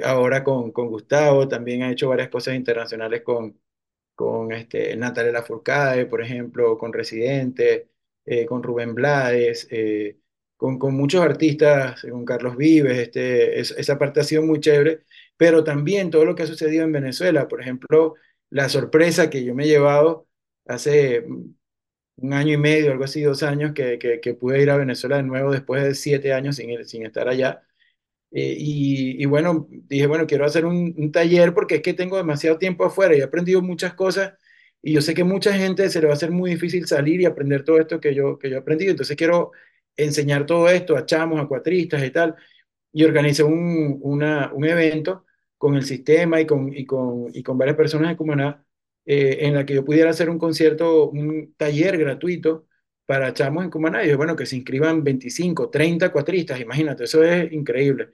Ahora 0.05 0.43
con, 0.45 0.73
con 0.73 0.89
Gustavo 0.89 1.47
también 1.49 1.83
ha 1.85 1.93
hecho 1.93 2.09
varias 2.09 2.29
cosas 2.29 2.57
internacionales 2.57 3.23
con 3.23 3.57
con 4.19 4.53
este, 4.53 4.97
Natalia 4.97 5.33
Lafourcade, 5.33 6.07
por 6.07 6.23
ejemplo, 6.23 6.77
con 6.79 6.93
Residente, 6.93 7.91
eh, 8.27 8.47
con 8.47 8.63
Rubén 8.65 8.95
Blades, 8.95 9.69
eh, 9.71 10.19
con, 10.57 10.79
con 10.79 10.95
muchos 10.97 11.23
artistas, 11.23 12.03
con 12.11 12.25
Carlos 12.25 12.57
Vives, 12.57 12.99
este, 12.99 13.61
es- 13.61 13.71
esa 13.73 13.99
parte 13.99 14.21
ha 14.21 14.25
sido 14.25 14.43
muy 14.43 14.61
chévere, 14.61 15.05
pero 15.37 15.63
también 15.65 16.11
todo 16.11 16.25
lo 16.25 16.35
que 16.35 16.43
ha 16.45 16.47
sucedido 16.47 16.85
en 16.85 16.93
Venezuela, 16.93 17.47
por 17.49 17.61
ejemplo, 17.63 18.15
la 18.51 18.69
sorpresa 18.69 19.31
que 19.31 19.45
yo 19.45 19.55
me 19.55 19.65
he 19.65 19.69
llevado 19.69 20.27
hace 20.67 21.23
mm, 21.23 21.55
un 22.19 22.33
año 22.35 22.55
y 22.55 22.57
medio, 22.59 22.93
algo 22.93 23.05
así, 23.05 23.23
dos 23.23 23.43
años, 23.43 23.73
que, 23.75 23.99
que, 23.99 24.21
que 24.21 24.35
pude 24.35 24.63
ir 24.63 24.71
a 24.71 24.77
Venezuela 24.77 25.17
de 25.19 25.23
nuevo 25.25 25.53
después 25.53 25.83
de 25.85 25.95
siete 25.95 26.33
años 26.33 26.57
sin, 26.57 26.71
ir- 26.71 26.85
sin 26.85 27.07
estar 27.07 27.29
allá 27.29 27.63
eh, 28.31 28.55
y, 28.59 29.23
y 29.23 29.27
bueno, 29.27 29.67
dije, 29.71 30.07
bueno, 30.07 30.27
quiero 30.27 30.45
hacer 30.45 30.65
un, 30.67 30.95
un 30.97 31.13
taller 31.13 31.55
porque 31.55 31.77
es 31.77 31.83
que 31.83 31.95
tengo 31.95 32.17
demasiado 32.17 32.59
tiempo 32.59 32.85
afuera 32.85 33.17
y 33.17 33.21
he 33.21 33.23
aprendido 33.23 33.63
muchas 33.63 33.95
cosas 33.95 34.35
y 34.83 34.93
yo 34.93 35.01
sé 35.03 35.15
que 35.15 35.25
mucha 35.25 35.53
gente 35.55 35.89
se 35.91 36.01
le 36.01 36.07
va 36.07 36.13
a 36.13 36.17
hacer 36.17 36.31
muy 36.31 36.51
difícil 36.51 36.87
salir 36.87 37.21
y 37.21 37.25
aprender 37.27 37.65
todo 37.65 37.79
esto 37.81 38.01
que 38.01 38.15
yo, 38.15 38.39
que 38.39 38.49
yo 38.51 38.57
he 38.57 38.59
aprendido. 38.61 38.91
Entonces 38.93 39.17
quiero 39.17 39.53
enseñar 39.97 40.47
todo 40.47 40.69
esto 40.69 40.97
a 40.97 41.05
chamos, 41.07 41.41
a 41.41 41.47
cuatristas 41.49 42.05
y 42.05 42.11
tal. 42.11 42.37
Y 42.93 43.05
organicé 43.05 43.43
un, 43.43 43.99
una- 44.03 44.53
un 44.55 44.65
evento 44.65 45.25
con 45.59 45.75
el 45.77 45.85
sistema 45.85 46.41
y 46.41 46.47
con, 46.47 46.73
y 46.77 46.87
con, 46.87 47.27
y 47.35 47.43
con 47.43 47.59
varias 47.59 47.77
personas 47.77 48.11
de 48.11 48.17
Cumaná 48.17 48.65
eh, 49.05 49.39
en 49.43 49.55
la 49.55 49.67
que 49.67 49.75
yo 49.75 49.85
pudiera 49.85 50.11
hacer 50.11 50.31
un 50.31 50.39
concierto, 50.39 51.09
un 51.11 51.55
taller 51.57 51.99
gratuito 51.99 52.67
para 53.07 53.33
chamos 53.35 53.65
en 53.65 53.71
Cumaná. 53.71 54.01
Y 54.03 54.05
dije, 54.07 54.17
bueno, 54.17 54.37
que 54.37 54.47
se 54.47 54.57
inscriban 54.57 55.03
25 55.05 55.71
30 55.71 56.13
cuatristas, 56.13 56.61
imagínate, 56.61 57.05
eso 57.05 57.23
es 57.25 57.53
increíble. 57.53 58.11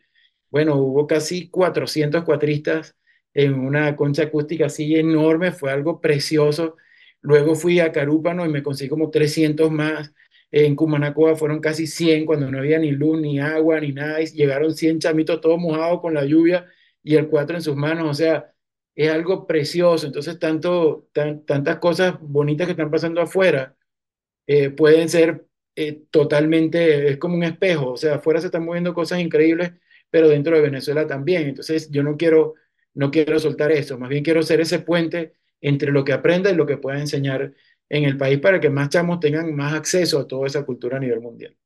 Bueno, 0.55 0.77
hubo 0.77 1.09
casi 1.09 1.51
400 1.51 2.23
cuatristas 2.23 2.95
en 3.35 3.55
una 3.55 3.97
concha 3.97 4.23
acústica 4.23 4.67
así 4.67 4.95
enorme, 4.95 5.51
fue 5.51 5.73
algo 5.73 6.01
precioso. 6.01 6.77
Luego 7.23 7.57
fui 7.57 7.81
a 7.81 7.91
Carúpano 7.91 8.47
y 8.47 8.49
me 8.51 8.63
conseguí 8.63 8.89
como 8.89 9.11
300 9.11 9.69
más. 9.73 10.13
En 10.53 10.77
Cumanacoa 10.77 11.35
fueron 11.35 11.61
casi 11.61 11.89
100 11.89 12.25
cuando 12.25 12.49
no 12.53 12.59
había 12.59 12.79
ni 12.79 12.93
luz, 12.93 13.21
ni 13.21 13.41
agua, 13.41 13.81
ni 13.81 13.91
nada. 13.93 14.21
Llegaron 14.21 14.73
100 14.77 15.01
chamitos 15.01 15.41
todos 15.41 15.59
mojados 15.59 16.01
con 16.01 16.15
la 16.15 16.25
lluvia 16.25 16.67
y 17.03 17.17
el 17.17 17.29
cuatro 17.29 17.57
en 17.57 17.63
sus 17.63 17.75
manos. 17.75 18.09
O 18.09 18.15
sea, 18.15 18.55
es 18.95 19.11
algo 19.11 19.49
precioso. 19.49 20.07
Entonces, 20.07 20.39
tanto, 20.39 21.09
tantas 21.13 21.79
cosas 21.79 22.15
bonitas 22.21 22.67
que 22.69 22.73
están 22.73 22.93
pasando 22.93 23.21
afuera 23.21 23.77
eh, 24.47 24.71
pueden 24.71 25.09
ser 25.09 25.47
eh, 25.77 26.05
totalmente, 26.11 27.09
es 27.11 27.19
como 27.19 27.35
un 27.37 27.43
espejo. 27.45 27.93
O 27.93 27.97
sea, 27.97 28.17
afuera 28.17 28.41
se 28.41 28.47
están 28.47 28.65
moviendo 28.65 28.95
cosas 28.95 29.21
increíbles, 29.21 29.73
pero 30.15 30.29
dentro 30.29 30.55
de 30.55 30.63
Venezuela 30.63 31.09
también. 31.09 31.49
Entonces, 31.49 31.91
yo 31.91 32.05
no 32.05 32.17
quiero, 32.17 32.55
no 32.93 33.11
quiero 33.11 33.37
soltar 33.41 33.73
eso. 33.73 33.99
Más 33.99 34.09
bien 34.09 34.23
quiero 34.23 34.45
ser 34.45 34.61
ese 34.61 34.79
puente 34.79 35.33
entre 35.61 35.91
lo 35.91 36.05
que 36.05 36.13
aprenda 36.13 36.53
y 36.53 36.55
lo 36.55 36.67
que 36.67 36.77
pueda 36.77 37.01
enseñar 37.01 37.53
en 37.89 38.05
el 38.05 38.17
país 38.17 38.39
para 38.39 38.61
que 38.61 38.71
más 38.71 38.91
chamos 38.91 39.19
tengan 39.19 39.53
más 39.57 39.75
acceso 39.75 40.21
a 40.21 40.29
toda 40.29 40.47
esa 40.47 40.65
cultura 40.65 40.99
a 40.99 41.01
nivel 41.01 41.21
mundial. 41.21 41.57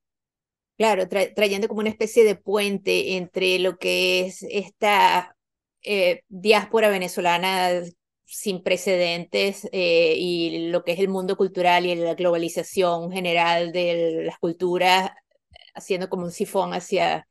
Claro, 0.78 1.06
trayendo 1.08 1.68
como 1.68 1.80
una 1.80 1.90
especie 1.90 2.24
de 2.24 2.36
puente 2.36 3.18
entre 3.18 3.58
lo 3.58 3.76
que 3.76 4.20
es 4.20 4.42
esta 4.48 5.36
eh, 5.82 6.22
diáspora 6.28 6.88
venezolana 6.88 7.82
sin 8.24 8.62
precedentes 8.62 9.68
eh, 9.72 10.14
y 10.16 10.70
lo 10.70 10.84
que 10.84 10.92
es 10.92 11.00
el 11.00 11.08
mundo 11.08 11.36
cultural 11.36 11.84
y 11.84 11.94
la 11.96 12.14
globalización 12.14 13.12
general 13.12 13.72
de 13.72 14.22
las 14.24 14.38
culturas, 14.38 15.10
haciendo 15.74 16.08
como 16.08 16.24
un 16.24 16.32
sifón 16.32 16.72
hacia 16.72 17.28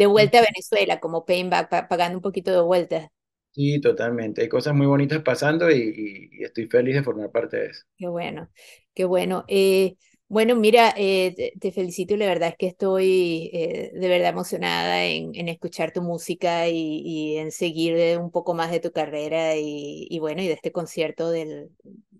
de 0.00 0.06
vuelta 0.06 0.38
a 0.38 0.40
Venezuela, 0.40 0.98
como 0.98 1.26
payback, 1.26 1.86
pagando 1.86 2.16
un 2.16 2.22
poquito 2.22 2.50
de 2.52 2.62
vuelta. 2.62 3.12
Sí, 3.50 3.82
totalmente. 3.82 4.40
Hay 4.40 4.48
cosas 4.48 4.72
muy 4.72 4.86
bonitas 4.86 5.20
pasando 5.22 5.70
y, 5.70 6.30
estoy 6.40 6.68
feliz 6.68 6.94
de 6.94 7.02
formar 7.02 7.30
parte 7.30 7.58
de 7.58 7.66
eso. 7.66 7.84
Qué 7.98 8.08
bueno, 8.08 8.48
qué 8.94 9.04
bueno. 9.04 9.44
Eh, 9.46 9.96
bueno, 10.30 10.54
mira, 10.54 10.94
eh, 10.96 11.52
te, 11.58 11.72
felicito 11.72 12.14
y 12.14 12.16
la 12.16 12.26
verdad 12.26 12.50
es 12.50 12.56
que 12.56 12.68
estoy 12.68 13.50
eh, 13.52 13.90
de 13.92 14.08
verdad 14.08 14.28
emocionada 14.28 15.04
en, 15.04 15.48
escuchar 15.48 15.92
tu 15.92 16.02
música 16.02 16.68
y, 16.68 17.36
en 17.36 17.50
seguir 17.50 18.16
un 18.16 18.30
poco 18.30 18.54
más 18.54 18.70
de 18.70 18.78
tu 18.78 18.92
carrera 18.92 19.56
y, 19.56 20.16
bueno, 20.20 20.40
y 20.40 20.46
de 20.46 20.52
este 20.52 20.70
concierto 20.70 21.30
del, 21.32 21.70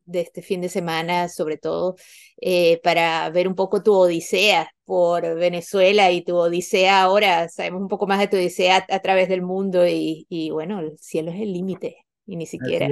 de 0.07 0.23
este 0.23 0.43
fin 0.43 0.61
de 0.61 0.69
semana, 0.69 1.29
sobre 1.29 1.57
todo 1.57 1.95
eh, 2.41 2.81
para 2.83 3.31
ver 3.31 3.47
un 3.47 3.55
poco 3.55 3.81
tu 3.81 3.95
odisea 3.95 4.73
por 4.85 5.37
Venezuela 5.37 6.11
y 6.11 6.25
tu 6.25 6.35
odisea 6.37 7.03
ahora, 7.03 7.49
sabemos 7.49 7.81
un 7.81 7.89
poco 7.89 8.09
más 8.09 8.19
de 8.19 8.27
tu 8.27 8.39
odisea 8.39 8.87
a, 8.89 8.99
través 8.99 9.29
del 9.29 9.43
mundo 9.43 9.87
y, 9.87 10.51
bueno, 10.51 10.81
el 10.81 10.99
cielo 10.99 11.31
es 11.31 11.41
el 11.41 11.53
límite 11.53 12.07
y 12.27 12.35
ni 12.35 12.47
siquiera. 12.47 12.89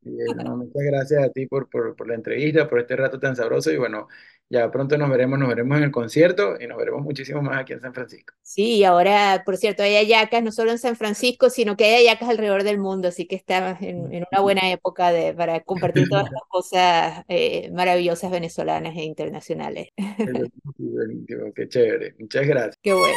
muchas 0.00 0.82
gracias 0.82 1.24
a 1.24 1.28
ti 1.28 1.46
por, 1.46 1.68
por, 1.68 1.94
por, 1.94 2.08
la 2.08 2.14
entrevista, 2.14 2.70
por 2.70 2.80
este 2.80 2.96
rato 2.96 3.20
tan 3.20 3.36
sabroso 3.36 3.70
y 3.70 3.76
bueno, 3.76 4.08
ya 4.52 4.70
pronto 4.70 4.98
nos 4.98 5.08
veremos, 5.08 5.38
nos 5.38 5.48
veremos 5.48 5.78
en 5.78 5.84
el 5.84 5.90
concierto 5.90 6.56
y 6.60 6.66
nos 6.66 6.76
veremos 6.76 7.00
muchísimo 7.00 7.40
más 7.40 7.62
aquí 7.62 7.72
en 7.72 7.80
San 7.80 7.94
Francisco. 7.94 8.34
Sí, 8.42 8.76
y 8.76 8.84
ahora, 8.84 9.42
por 9.46 9.56
cierto, 9.56 9.82
hay 9.82 9.96
ayacas 9.96 10.42
no 10.42 10.52
solo 10.52 10.72
en 10.72 10.78
San 10.78 10.94
Francisco, 10.94 11.48
sino 11.48 11.74
que 11.74 11.86
hay 11.86 12.06
ayacas 12.06 12.28
alrededor 12.28 12.62
del 12.62 12.78
mundo, 12.78 13.08
así 13.08 13.26
que 13.26 13.34
estamos 13.34 13.80
en, 13.80 14.12
en 14.12 14.26
una 14.30 14.42
buena 14.42 14.70
época 14.70 15.10
de, 15.10 15.32
para 15.32 15.60
compartir 15.60 16.06
todas 16.06 16.24
las 16.30 16.42
cosas 16.50 17.24
eh, 17.28 17.70
maravillosas 17.72 18.30
venezolanas 18.30 18.94
e 18.94 19.04
internacionales. 19.04 19.88
Qué 21.56 21.68
chévere, 21.68 22.14
muchas 22.18 22.46
gracias. 22.46 22.78
Qué 22.82 22.92
bueno. 22.92 23.16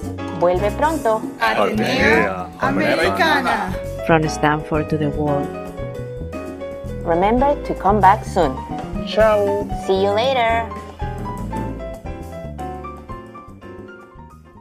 Vuelve 0.41 0.71
pronto. 0.71 1.21
Atenea 1.37 2.49
Americana. 2.57 3.71
From 4.07 4.27
Stanford 4.27 4.89
to 4.89 4.97
the 4.97 5.09
world. 5.11 5.47
Remember 7.05 7.53
to 7.63 7.75
come 7.75 8.01
back 8.01 8.25
soon. 8.25 8.57
Ciao. 9.05 9.67
See 9.85 10.01
you 10.01 10.09
later. 10.09 10.65